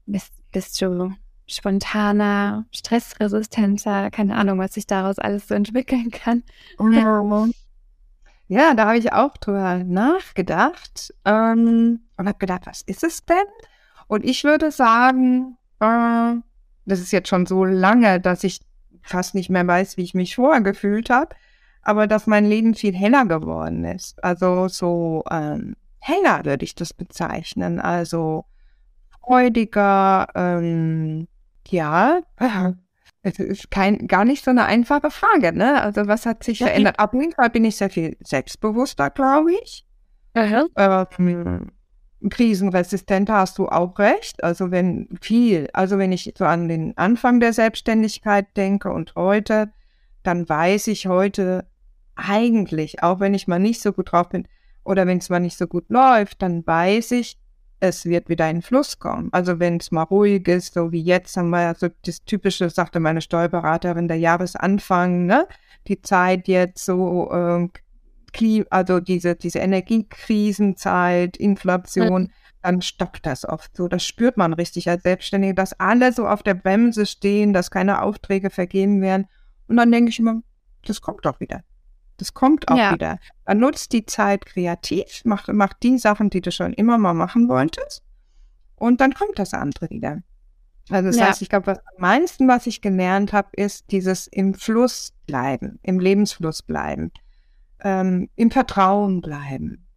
bist, 0.06 0.34
bist 0.52 0.80
du 0.82 1.12
spontaner, 1.48 2.66
stressresistenter, 2.72 4.12
keine 4.12 4.36
Ahnung, 4.36 4.60
was 4.60 4.74
sich 4.74 4.88
daraus 4.88 5.20
alles 5.20 5.48
so 5.48 5.56
entwickeln 5.56 6.12
kann. 6.12 6.44
Ja, 8.48 8.76
da 8.76 8.88
habe 8.88 8.98
ich 8.98 9.12
auch 9.12 9.38
drüber 9.38 9.84
nachgedacht 9.84 11.14
ähm, 11.26 12.02
und 12.18 12.28
habe 12.28 12.38
gedacht, 12.38 12.66
was 12.66 12.82
ist 12.84 13.04
es 13.04 13.26
denn? 13.26 13.38
Und 14.08 14.24
ich 14.24 14.44
würde 14.44 14.72
sagen, 14.72 15.58
äh, 15.80 16.36
das 16.86 17.00
ist 17.00 17.12
jetzt 17.12 17.30
schon 17.30 17.48
so 17.48 17.66
lange, 17.66 18.20
dass 18.22 18.44
ich 18.44 18.62
fast 19.02 19.34
nicht 19.36 19.50
mehr 19.50 19.66
weiß, 19.66 19.98
wie 19.98 20.04
ich 20.04 20.14
mich 20.14 20.36
vorher 20.36 20.62
gefühlt 20.62 21.10
habe, 21.10 21.36
aber 21.82 22.08
dass 22.08 22.28
mein 22.28 22.46
Leben 22.46 22.76
viel 22.76 22.96
heller 22.96 23.26
geworden 23.26 23.84
ist. 23.84 24.24
Also 24.24 24.68
so 24.68 25.24
ähm, 25.32 25.76
heller 26.00 26.46
würde 26.46 26.66
ich 26.66 26.76
das 26.76 26.94
bezeichnen. 26.94 27.80
Also 27.80 28.46
freudiger, 29.22 30.28
ähm, 30.36 31.28
ja, 31.68 32.22
es 33.26 33.40
ist 33.40 33.72
kein, 33.72 34.08
gar 34.08 34.24
nicht 34.24 34.46
so 34.46 34.52
eine 34.52 34.66
einfache 34.66 35.10
Frage, 35.10 35.52
ne? 35.52 35.82
Also 35.82 36.06
was 36.06 36.28
hat 36.28 36.44
sich 36.44 36.60
ja, 36.60 36.68
verändert? 36.68 37.00
Auf 37.00 37.12
jeden 37.14 37.32
Fall 37.32 37.50
bin 37.50 37.66
ich 37.66 37.76
sehr 37.76 37.90
viel 37.90 38.16
selbstbewusster, 38.22 39.10
glaube 39.10 39.54
ich. 39.64 39.84
Ähm, 40.78 41.72
krisenresistenter 42.30 43.34
hast 43.34 43.58
du 43.58 43.68
auch 43.68 43.98
recht. 43.98 44.44
Also 44.44 44.70
wenn 44.70 45.10
viel, 45.22 45.70
also 45.74 45.98
wenn 45.98 46.12
ich 46.12 46.34
so 46.38 46.46
an 46.46 46.68
den 46.68 46.96
Anfang 47.00 47.40
der 47.40 47.52
Selbstständigkeit 47.52 48.56
denke 48.56 48.92
und 48.92 49.16
heute, 49.16 49.72
dann 50.22 50.48
weiß 50.48 50.86
ich 50.88 51.08
heute 51.08 51.68
eigentlich, 52.16 53.02
auch 53.02 53.20
wenn 53.20 53.34
ich 53.34 53.48
mal 53.48 53.60
nicht 53.60 53.82
so 53.82 53.92
gut 53.92 54.12
drauf 54.12 54.30
bin 54.30 54.48
oder 54.84 55.08
wenn 55.08 55.18
es 55.18 55.30
mal 55.30 55.40
nicht 55.40 55.58
so 55.58 55.66
gut 55.66 55.90
läuft, 55.90 56.44
dann 56.44 56.66
weiß 56.66 57.12
ich, 57.12 57.40
es 57.86 58.06
wird 58.06 58.30
wieder 58.30 58.50
in 58.50 58.62
Fluss 58.62 59.00
kommen. 59.00 59.30
Also 59.32 59.60
wenn 59.60 59.78
es 59.78 59.92
mal 59.92 60.04
ruhig 60.04 60.48
ist, 60.48 60.74
so 60.74 60.92
wie 60.92 61.02
jetzt 61.02 61.38
haben 61.38 61.50
wir 61.50 61.76
so 61.76 61.88
das 62.06 62.24
Typische, 62.24 62.70
sagte 62.70 63.00
meine 63.00 63.22
Steuerberaterin, 63.22 64.08
der 64.08 64.18
Jahresanfang, 64.18 65.26
ne? 65.26 65.48
Die 65.88 66.02
Zeit 66.02 66.48
jetzt 66.48 66.84
so, 66.84 67.30
ähm, 67.32 67.72
also 68.70 69.00
diese, 69.00 69.36
diese 69.36 69.60
Energiekrisenzeit, 69.60 71.38
Inflation, 71.38 72.24
mhm. 72.24 72.32
dann 72.62 72.82
stockt 72.82 73.26
das 73.26 73.48
oft 73.48 73.76
so. 73.76 73.88
Das 73.88 74.04
spürt 74.04 74.38
man 74.38 74.54
richtig 74.54 74.90
als 74.90 75.04
Selbstständige, 75.04 75.54
dass 75.54 75.80
alle 75.80 76.12
so 76.12 76.28
auf 76.28 76.44
der 76.44 76.56
Bremse 76.56 77.06
stehen, 77.06 77.54
dass 77.54 77.72
keine 77.72 78.02
Aufträge 78.02 78.50
vergeben 78.50 79.02
werden. 79.02 79.28
Und 79.68 79.78
dann 79.78 79.92
denke 79.92 80.10
ich 80.10 80.20
immer, 80.20 80.42
das 80.86 81.02
kommt 81.02 81.26
doch 81.26 81.40
wieder. 81.40 81.64
Das 82.18 82.34
kommt 82.34 82.70
auch 82.70 82.78
ja. 82.78 82.94
wieder. 82.94 83.20
Dann 83.46 83.60
nutzt 83.60 83.92
die 83.92 84.06
Zeit 84.06 84.46
kreativ, 84.46 85.22
mach, 85.26 85.48
mach 85.50 85.74
die 85.74 85.98
Sachen, 85.98 86.30
die 86.30 86.42
du 86.42 86.52
schon 86.52 86.74
immer 86.74 86.98
mal 86.98 87.14
machen 87.14 87.50
wolltest. 87.50 88.04
Und 88.76 89.02
dann 89.02 89.14
kommt 89.14 89.38
das 89.38 89.54
andere 89.54 89.90
wieder. 89.90 90.22
Also 90.90 91.08
das 91.08 91.18
ja. 91.18 91.28
heißt, 91.28 91.42
ich 91.42 91.50
glaube, 91.50 91.68
was 91.68 91.80
am 91.80 92.00
meisten, 92.00 92.48
was 92.48 92.68
ich 92.68 92.82
gelernt 92.82 93.34
habe, 93.34 93.50
ist 93.54 93.92
dieses 93.92 94.28
im 94.28 94.54
Fluss 94.54 95.14
bleiben, 95.26 95.80
im 95.82 96.00
Lebensfluss 96.00 96.62
bleiben, 96.62 97.12
ähm, 97.80 98.30
im 98.36 98.52
Vertrauen 98.52 99.22
bleiben, 99.22 99.88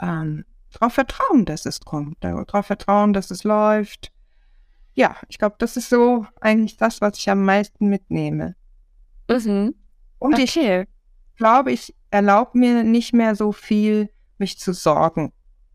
ähm, 0.00 0.44
darauf 0.72 0.92
vertrauen, 0.92 1.46
dass 1.46 1.64
es 1.64 1.80
kommt, 1.80 2.22
darauf 2.22 2.66
vertrauen, 2.66 3.12
dass 3.14 3.30
es 3.30 3.44
läuft. 3.44 4.12
ja, 4.94 5.16
ich 5.28 5.38
glaube, 5.38 5.56
das 5.58 5.76
ist 5.76 5.88
so 5.90 6.26
eigentlich 6.40 6.76
das, 6.76 7.00
was 7.00 7.18
ich 7.18 7.30
am 7.30 7.44
meisten 7.44 7.88
mitnehme. 7.88 8.54
Mhm. 9.30 9.74
Und 10.18 10.34
Okay. 10.34 10.44
ich 10.44 10.54
glaube, 11.36 11.72
ich 11.72 11.94
erlaube 12.10 12.58
mir 12.58 12.82
nicht 12.82 13.12
mehr 13.12 13.34
so 13.34 13.52
viel, 13.52 14.10
mich 14.38 14.58
zu 14.58 14.72
sorgen, 14.72 15.32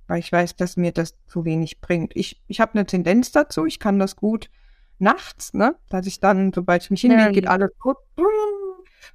weil 0.07 0.19
ich 0.19 0.31
weiß, 0.31 0.55
dass 0.55 0.77
mir 0.77 0.91
das 0.91 1.15
zu 1.27 1.45
wenig 1.45 1.81
bringt. 1.81 2.15
Ich, 2.15 2.41
ich 2.47 2.59
habe 2.59 2.73
eine 2.73 2.85
Tendenz 2.85 3.31
dazu, 3.31 3.65
ich 3.65 3.79
kann 3.79 3.99
das 3.99 4.15
gut 4.15 4.49
nachts, 4.99 5.53
ne, 5.53 5.75
dass 5.89 6.05
ich 6.05 6.19
dann, 6.19 6.53
sobald 6.53 6.83
ich 6.83 6.91
mich 6.91 7.01
hinlege, 7.01 7.31
geht 7.31 7.47
alles 7.47 7.71
gut. 7.79 7.97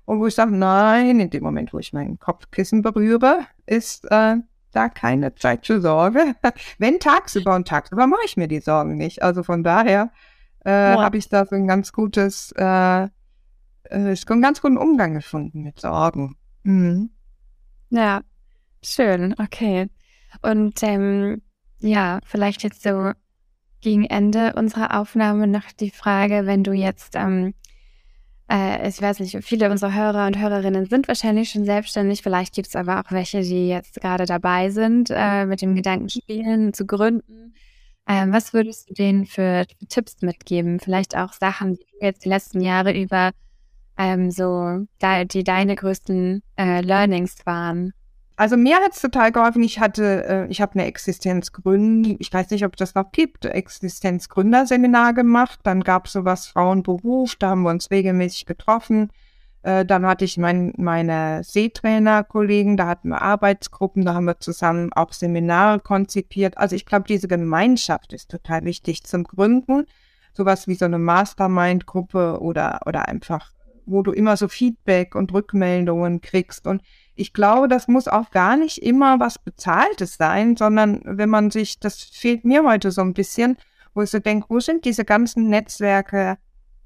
Und 0.04 0.20
wo 0.20 0.26
ich 0.26 0.34
sage, 0.34 0.54
nein, 0.54 1.20
in 1.20 1.30
dem 1.30 1.42
Moment, 1.42 1.72
wo 1.72 1.78
ich 1.78 1.92
mein 1.92 2.18
Kopfkissen 2.18 2.82
berühre, 2.82 3.46
ist 3.66 4.04
äh, 4.10 4.36
da 4.72 4.88
keine 4.88 5.34
Zeit 5.34 5.66
für 5.66 5.80
Sorge. 5.80 6.34
Wenn 6.78 7.00
tagsüber 7.00 7.54
und 7.54 7.66
tagsüber 7.68 8.06
mache 8.06 8.24
ich 8.24 8.36
mir 8.36 8.48
die 8.48 8.60
Sorgen 8.60 8.96
nicht. 8.96 9.22
Also 9.22 9.42
von 9.42 9.62
daher 9.62 10.10
äh, 10.64 10.70
habe 10.70 11.16
ich 11.16 11.28
da 11.28 11.46
so 11.46 11.54
ein 11.54 11.66
ganz 11.66 11.92
gutes, 11.92 12.52
äh, 12.52 13.08
äh, 13.90 14.12
ist 14.12 14.30
einen 14.30 14.42
ganz 14.42 14.60
guten 14.60 14.78
Umgang 14.78 15.14
gefunden 15.14 15.62
mit 15.62 15.80
Sorgen. 15.80 16.36
Mhm. 16.62 17.10
Ja, 17.90 18.22
schön, 18.82 19.34
okay. 19.38 19.88
Und 20.42 20.82
ähm, 20.82 21.42
ja, 21.80 22.20
vielleicht 22.24 22.62
jetzt 22.62 22.82
so 22.82 23.12
gegen 23.80 24.04
Ende 24.04 24.54
unserer 24.54 24.98
Aufnahme 24.98 25.46
noch 25.46 25.70
die 25.78 25.90
Frage, 25.90 26.46
wenn 26.46 26.64
du 26.64 26.72
jetzt, 26.72 27.14
ähm, 27.14 27.54
äh, 28.50 28.88
ich 28.88 29.00
weiß 29.00 29.20
nicht, 29.20 29.44
viele 29.44 29.70
unserer 29.70 29.94
Hörer 29.94 30.26
und 30.26 30.38
Hörerinnen 30.38 30.86
sind 30.86 31.08
wahrscheinlich 31.08 31.50
schon 31.50 31.64
selbstständig, 31.64 32.22
vielleicht 32.22 32.54
gibt 32.54 32.68
es 32.68 32.76
aber 32.76 33.00
auch 33.00 33.12
welche, 33.12 33.42
die 33.42 33.68
jetzt 33.68 34.00
gerade 34.00 34.24
dabei 34.24 34.70
sind, 34.70 35.10
äh, 35.14 35.46
mit 35.46 35.62
dem 35.62 35.74
Gedanken 35.74 36.08
spielen, 36.08 36.72
zu 36.72 36.86
gründen. 36.86 37.54
Ähm, 38.08 38.32
was 38.32 38.52
würdest 38.52 38.88
du 38.88 38.94
denen 38.94 39.26
für, 39.26 39.66
für 39.78 39.86
Tipps 39.86 40.22
mitgeben? 40.22 40.80
Vielleicht 40.80 41.16
auch 41.16 41.32
Sachen, 41.32 41.74
die 41.74 41.84
du 41.84 42.06
jetzt 42.06 42.24
die 42.24 42.28
letzten 42.28 42.60
Jahre 42.60 42.96
über 42.96 43.32
ähm, 43.98 44.30
so, 44.30 44.86
die 45.02 45.44
deine 45.44 45.76
größten 45.76 46.42
äh, 46.56 46.80
Learnings 46.80 47.36
waren? 47.44 47.92
Also 48.38 48.58
mir 48.58 48.76
hat 48.76 48.92
es 48.92 49.00
total 49.00 49.32
geholfen. 49.32 49.62
Ich 49.62 49.80
hatte, 49.80 50.24
äh, 50.26 50.46
ich 50.48 50.60
habe 50.60 50.74
eine 50.74 50.84
Existenzgründung, 50.84 52.16
ich 52.18 52.32
weiß 52.32 52.50
nicht, 52.50 52.66
ob 52.66 52.76
das 52.76 52.94
noch 52.94 53.10
gibt, 53.10 53.46
Existenzgründerseminar 53.46 55.14
gemacht. 55.14 55.60
Dann 55.62 55.82
gab 55.82 56.06
es 56.06 56.12
sowas 56.12 56.46
Frauenberuf, 56.46 57.36
da 57.36 57.50
haben 57.50 57.62
wir 57.62 57.70
uns 57.70 57.90
regelmäßig 57.90 58.44
getroffen. 58.44 59.10
Äh, 59.62 59.86
dann 59.86 60.04
hatte 60.04 60.26
ich 60.26 60.36
mein, 60.36 60.74
meine 60.76 61.42
Seetrainerkollegen, 61.44 62.76
da 62.76 62.86
hatten 62.88 63.08
wir 63.08 63.22
Arbeitsgruppen, 63.22 64.04
da 64.04 64.14
haben 64.14 64.26
wir 64.26 64.38
zusammen 64.38 64.92
auch 64.92 65.14
Seminare 65.14 65.80
konzipiert. 65.80 66.58
Also 66.58 66.76
ich 66.76 66.84
glaube, 66.84 67.06
diese 67.08 67.28
Gemeinschaft 67.28 68.12
ist 68.12 68.30
total 68.30 68.64
wichtig 68.64 69.04
zum 69.04 69.24
Gründen. 69.24 69.86
Sowas 70.34 70.68
wie 70.68 70.74
so 70.74 70.84
eine 70.84 70.98
Mastermind-Gruppe 70.98 72.38
oder, 72.42 72.80
oder 72.84 73.08
einfach, 73.08 73.54
wo 73.86 74.02
du 74.02 74.12
immer 74.12 74.36
so 74.36 74.48
Feedback 74.48 75.14
und 75.14 75.32
Rückmeldungen 75.32 76.20
kriegst. 76.20 76.66
Und 76.66 76.82
ich 77.14 77.32
glaube, 77.32 77.68
das 77.68 77.88
muss 77.88 78.08
auch 78.08 78.30
gar 78.30 78.56
nicht 78.56 78.82
immer 78.82 79.18
was 79.20 79.38
Bezahltes 79.38 80.16
sein, 80.16 80.56
sondern 80.56 81.00
wenn 81.04 81.30
man 81.30 81.50
sich, 81.50 81.80
das 81.80 82.02
fehlt 82.02 82.44
mir 82.44 82.64
heute 82.64 82.90
so 82.90 83.00
ein 83.00 83.14
bisschen, 83.14 83.56
wo 83.94 84.02
ich 84.02 84.10
so 84.10 84.18
denke, 84.18 84.46
wo 84.50 84.60
sind 84.60 84.84
diese 84.84 85.04
ganzen 85.04 85.48
Netzwerke, 85.48 86.36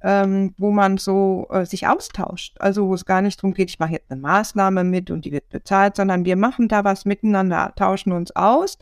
ähm, 0.03 0.55
wo 0.57 0.71
man 0.71 0.97
so 0.97 1.47
äh, 1.51 1.67
sich 1.67 1.87
austauscht? 1.87 2.57
Also 2.61 2.87
wo 2.89 2.95
es 2.95 3.05
gar 3.05 3.23
nicht 3.23 3.39
darum 3.41 3.55
geht, 3.55 3.71
ich 3.71 3.79
mache 3.79 3.93
jetzt 3.93 4.11
eine 4.11 4.21
Maßnahme 4.21 4.85
mit 4.85 5.11
und 5.11 5.25
die 5.25 5.33
wird 5.33 5.49
bezahlt, 5.49 5.97
sondern 5.97 6.25
wir 6.25 6.37
machen 6.37 6.69
da 6.69 6.85
was 6.85 7.05
miteinander, 7.05 7.73
tauschen 7.77 8.13
uns 8.13 8.35
aus. 8.37 8.79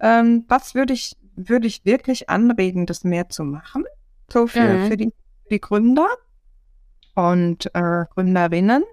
Ähm, 0.00 0.44
was 0.48 0.74
würde 0.74 0.92
ich, 0.92 1.16
würde 1.36 1.66
ich 1.66 1.84
wirklich 1.84 2.28
anregen, 2.28 2.86
das 2.86 3.04
mehr 3.04 3.28
zu 3.28 3.44
machen? 3.44 3.84
So 4.32 4.46
für, 4.46 4.60
Mhm. 4.60 4.86
für, 4.88 4.96
die, 4.96 5.12
für 5.44 5.48
die 5.50 5.60
Gründer 5.60 6.08
und 7.20 7.74
äh, 7.74 8.04
Gründerinnen. 8.14 8.84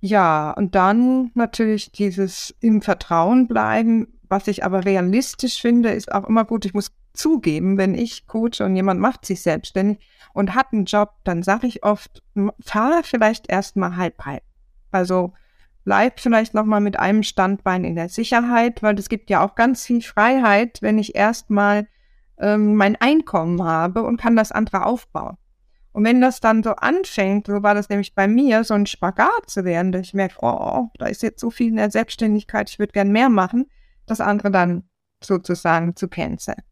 Ja, 0.00 0.52
und 0.52 0.74
dann 0.74 1.30
natürlich 1.34 1.92
dieses 1.92 2.54
im 2.60 2.82
Vertrauen 2.82 3.46
bleiben. 3.48 4.18
Was 4.28 4.48
ich 4.48 4.64
aber 4.64 4.84
realistisch 4.84 5.60
finde, 5.60 5.90
ist 5.90 6.12
auch 6.12 6.28
immer 6.28 6.44
gut. 6.44 6.64
Ich 6.64 6.74
muss 6.74 6.92
zugeben, 7.12 7.76
wenn 7.76 7.94
ich 7.94 8.26
coache 8.26 8.64
und 8.64 8.76
jemand 8.76 9.00
macht 9.00 9.26
sich 9.26 9.42
selbstständig 9.42 9.98
und 10.32 10.54
hat 10.54 10.72
einen 10.72 10.84
Job, 10.84 11.14
dann 11.24 11.42
sage 11.42 11.66
ich 11.66 11.84
oft, 11.84 12.22
fahre 12.64 13.02
vielleicht 13.02 13.50
erstmal 13.50 13.96
halb 13.96 14.24
halb. 14.24 14.42
Also 14.90 15.34
bleib 15.84 16.20
vielleicht 16.20 16.54
nochmal 16.54 16.80
mit 16.80 16.98
einem 16.98 17.22
Standbein 17.22 17.84
in 17.84 17.96
der 17.96 18.08
Sicherheit, 18.08 18.82
weil 18.82 18.98
es 18.98 19.08
gibt 19.08 19.28
ja 19.28 19.44
auch 19.44 19.54
ganz 19.54 19.84
viel 19.84 20.02
Freiheit, 20.02 20.78
wenn 20.82 20.98
ich 20.98 21.14
erstmal 21.14 21.88
ähm, 22.38 22.74
mein 22.76 22.96
Einkommen 22.96 23.62
habe 23.62 24.02
und 24.02 24.20
kann 24.20 24.36
das 24.36 24.52
andere 24.52 24.86
aufbauen. 24.86 25.36
Und 25.92 26.04
wenn 26.04 26.20
das 26.20 26.40
dann 26.40 26.62
so 26.62 26.70
anfängt, 26.70 27.48
so 27.48 27.62
war 27.62 27.74
das 27.74 27.88
nämlich 27.88 28.14
bei 28.14 28.28
mir, 28.28 28.62
so 28.64 28.74
ein 28.74 28.86
Spagat 28.86 29.48
zu 29.48 29.64
werden, 29.64 29.90
dass 29.90 30.02
ich 30.02 30.14
merke, 30.14 30.36
oh, 30.40 30.88
da 30.98 31.06
ist 31.06 31.22
jetzt 31.22 31.40
so 31.40 31.50
viel 31.50 31.68
in 31.68 31.76
der 31.76 31.90
Selbstständigkeit, 31.90 32.70
ich 32.70 32.78
würde 32.78 32.92
gern 32.92 33.10
mehr 33.10 33.28
machen, 33.28 33.66
das 34.06 34.20
andere 34.20 34.50
dann 34.50 34.84
sozusagen 35.22 35.96
zu 35.96 36.08
canceln. 36.08 36.62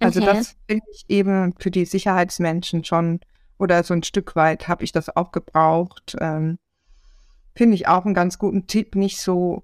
Also 0.00 0.20
Okay. 0.20 0.34
das 0.34 0.56
finde 0.68 0.84
ich 0.92 1.04
eben 1.08 1.54
für 1.58 1.70
die 1.70 1.84
Sicherheitsmenschen 1.84 2.84
schon, 2.84 3.20
oder 3.58 3.84
so 3.84 3.94
ein 3.94 4.02
Stück 4.02 4.34
weit 4.34 4.66
habe 4.66 4.82
ich 4.82 4.90
das 4.90 5.14
auch 5.14 5.30
gebraucht. 5.30 6.16
Ähm, 6.20 6.58
finde 7.54 7.76
ich 7.76 7.86
auch 7.86 8.04
einen 8.04 8.14
ganz 8.14 8.38
guten 8.38 8.66
Tipp, 8.66 8.96
nicht 8.96 9.20
so, 9.20 9.62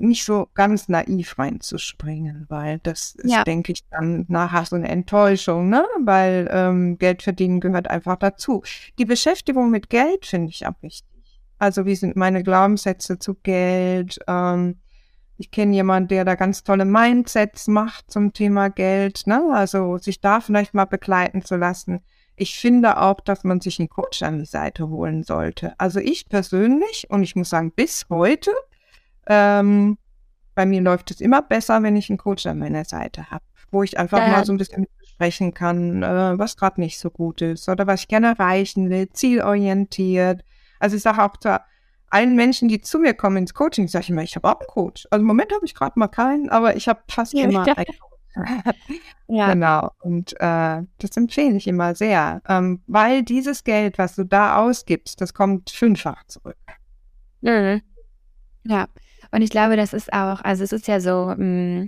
nicht 0.00 0.24
so 0.24 0.48
ganz 0.54 0.88
naiv 0.88 1.38
reinzuspringen, 1.38 2.46
weil 2.48 2.78
das 2.82 3.14
ist, 3.16 3.30
Ja. 3.30 3.44
denke 3.44 3.72
ich, 3.72 3.80
dann 3.90 4.24
nachher 4.28 4.64
so 4.64 4.76
eine 4.76 4.88
Enttäuschung, 4.88 5.68
ne? 5.68 5.84
Weil 6.02 6.48
ähm, 6.50 6.98
Geld 6.98 7.22
verdienen 7.22 7.60
gehört 7.60 7.88
einfach 7.88 8.16
dazu. 8.16 8.62
Die 8.98 9.04
Beschäftigung 9.04 9.70
mit 9.70 9.90
Geld 9.90 10.26
finde 10.26 10.50
ich 10.50 10.66
auch 10.66 10.80
wichtig. 10.80 11.06
Also 11.58 11.84
wie 11.84 11.94
sind 11.94 12.16
meine 12.16 12.42
Glaubenssätze 12.42 13.18
zu 13.18 13.34
Geld? 13.34 14.18
Ähm, 14.26 14.78
ich 15.36 15.50
kenne 15.50 15.74
jemanden, 15.74 16.08
der 16.08 16.24
da 16.24 16.34
ganz 16.34 16.64
tolle 16.64 16.84
Mindsets 16.84 17.66
macht 17.66 18.10
zum 18.10 18.32
Thema 18.32 18.68
Geld, 18.68 19.26
ne? 19.26 19.42
Also 19.52 19.98
sich 19.98 20.20
da 20.20 20.40
vielleicht 20.40 20.74
mal 20.74 20.84
begleiten 20.86 21.42
zu 21.42 21.56
lassen. 21.56 22.00
Ich 22.36 22.58
finde 22.58 22.98
auch, 23.00 23.20
dass 23.20 23.44
man 23.44 23.60
sich 23.60 23.78
einen 23.78 23.90
Coach 23.90 24.22
an 24.22 24.38
die 24.38 24.46
Seite 24.46 24.88
holen 24.88 25.24
sollte. 25.24 25.74
Also 25.78 26.00
ich 26.00 26.28
persönlich, 26.28 27.06
und 27.10 27.22
ich 27.22 27.36
muss 27.36 27.50
sagen, 27.50 27.72
bis 27.72 28.06
heute, 28.08 28.50
ähm, 29.26 29.98
bei 30.54 30.66
mir 30.66 30.80
läuft 30.80 31.10
es 31.10 31.20
immer 31.20 31.42
besser, 31.42 31.82
wenn 31.82 31.96
ich 31.96 32.10
einen 32.10 32.18
Coach 32.18 32.46
an 32.46 32.58
meiner 32.58 32.84
Seite 32.84 33.30
habe, 33.30 33.44
wo 33.70 33.82
ich 33.82 33.98
einfach 33.98 34.18
Ja. 34.18 34.28
mal 34.28 34.44
so 34.44 34.52
ein 34.52 34.58
bisschen 34.58 34.86
besprechen 34.98 35.54
kann, 35.54 36.02
äh, 36.02 36.38
was 36.38 36.56
gerade 36.56 36.80
nicht 36.80 36.98
so 36.98 37.10
gut 37.10 37.40
ist 37.42 37.68
oder 37.68 37.86
was 37.86 38.00
ich 38.02 38.08
gerne 38.08 38.28
erreichen 38.28 38.90
will, 38.90 39.08
zielorientiert. 39.10 40.42
Also 40.78 40.96
ich 40.96 41.02
sage 41.02 41.22
auch 41.22 41.36
zu 41.36 41.60
allen 42.08 42.34
Menschen, 42.34 42.68
die 42.68 42.80
zu 42.80 42.98
mir 42.98 43.14
kommen 43.14 43.36
ins 43.38 43.54
Coaching, 43.54 43.86
sage 43.86 44.02
ich 44.04 44.10
immer, 44.10 44.22
ich 44.22 44.34
habe 44.34 44.48
auch 44.48 44.58
einen 44.60 44.66
Coach. 44.68 45.06
Also 45.10 45.20
im 45.22 45.26
Moment 45.26 45.52
habe 45.52 45.64
ich 45.64 45.74
gerade 45.74 45.98
mal 45.98 46.08
keinen, 46.08 46.48
aber 46.48 46.74
ich 46.76 46.88
habe 46.88 47.00
fast 47.08 47.32
Ja. 47.34 47.44
immer 47.44 47.64
einen 47.76 47.86
Coach. 47.86 47.96
Ja, 49.28 49.52
Genau. 49.52 49.90
Und 50.00 50.32
äh, 50.40 50.82
das 50.98 51.16
empfehle 51.16 51.56
ich 51.56 51.68
immer 51.68 51.94
sehr, 51.94 52.42
ähm, 52.48 52.82
weil 52.88 53.22
dieses 53.22 53.62
Geld, 53.62 53.96
was 53.96 54.16
du 54.16 54.24
da 54.24 54.56
ausgibst, 54.56 55.20
das 55.20 55.34
kommt 55.34 55.70
fünffach 55.70 56.24
zurück. 56.26 56.56
Mhm. 57.40 57.80
Ja, 58.64 58.88
und 59.32 59.42
ich 59.42 59.50
glaube, 59.50 59.76
das 59.76 59.92
ist 59.92 60.12
auch, 60.12 60.40
also 60.42 60.64
es 60.64 60.72
ist 60.72 60.88
ja 60.88 61.00
so, 61.00 61.34
mh, 61.36 61.86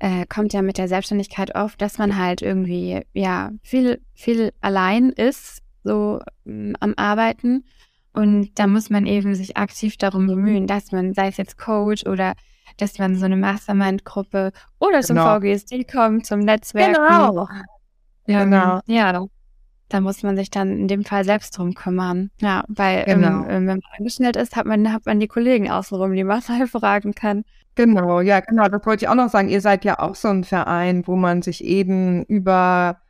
äh, 0.00 0.26
kommt 0.26 0.52
ja 0.52 0.62
mit 0.62 0.78
der 0.78 0.88
Selbstständigkeit 0.88 1.54
oft, 1.56 1.80
dass 1.82 1.98
man 1.98 2.16
halt 2.16 2.40
irgendwie, 2.42 3.02
ja, 3.12 3.50
viel, 3.62 4.00
viel 4.14 4.52
allein 4.60 5.10
ist, 5.10 5.62
so 5.84 6.20
mh, 6.44 6.76
am 6.80 6.94
Arbeiten. 6.96 7.64
Und 8.12 8.58
da 8.58 8.66
muss 8.66 8.90
man 8.90 9.06
eben 9.06 9.34
sich 9.34 9.56
aktiv 9.56 9.96
darum 9.96 10.26
bemühen, 10.26 10.66
dass 10.66 10.92
man, 10.92 11.14
sei 11.14 11.28
es 11.28 11.36
jetzt 11.36 11.58
Coach 11.58 12.06
oder 12.06 12.34
dass 12.76 12.98
man 12.98 13.16
so 13.16 13.24
eine 13.24 13.36
Mastermind-Gruppe 13.36 14.52
oder 14.78 15.00
zum 15.00 15.16
Genau. 15.16 15.38
VGSD 15.40 15.84
kommt, 15.84 16.26
zum 16.26 16.40
Netzwerken. 16.40 16.94
Genau. 16.94 17.48
Ähm, 18.26 18.50
Genau. 18.50 18.80
Ja, 18.86 19.26
da 19.88 20.00
muss 20.00 20.22
man 20.22 20.36
sich 20.36 20.50
dann 20.50 20.70
in 20.76 20.88
dem 20.88 21.04
Fall 21.04 21.24
selbst 21.24 21.56
drum 21.56 21.74
kümmern. 21.74 22.30
Ja, 22.40 22.64
weil 22.68 23.04
Genau. 23.04 23.28
ähm, 23.28 23.44
ähm, 23.44 23.48
wenn 23.48 23.64
man 23.66 23.80
angestellt 23.98 24.36
ist, 24.36 24.54
hat 24.56 24.66
man, 24.66 24.92
hat 24.92 25.06
man 25.06 25.18
die 25.20 25.28
Kollegen 25.28 25.70
außenrum, 25.70 26.12
die 26.14 26.24
man 26.24 26.42
mal 26.48 26.66
fragen 26.66 27.14
kann. 27.14 27.44
Genau, 27.74 28.20
ja, 28.20 28.40
genau. 28.40 28.68
Das 28.68 28.84
wollte 28.84 29.04
ich 29.04 29.08
auch 29.08 29.14
noch 29.14 29.28
sagen. 29.28 29.48
Ihr 29.48 29.60
seid 29.60 29.84
ja 29.84 29.98
auch 30.00 30.14
so 30.16 30.28
ein 30.28 30.42
Verein, 30.44 31.06
wo 31.06 31.14
man 31.16 31.42
sich 31.42 31.62
eben 31.64 32.24
über 32.24 33.00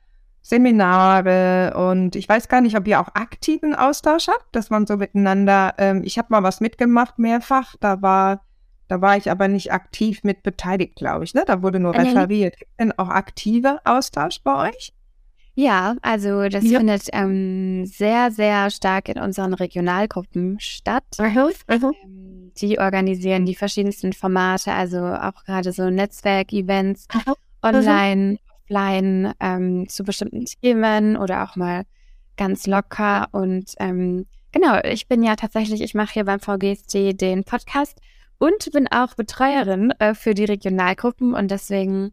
Seminare 0.43 1.75
und 1.77 2.17
ich 2.17 2.29
weiß 2.29 2.49
gar 2.49 2.61
nicht, 2.61 2.77
ob 2.77 2.87
ihr 2.89 3.01
auch 3.01 3.09
aktiven 3.15 3.75
Austausch 3.75 4.29
habt, 4.29 4.47
dass 4.53 4.71
man 4.71 4.87
so 4.87 4.97
miteinander, 4.97 5.75
ähm, 5.79 6.03
ich 6.05 6.19
habe 6.19 6.29
mal 6.31 6.43
was 6.43 6.61
mitgemacht, 6.61 7.19
mehrfach, 7.19 7.75
da 7.81 8.01
war, 8.03 8.43
da 8.89 9.01
war 9.01 9.17
ich 9.17 9.31
aber 9.31 9.49
nicht 9.49 9.73
aktiv 9.73 10.21
mit 10.25 10.43
beteiligt, 10.43 10.97
glaube 10.97 11.25
ich, 11.25 11.35
ne? 11.35 11.45
Da 11.47 11.63
wurde 11.63 11.81
nur 11.81 11.93
Mhm. 11.93 12.01
referiert. 12.01 12.57
Gibt 12.59 12.79
denn 12.81 12.93
auch 12.99 13.09
aktive 13.09 13.79
Austausch 13.85 14.43
bei 14.43 14.69
euch? 14.71 14.93
Ja, 15.61 15.97
also 16.03 16.49
das 16.49 16.63
Ja. 16.63 16.79
findet 16.79 17.09
ähm, 17.13 17.85
sehr, 17.85 18.31
sehr 18.31 18.71
stark 18.71 19.09
in 19.09 19.19
unseren 19.19 19.55
Regionalgruppen 19.55 20.61
statt. 20.61 21.03
Ähm, 22.05 22.53
Die 22.61 22.79
organisieren 22.79 23.45
die 23.45 23.57
verschiedensten 23.57 24.13
Formate, 24.13 24.73
also 24.73 24.99
auch 25.05 25.45
gerade 25.45 25.73
so 25.73 25.91
Netzwerkevents 25.91 27.09
online, 27.61 28.39
offline 28.63 29.33
ähm, 29.41 29.89
zu 29.89 30.05
bestimmten 30.05 30.45
Themen 30.45 31.17
oder 31.17 31.43
auch 31.43 31.57
mal 31.57 31.83
ganz 32.37 32.69
locker. 32.69 33.27
Und 33.33 33.73
ähm, 33.81 34.27
genau, 34.53 34.79
ich 34.85 35.09
bin 35.09 35.25
ja 35.25 35.35
tatsächlich, 35.35 35.81
ich 35.81 35.93
mache 35.93 36.13
hier 36.15 36.25
beim 36.25 36.39
VGSD 36.39 37.15
den 37.15 37.43
Podcast 37.43 37.99
und 38.39 38.71
bin 38.73 38.87
auch 38.87 39.15
Betreuerin 39.15 39.91
äh, 39.99 40.15
für 40.15 40.35
die 40.35 40.45
Regionalgruppen 40.45 41.35
und 41.35 41.51
deswegen 41.51 42.13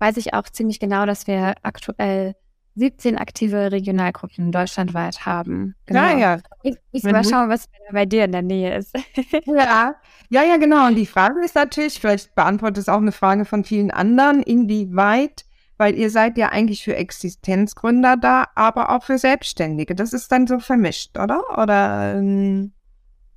weiß 0.00 0.16
ich 0.16 0.34
auch 0.34 0.48
ziemlich 0.48 0.80
genau, 0.80 1.06
dass 1.06 1.28
wir 1.28 1.54
aktuell 1.62 2.34
17 2.76 3.18
aktive 3.18 3.72
Regionalgruppen 3.72 4.52
deutschlandweit 4.52 5.26
haben. 5.26 5.74
Genau. 5.86 6.00
Ja, 6.00 6.18
ja. 6.18 6.38
Ich, 6.62 6.76
ich 6.92 7.02
mal 7.02 7.24
schauen, 7.24 7.48
was 7.48 7.66
bei 7.92 8.06
dir 8.06 8.24
in 8.24 8.32
der 8.32 8.42
Nähe 8.42 8.76
ist. 8.76 8.94
ja. 9.46 9.94
ja, 10.28 10.42
ja, 10.42 10.56
genau. 10.56 10.86
Und 10.86 10.94
die 10.94 11.06
Frage 11.06 11.44
ist 11.44 11.54
natürlich, 11.54 12.00
vielleicht 12.00 12.34
beantwortet 12.34 12.78
es 12.78 12.88
auch 12.88 12.98
eine 12.98 13.12
Frage 13.12 13.44
von 13.44 13.64
vielen 13.64 13.90
anderen, 13.90 14.42
inwieweit, 14.42 15.44
weil 15.78 15.94
ihr 15.94 16.10
seid 16.10 16.38
ja 16.38 16.50
eigentlich 16.50 16.84
für 16.84 16.96
Existenzgründer 16.96 18.16
da, 18.16 18.46
aber 18.54 18.90
auch 18.90 19.02
für 19.02 19.18
Selbstständige. 19.18 19.94
Das 19.94 20.12
ist 20.12 20.30
dann 20.30 20.46
so 20.46 20.60
vermischt, 20.60 21.18
oder? 21.18 21.58
Oder 21.58 22.14
ähm 22.16 22.72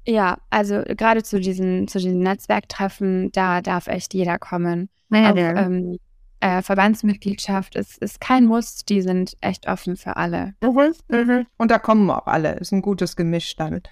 ja, 0.06 0.38
also 0.50 0.84
gerade 0.86 1.24
zu 1.24 1.40
diesen, 1.40 1.88
zu 1.88 1.98
diesen 1.98 2.20
Netzwerktreffen, 2.20 3.32
da 3.32 3.62
darf 3.62 3.88
echt 3.88 4.14
jeder 4.14 4.38
kommen. 4.38 4.90
Naja, 5.10 5.32
auch, 5.32 5.66
ähm, 5.66 5.98
äh, 6.44 6.62
Verbandsmitgliedschaft 6.62 7.76
ist, 7.76 8.00
ist 8.00 8.20
kein 8.20 8.46
Muss, 8.46 8.84
die 8.84 9.02
sind 9.02 9.38
echt 9.40 9.66
offen 9.68 9.96
für 9.96 10.18
alle. 10.18 10.56
Mhm, 10.62 10.94
mhm. 11.08 11.48
Und 11.58 11.72
da 11.72 11.80
kommen 11.80 12.10
auch 12.10 12.28
alle, 12.28 12.56
ist 12.56 12.74
ein 12.74 12.82
gutes 12.82 13.16
Gemisch 13.16 13.56
damit. 13.56 13.90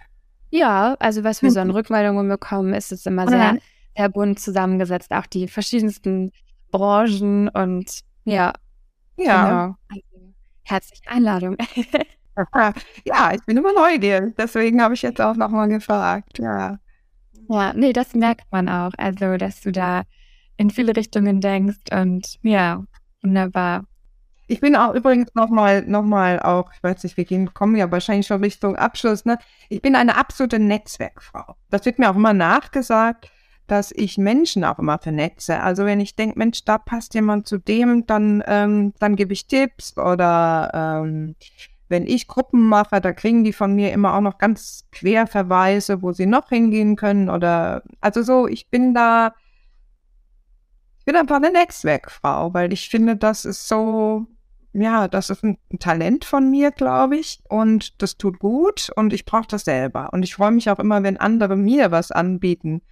Ja, 0.49 0.97
also 0.99 1.23
was 1.23 1.41
wir 1.41 1.49
so 1.49 1.61
an 1.61 1.69
mhm. 1.69 1.75
Rückmeldungen 1.75 2.27
bekommen, 2.27 2.73
ist 2.73 2.91
es 2.91 3.05
immer 3.05 3.25
sehr, 3.29 3.57
sehr 3.95 4.09
bunt 4.09 4.37
zusammengesetzt, 4.37 5.13
auch 5.13 5.27
die 5.27 5.47
verschiedensten 5.47 6.33
Branchen 6.71 7.47
und 7.47 8.01
ja. 8.25 8.51
Ja. 9.15 9.45
Genau. 9.45 9.75
Also, 9.87 10.33
herzliche 10.63 11.09
Einladung. 11.09 11.55
ja, 13.05 13.33
ich 13.33 13.45
bin 13.45 13.55
immer 13.55 13.71
neugierig, 13.71 14.35
deswegen 14.37 14.81
habe 14.81 14.93
ich 14.93 15.03
jetzt 15.03 15.21
auch 15.21 15.37
nochmal 15.37 15.69
gefragt, 15.69 16.37
ja. 16.37 16.79
Ja, 17.47 17.73
nee, 17.73 17.93
das 17.93 18.13
merkt 18.13 18.51
man 18.51 18.67
auch, 18.67 18.91
also, 18.97 19.37
dass 19.37 19.61
du 19.61 19.71
da 19.71 20.03
in 20.57 20.69
viele 20.69 20.95
Richtungen 20.95 21.41
denkst 21.41 21.91
und 21.91 22.37
ja, 22.41 22.83
wunderbar. 23.21 23.85
Ich 24.47 24.59
bin 24.59 24.75
auch 24.75 24.93
übrigens 24.93 25.33
nochmal, 25.33 25.83
noch 25.83 26.03
mal 26.03 26.39
auch, 26.41 26.71
ich 26.73 26.83
weiß 26.83 27.03
nicht, 27.03 27.15
wir 27.15 27.23
gehen, 27.23 27.53
kommen 27.53 27.77
ja 27.77 27.89
wahrscheinlich 27.89 28.27
schon 28.27 28.43
Richtung 28.43 28.75
Abschluss, 28.75 29.23
ne? 29.23 29.37
Ich 29.69 29.81
bin 29.81 29.95
eine 29.95 30.17
absolute 30.17 30.59
Netzwerkfrau. 30.59 31.55
Das 31.69 31.85
wird 31.85 31.99
mir 31.99 32.11
auch 32.11 32.17
immer 32.17 32.33
nachgesagt, 32.33 33.31
dass 33.67 33.93
ich 33.93 34.17
Menschen 34.17 34.65
auch 34.65 34.79
immer 34.79 34.99
vernetze. 34.99 35.61
Also 35.61 35.85
wenn 35.85 36.01
ich 36.01 36.17
denke, 36.17 36.37
Mensch, 36.37 36.65
da 36.65 36.77
passt 36.77 37.13
jemand 37.13 37.47
zu 37.47 37.57
dem, 37.57 38.05
dann, 38.05 38.43
ähm, 38.45 38.93
dann 38.99 39.15
gebe 39.15 39.31
ich 39.31 39.47
Tipps 39.47 39.97
oder 39.97 40.69
ähm, 40.73 41.35
wenn 41.87 42.05
ich 42.05 42.27
Gruppen 42.27 42.67
mache, 42.67 42.99
da 42.99 43.13
kriegen 43.13 43.45
die 43.45 43.53
von 43.53 43.73
mir 43.73 43.93
immer 43.93 44.15
auch 44.15 44.21
noch 44.21 44.37
ganz 44.37 44.87
Querverweise, 44.91 46.01
wo 46.01 46.11
sie 46.11 46.25
noch 46.25 46.49
hingehen 46.49 46.97
können 46.97 47.29
oder 47.29 47.83
also 48.01 48.21
so, 48.23 48.47
ich 48.47 48.69
bin 48.69 48.93
da 48.93 49.33
ich 51.01 51.05
bin 51.05 51.15
einfach 51.15 51.37
eine 51.37 51.51
Netzwerkfrau, 51.51 52.53
weil 52.53 52.71
ich 52.71 52.89
finde, 52.89 53.15
das 53.15 53.43
ist 53.43 53.67
so, 53.67 54.27
ja, 54.71 55.07
das 55.07 55.31
ist 55.31 55.43
ein, 55.43 55.57
Talent 55.79 56.25
von 56.25 56.51
mir, 56.51 56.69
glaube 56.69 57.17
ich. 57.17 57.41
Und 57.49 57.99
das 58.03 58.17
tut 58.17 58.37
gut 58.37 58.91
und 58.95 59.11
ich 59.11 59.25
brauche 59.25 59.47
das 59.47 59.63
selber. 59.63 60.13
Und 60.13 60.21
ich 60.21 60.35
freue 60.35 60.51
mich 60.51 60.69
auch 60.69 60.77
immer, 60.77 61.01
wenn 61.01 61.17
andere 61.17 61.55
mir 61.55 61.89
was 61.89 62.11
anbieten, 62.11 62.83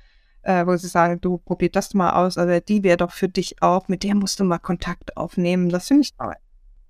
äh, 0.41 0.65
wo 0.65 0.75
sie 0.75 0.87
sagen, 0.87 1.21
du 1.21 1.37
probier 1.37 1.69
das 1.69 1.93
mal 1.93 2.13
aus, 2.13 2.39
aber 2.39 2.61
die 2.61 2.83
wäre 2.83 2.97
doch 2.97 3.11
für 3.11 3.29
dich 3.29 3.61
auch, 3.61 3.87
mit 3.89 4.01
der 4.01 4.15
musst 4.15 4.39
du 4.39 4.43
mal 4.43 4.57
Kontakt 4.57 5.15
aufnehmen. 5.15 5.69
Das 5.69 5.87
finde 5.87 6.01
ich 6.01 6.15
toll. 6.15 6.33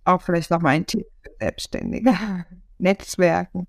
Auch 0.05 0.21
vielleicht 0.21 0.51
noch 0.51 0.61
mal 0.61 0.69
ein 0.69 0.85
Tipp 0.85 1.05
für 1.21 1.31
Selbstständige. 1.37 2.17
Netzwerken. 2.77 3.67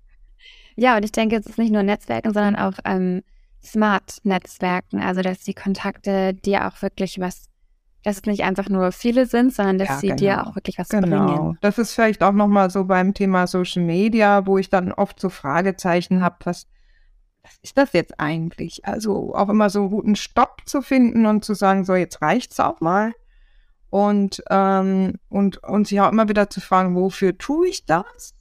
Ja, 0.77 0.95
und 0.95 1.03
ich 1.03 1.11
denke, 1.11 1.35
es 1.35 1.47
ist 1.47 1.57
nicht 1.57 1.73
nur 1.73 1.83
Netzwerken, 1.83 2.33
sondern 2.33 2.55
auch 2.55 2.79
ähm, 2.85 3.23
Smart-Netzwerken, 3.63 5.01
also 5.01 5.21
dass 5.21 5.39
die 5.39 5.53
Kontakte 5.53 6.33
dir 6.33 6.67
auch 6.67 6.81
wirklich 6.81 7.19
was, 7.19 7.47
dass 8.03 8.17
es 8.17 8.23
nicht 8.23 8.43
einfach 8.43 8.69
nur 8.69 8.91
viele 8.91 9.25
sind, 9.25 9.53
sondern 9.53 9.77
dass 9.77 9.89
ja, 9.89 9.97
sie 9.97 10.07
genau. 10.07 10.17
dir 10.17 10.47
auch 10.47 10.55
wirklich 10.55 10.79
was 10.79 10.89
genau. 10.89 11.25
bringen. 11.25 11.57
Das 11.61 11.77
ist 11.77 11.93
vielleicht 11.93 12.23
auch 12.23 12.31
nochmal 12.31 12.69
so 12.69 12.85
beim 12.85 13.13
Thema 13.13 13.45
Social 13.47 13.83
Media, 13.83 14.45
wo 14.47 14.57
ich 14.57 14.69
dann 14.69 14.91
oft 14.91 15.19
so 15.19 15.29
Fragezeichen 15.29 16.23
habe, 16.23 16.37
was, 16.43 16.67
was 17.43 17.57
ist 17.61 17.77
das 17.77 17.93
jetzt 17.93 18.19
eigentlich? 18.19 18.85
Also 18.85 19.35
auch 19.35 19.49
immer 19.49 19.69
so 19.69 19.81
einen 19.81 19.91
guten 19.91 20.15
Stopp 20.15 20.61
zu 20.65 20.81
finden 20.81 21.25
und 21.25 21.45
zu 21.45 21.53
sagen, 21.53 21.85
so 21.85 21.93
jetzt 21.93 22.21
reicht's 22.21 22.59
auch 22.59 22.81
mal. 22.81 23.13
Und, 23.91 24.41
ähm, 24.49 25.15
und, 25.27 25.61
und 25.63 25.85
sich 25.85 25.99
auch 25.99 26.11
immer 26.11 26.29
wieder 26.29 26.49
zu 26.49 26.61
fragen, 26.61 26.95
wofür 26.95 27.37
tue 27.37 27.67
ich 27.67 27.85
das? 27.85 28.33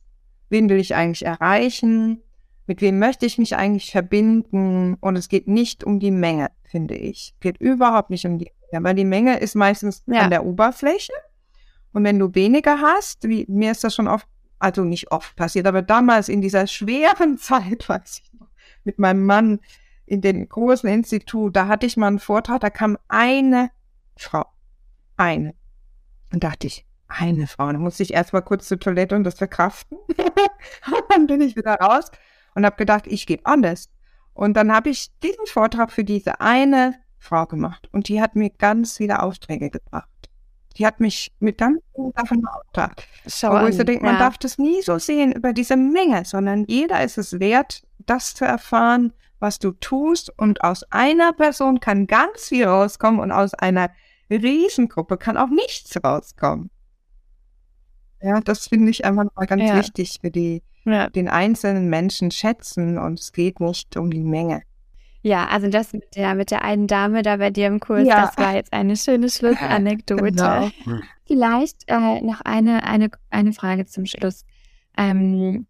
Wen 0.49 0.69
will 0.69 0.79
ich 0.79 0.95
eigentlich 0.95 1.27
erreichen? 1.27 2.23
Mit 2.71 2.83
wem 2.83 3.01
möchte 3.01 3.27
ich 3.27 3.37
mich 3.37 3.57
eigentlich 3.57 3.91
verbinden? 3.91 4.95
Und 5.01 5.17
es 5.17 5.29
geht 5.29 5.49
nicht 5.49 5.83
um 5.83 5.99
die 5.99 6.13
Menge, 6.13 6.53
finde 6.63 6.95
ich. 6.95 7.33
Es 7.35 7.41
geht 7.41 7.61
überhaupt 7.61 8.11
nicht 8.11 8.25
um 8.27 8.39
die 8.39 8.53
Menge, 8.71 8.85
weil 8.85 8.95
die 8.95 9.05
Menge 9.05 9.41
ist 9.41 9.57
meistens 9.57 10.05
ja. 10.07 10.21
an 10.21 10.31
der 10.31 10.47
Oberfläche. 10.47 11.13
Und 11.93 12.05
wenn 12.05 12.21
du 12.21 12.33
weniger 12.37 12.81
hast, 12.81 13.29
wie 13.29 13.45
mir 13.49 13.73
ist 13.73 13.83
das 13.83 13.97
schon 13.97 14.07
oft, 14.07 14.29
also 14.61 14.85
nicht 14.85 15.11
oft 15.11 15.35
passiert, 15.35 15.67
aber 15.67 15.83
damals 15.83 16.29
in 16.29 16.43
dieser 16.43 16.69
schweren 16.69 17.39
Zeit, 17.39 17.89
weiß 17.89 18.23
ich 18.23 18.33
noch, 18.39 18.47
mit 18.85 19.01
meinem 19.01 19.27
Mann 19.27 19.59
in 20.07 20.21
dem 20.21 20.49
großen 20.49 20.89
Institut, 20.89 21.57
da 21.57 21.67
hatte 21.67 21.87
ich 21.87 21.97
mal 21.97 22.07
einen 22.07 22.21
Vortrag, 22.21 22.61
da 22.61 22.71
kam 22.71 22.97
eine 23.09 23.73
Frau. 24.17 24.45
Eine. 25.17 25.57
Und 26.33 26.45
dachte 26.45 26.69
ich, 26.69 26.87
eine 27.09 27.49
Frau. 27.49 27.73
Da 27.73 27.79
musste 27.79 28.05
ich 28.05 28.15
erst 28.15 28.33
mal 28.33 28.43
kurz 28.43 28.69
zur 28.69 28.79
Toilette 28.79 29.17
und 29.17 29.25
das 29.25 29.39
verkraften. 29.39 29.99
und 30.07 31.05
dann 31.09 31.27
bin 31.27 31.41
ich 31.41 31.57
wieder 31.57 31.75
raus 31.75 32.13
und 32.55 32.65
habe 32.65 32.77
gedacht, 32.77 33.07
ich 33.07 33.27
gebe 33.27 33.47
alles. 33.47 33.89
Und 34.35 34.55
dann 34.55 34.73
habe 34.73 34.91
ich 34.91 35.11
diesen 35.23 35.47
Vortrag 35.47 35.93
für 35.93 36.05
diese 36.05 36.41
eine 36.41 36.95
Frau 37.19 37.47
gemacht 37.47 37.89
und 37.93 38.09
die 38.09 38.21
hat 38.21 38.37
mir 38.37 38.51
ganz 38.51 38.97
viele 38.97 39.23
Aufträge 39.23 39.71
gebracht. 39.71 40.09
Die 40.77 40.87
hat 40.87 41.01
mich 41.01 41.33
mit 41.41 41.59
ganz 41.59 41.83
vielen 41.95 42.13
Sachen 42.17 42.41
beauftragt. 42.41 43.07
Wo 43.65 43.67
ich 43.69 43.77
so 43.77 43.83
denke, 43.85 44.05
man 44.05 44.19
darf 44.19 44.39
das 44.39 44.57
nie 44.57 44.83
so 44.83 44.99
sehen 44.99 45.33
über 45.33 45.53
diese 45.53 45.77
Menge, 45.77 46.25
sondern 46.25 46.65
jeder 46.69 47.03
ist 47.03 47.19
es 47.19 47.39
wert, 47.41 47.83
das 47.99 48.35
zu 48.35 48.45
erfahren, 48.45 49.13
was 49.41 49.59
du 49.59 49.73
tust. 49.73 50.33
Und 50.39 50.63
aus 50.63 50.85
einer 50.91 51.33
Person 51.33 51.81
kann 51.81 52.07
ganz 52.07 52.49
viel 52.49 52.67
rauskommen 52.67 53.21
und 53.21 53.33
aus 53.33 53.53
einer 53.55 53.91
Riesengruppe 54.31 55.19
kann 55.19 55.37
auch 55.37 55.51
nichts 55.51 56.03
rauskommen. 56.03 56.71
Ja, 58.23 58.41
das 58.41 58.69
finde 58.69 58.91
ich 58.91 59.05
einfach 59.05 59.25
mal 59.35 59.47
ganz 59.47 59.63
ja. 59.63 59.77
wichtig 59.77 60.19
für 60.21 60.31
die 60.31 60.63
ja. 60.85 61.09
den 61.09 61.29
einzelnen 61.29 61.89
Menschen 61.89 62.31
schätzen 62.31 62.99
und 62.99 63.21
es 63.21 63.33
geht 63.33 63.61
nicht 63.61 63.97
um 63.97 64.11
die 64.11 64.23
Menge. 64.23 64.63
Ja, 65.23 65.49
also 65.49 65.69
das 65.69 65.93
mit 65.93 66.17
der, 66.17 66.35
mit 66.35 66.51
der 66.51 66.63
einen 66.63 66.87
Dame 66.87 67.23
da 67.23 67.37
bei 67.37 67.51
dir 67.51 67.67
im 67.67 67.79
Kurs, 67.79 68.07
ja. 68.07 68.23
das 68.23 68.39
war 68.39 68.55
jetzt 68.55 68.73
eine 68.73 68.97
schöne 68.97 69.29
Schlussanekdote. 69.29 70.23
Genau. 70.23 70.71
Vielleicht 71.27 71.85
äh, 71.89 72.21
noch 72.23 72.41
eine, 72.41 72.85
eine, 72.85 73.11
eine 73.29 73.53
Frage 73.53 73.85
zum 73.85 74.07
Schluss. 74.07 74.45
Ähm, 74.97 75.67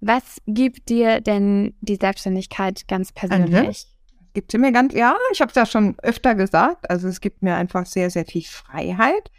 was 0.00 0.38
gibt 0.46 0.88
dir 0.88 1.20
denn 1.20 1.74
die 1.80 1.96
Selbstständigkeit 1.96 2.88
ganz 2.88 3.12
persönlich? 3.12 3.86
Mhm. 3.86 4.32
Gibt 4.32 4.52
sie 4.52 4.58
mir 4.58 4.72
ganz, 4.72 4.94
ja, 4.94 5.16
ich 5.32 5.40
habe 5.40 5.50
es 5.50 5.56
ja 5.56 5.66
schon 5.66 5.96
öfter 6.02 6.34
gesagt. 6.34 6.88
Also 6.88 7.08
es 7.08 7.20
gibt 7.20 7.42
mir 7.42 7.56
einfach 7.56 7.84
sehr, 7.84 8.08
sehr 8.08 8.24
viel 8.24 8.44
Freiheit 8.44 9.30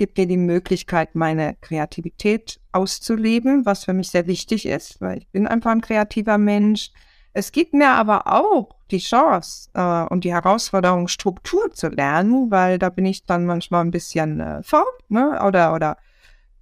gibt 0.00 0.16
mir 0.16 0.26
die 0.26 0.38
Möglichkeit, 0.38 1.14
meine 1.14 1.56
Kreativität 1.60 2.58
auszuleben, 2.72 3.66
was 3.66 3.84
für 3.84 3.92
mich 3.92 4.08
sehr 4.08 4.26
wichtig 4.26 4.64
ist, 4.64 4.98
weil 5.02 5.18
ich 5.18 5.28
bin 5.28 5.46
einfach 5.46 5.72
ein 5.72 5.82
kreativer 5.82 6.38
Mensch. 6.38 6.90
Es 7.34 7.52
gibt 7.52 7.74
mir 7.74 7.90
aber 7.90 8.26
auch 8.26 8.70
die 8.90 8.96
Chance 8.96 9.68
äh, 9.74 10.04
und 10.10 10.24
die 10.24 10.32
Herausforderung, 10.32 11.06
Struktur 11.06 11.70
zu 11.72 11.88
lernen, 11.88 12.50
weil 12.50 12.78
da 12.78 12.88
bin 12.88 13.04
ich 13.04 13.26
dann 13.26 13.44
manchmal 13.44 13.84
ein 13.84 13.90
bisschen 13.90 14.40
äh, 14.40 14.62
faul, 14.62 14.86
ne? 15.10 15.38
Oder, 15.46 15.74
oder 15.74 15.98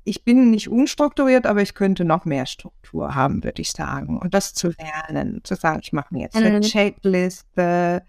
ich 0.02 0.24
bin 0.24 0.50
nicht 0.50 0.68
unstrukturiert, 0.68 1.46
aber 1.46 1.62
ich 1.62 1.74
könnte 1.74 2.04
noch 2.04 2.24
mehr 2.24 2.46
Struktur 2.46 3.14
haben, 3.14 3.44
würde 3.44 3.62
ich 3.62 3.70
sagen. 3.70 4.18
Und 4.18 4.34
das 4.34 4.52
zu 4.52 4.70
lernen, 4.70 5.42
zu 5.44 5.54
sagen, 5.54 5.78
ich 5.80 5.92
mache 5.92 6.12
mir 6.12 6.22
jetzt 6.22 6.36
eine 6.36 6.58
Checkliste, 6.60 8.02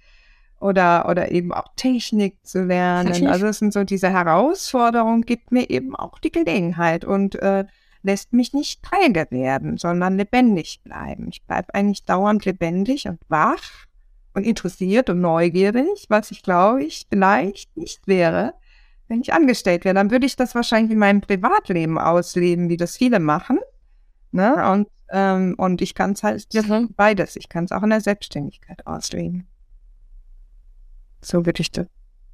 oder, 0.60 1.07
oder 1.10 1.32
eben 1.32 1.53
auch 1.53 1.68
Technik 1.76 2.38
zu 2.43 2.64
lernen. 2.64 3.28
Also 3.28 3.47
es 3.47 3.60
sind 3.60 3.74
so 3.74 3.84
diese 3.84 4.10
Herausforderungen, 4.10 5.22
gibt 5.22 5.51
mir 5.51 5.70
eben 5.70 5.95
auch 5.95 6.20
die 6.20 6.32
Gelegenheit 6.32 7.05
und 7.05 7.36
äh, 7.36 7.66
lässt 8.01 8.34
mich 8.34 8.53
nicht 8.53 8.84
träge 8.84 9.28
werden, 9.30 9.78
sondern 9.78 10.18
lebendig 10.18 10.82
bleiben. 10.84 11.30
Ich 11.30 11.43
bleibe 11.45 11.74
eigentlich 11.74 12.05
dauernd 12.05 12.45
lebendig 12.45 13.07
und 13.07 13.20
wach 13.28 13.86
und 14.34 14.45
interessiert 14.45 15.10
und 15.10 15.22
neugierig, 15.22 16.05
was 16.10 16.32
ich 16.32 16.43
glaube 16.43 16.84
ich 16.84 17.07
vielleicht 17.10 17.76
nicht 17.76 18.07
wäre, 18.07 18.53
wenn 19.07 19.22
ich 19.22 19.34
angestellt 19.34 19.86
wäre. 19.86 19.95
Dann 19.95 20.12
würde 20.12 20.26
ich 20.26 20.36
das 20.36 20.55
wahrscheinlich 20.55 20.91
in 20.91 20.99
meinem 20.99 21.22
Privatleben 21.22 21.97
ausleben, 21.97 22.70
wie 22.70 22.78
das 22.78 22.97
viele 22.97 23.20
machen. 23.20 23.60
Ne? 24.32 24.72
Und, 24.72 24.88
ähm, 25.12 25.55
und 25.57 25.82
ich 25.82 25.95
kann 25.95 26.12
es 26.12 26.24
halt 26.24 26.47
beides. 26.95 27.36
Ich 27.36 27.49
kann 27.49 27.66
es 27.66 27.72
auch 27.72 27.84
in 27.84 27.89
der 27.89 28.01
Selbstständigkeit 28.01 28.86
ausleben. 28.86 29.47
So 31.22 31.45
würde 31.45 31.61
ich 31.61 31.72
das 31.72 31.88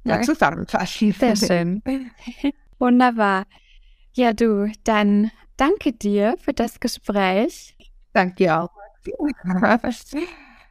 ja. 0.04 0.22
zusammenfassen. 0.22 1.12
Sehr 1.12 1.36
schön. 1.36 1.82
Wunderbar. 2.78 3.44
Ja, 4.12 4.32
du, 4.32 4.70
dann 4.84 5.30
danke 5.56 5.92
dir 5.92 6.36
für 6.38 6.52
das 6.52 6.80
Gespräch. 6.80 7.76
Danke 8.12 8.36
dir 8.36 8.62
auch. 8.62 8.70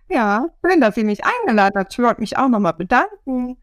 Ja, 0.10 0.48
schön, 0.64 0.82
dass 0.82 0.96
Sie 0.96 1.04
mich 1.04 1.22
eingeladen 1.24 1.80
hat. 1.80 1.94
Ich 1.94 2.00
wollte 2.00 2.22
mich 2.22 2.38
auch 2.38 2.48
nochmal 2.48 2.74
bedanken, 2.74 3.58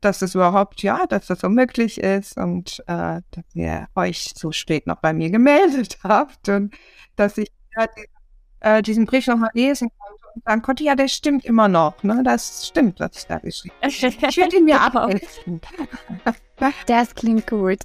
dass 0.00 0.22
es 0.22 0.34
überhaupt, 0.34 0.82
ja, 0.82 1.06
dass 1.06 1.26
das 1.26 1.40
so 1.40 1.48
möglich 1.48 2.00
ist 2.00 2.36
und 2.36 2.80
äh, 2.86 3.20
dass 3.30 3.44
ihr 3.54 3.86
euch 3.94 4.32
so 4.34 4.52
spät 4.52 4.86
noch 4.86 4.96
bei 4.96 5.12
mir 5.12 5.30
gemeldet 5.30 5.98
habt 6.04 6.48
und 6.48 6.74
dass 7.16 7.38
ich 7.38 7.50
ja, 7.76 7.86
die, 7.86 8.06
äh, 8.60 8.82
diesen 8.82 9.06
Brief 9.06 9.26
nochmal 9.26 9.50
lesen 9.54 9.90
konnte 9.98 10.19
und 10.34 10.44
sagen 10.44 10.62
konnte, 10.62 10.84
ja, 10.84 10.94
der 10.94 11.08
stimmt 11.08 11.44
immer 11.44 11.68
noch. 11.68 12.02
Ne? 12.02 12.22
Das 12.24 12.66
stimmt, 12.66 13.00
was 13.00 13.10
ich 13.16 13.26
da 13.26 13.38
geschrieben 13.38 13.74
habe. 13.80 13.92
Ich 13.92 14.36
werde 14.36 14.56
ihn 14.56 14.64
mir 14.64 14.80
abhelfen. 14.80 15.60
Das 16.86 17.14
klingt 17.14 17.46
gut. 17.46 17.78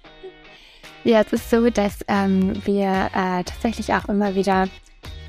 ja, 1.04 1.22
es 1.22 1.32
ist 1.32 1.48
so, 1.48 1.70
dass 1.70 2.00
ähm, 2.08 2.60
wir 2.66 3.10
äh, 3.14 3.42
tatsächlich 3.42 3.94
auch 3.94 4.06
immer 4.10 4.34
wieder 4.34 4.68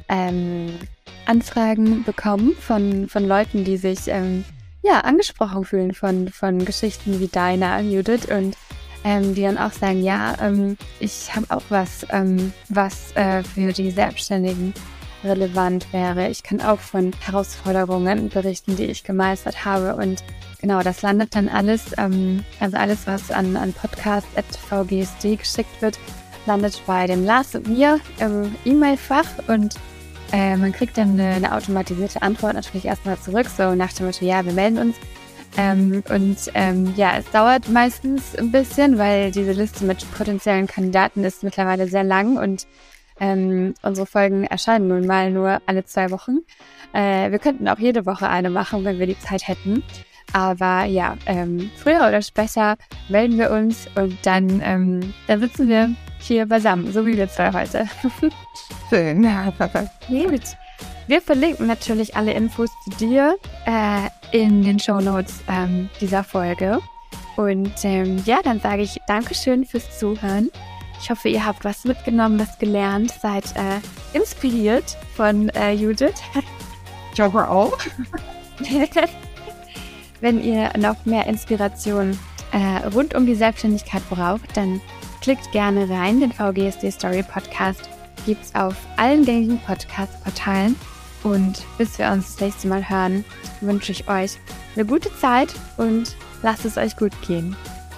ähm, 0.09 0.77
Anfragen 1.25 2.03
bekommen 2.03 2.57
von, 2.59 3.07
von 3.07 3.25
Leuten, 3.25 3.63
die 3.63 3.77
sich 3.77 4.07
ähm, 4.07 4.43
ja, 4.83 4.99
angesprochen 5.01 5.63
fühlen 5.63 5.93
von, 5.93 6.27
von 6.29 6.65
Geschichten 6.65 7.21
wie 7.21 7.27
deiner, 7.27 7.79
Judith, 7.79 8.25
und 8.29 8.57
ähm, 9.03 9.35
die 9.35 9.41
dann 9.41 9.57
auch 9.57 9.71
sagen, 9.71 10.03
ja, 10.03 10.35
ähm, 10.41 10.77
ich 10.99 11.33
habe 11.35 11.45
auch 11.49 11.63
was, 11.69 12.05
ähm, 12.09 12.53
was 12.69 13.15
äh, 13.15 13.43
für 13.43 13.71
die 13.71 13.91
Selbstständigen 13.91 14.73
relevant 15.28 15.91
wäre. 15.93 16.30
Ich 16.30 16.43
kann 16.43 16.61
auch 16.61 16.80
von 16.80 17.11
Herausforderungen 17.19 18.30
berichten, 18.30 18.75
die 18.75 18.86
ich 18.86 19.03
gemeistert 19.03 19.65
habe. 19.65 19.95
Und 19.95 20.23
genau, 20.61 20.82
das 20.82 21.01
landet 21.01 21.36
dann 21.36 21.49
alles, 21.49 21.84
ähm, 21.97 22.43
also 22.59 22.78
alles, 22.78 23.05
was 23.05 23.32
an, 23.32 23.55
an 23.55 23.73
podcast.vgsd 23.73 25.38
geschickt 25.38 25.82
wird, 25.82 25.99
landet 26.45 26.82
bei 26.88 27.05
dem 27.07 27.25
Lars 27.25 27.55
und 27.55 27.67
mir 27.67 27.99
im 28.19 28.55
E-Mail-Fach 28.65 29.28
und 29.47 29.75
äh, 30.34 30.57
man 30.57 30.71
kriegt 30.71 30.97
dann 30.97 31.11
eine, 31.11 31.36
eine, 31.36 31.55
automatisierte 31.55 32.21
Antwort 32.21 32.55
natürlich 32.55 32.86
erstmal 32.86 33.17
zurück, 33.19 33.47
so 33.47 33.75
nach 33.75 33.93
dem 33.93 34.07
Motto, 34.07 34.25
ja, 34.25 34.43
wir 34.45 34.53
melden 34.53 34.78
uns. 34.80 34.95
Ähm, 35.57 36.03
und 36.09 36.38
ähm, 36.53 36.93
ja, 36.95 37.17
es 37.17 37.30
dauert 37.32 37.69
meistens 37.69 38.36
ein 38.36 38.51
bisschen, 38.51 38.97
weil 38.97 39.32
diese 39.32 39.53
Liste 39.53 39.86
mit 39.86 40.05
potenziellen 40.17 40.67
Kandidaten 40.67 41.23
ist 41.23 41.43
mittlerweile 41.43 41.88
sehr 41.88 42.03
lang 42.03 42.38
und 42.38 42.67
ähm, 43.20 43.74
unsere 43.82 44.07
Folgen 44.07 44.43
erscheinen 44.43 44.88
nun 44.88 45.05
mal 45.05 45.32
nur 45.32 45.61
alle 45.65 45.86
zwei 45.86 46.11
Wochen. 46.11 46.39
Äh, 46.93 47.32
wir 47.32 47.39
könnten 47.39 47.68
auch 47.68 47.80
jede 47.80 48.05
Woche 48.05 48.28
eine 48.28 48.49
machen, 48.49 48.84
wenn 48.86 48.99
wir 48.99 49.07
die 49.07 49.20
Zeit 49.20 49.47
hätten. 49.47 49.84
Aber 50.34 50.84
ja, 50.86 51.15
ähm, 51.26 51.72
früher 51.78 52.07
oder 52.07 52.22
später 52.22 52.76
melden 53.09 53.38
wir 53.38 53.51
uns 53.51 53.88
und 53.95 54.18
dann, 54.24 54.61
ähm, 54.63 55.13
dann 55.28 55.39
sitzen 55.39 55.70
wir 55.70 55.95
hier 56.20 56.45
beisammen, 56.45 56.91
so 56.91 57.05
wie 57.05 57.15
wir 57.15 57.30
zwei 57.30 57.53
heute. 57.53 57.88
Schön. 58.89 59.24
Gut. 60.07 60.41
Wir 61.07 61.22
verlinken 61.22 61.68
natürlich 61.68 62.18
alle 62.18 62.34
Infos 62.34 62.70
zu 62.84 62.89
dir 62.97 63.38
äh, 63.65 64.09
in 64.38 64.63
den 64.63 64.78
Show 64.78 64.99
Notes 64.99 65.41
ähm, 65.47 65.89
dieser 66.01 66.24
Folge. 66.24 66.80
Und 67.38 67.74
ähm, 67.84 68.22
ja, 68.26 68.41
dann 68.43 68.59
sage 68.59 68.82
ich 68.82 68.99
Dankeschön 69.07 69.63
fürs 69.63 69.97
Zuhören. 69.97 70.49
Ich 71.02 71.10
hoffe, 71.10 71.30
ihr 71.30 71.45
habt 71.45 71.64
was 71.64 71.86
mitgenommen, 71.86 72.39
was 72.39 72.58
gelernt, 72.60 73.14
seid 73.22 73.45
äh, 73.56 73.80
inspiriert 74.18 74.98
von 75.16 75.50
äh, 75.50 75.72
Judith. 75.72 76.22
Ich 77.14 77.22
hoffe 77.24 77.50
auch. 77.50 77.76
Wenn 80.22 80.43
ihr 80.43 80.72
noch 80.78 81.04
mehr 81.06 81.26
Inspiration 81.26 82.20
äh, 82.52 82.86
rund 82.89 83.16
um 83.16 83.26
die 83.26 83.34
Selbstständigkeit 83.34 84.08
braucht, 84.08 84.56
dann 84.56 84.80
klickt 85.22 85.52
gerne 85.52 85.89
rein. 85.89 86.20
Den 86.20 86.32
VGSD 86.32 86.91
Story 86.91 87.24
Podcast 87.24 87.89
gibt 88.28 88.43
es 88.43 88.54
auf 88.54 88.76
allen 88.98 89.26
gängigen 89.26 89.60
Podcast-Portalen. 89.62 90.76
Und 91.24 91.64
bis 91.80 91.98
wir 91.98 92.12
uns 92.12 92.36
das 92.36 92.41
nächste 92.41 92.68
Mal 92.68 92.88
hören, 92.88 93.26
wünsche 93.62 93.91
ich 93.91 94.08
euch 94.08 94.38
eine 94.76 94.86
gute 94.86 95.10
Zeit 95.18 95.56
und 95.78 96.16
lasst 96.43 96.66
es 96.66 96.78
euch 96.78 96.95
gut 96.98 97.14
gehen. 97.28 97.56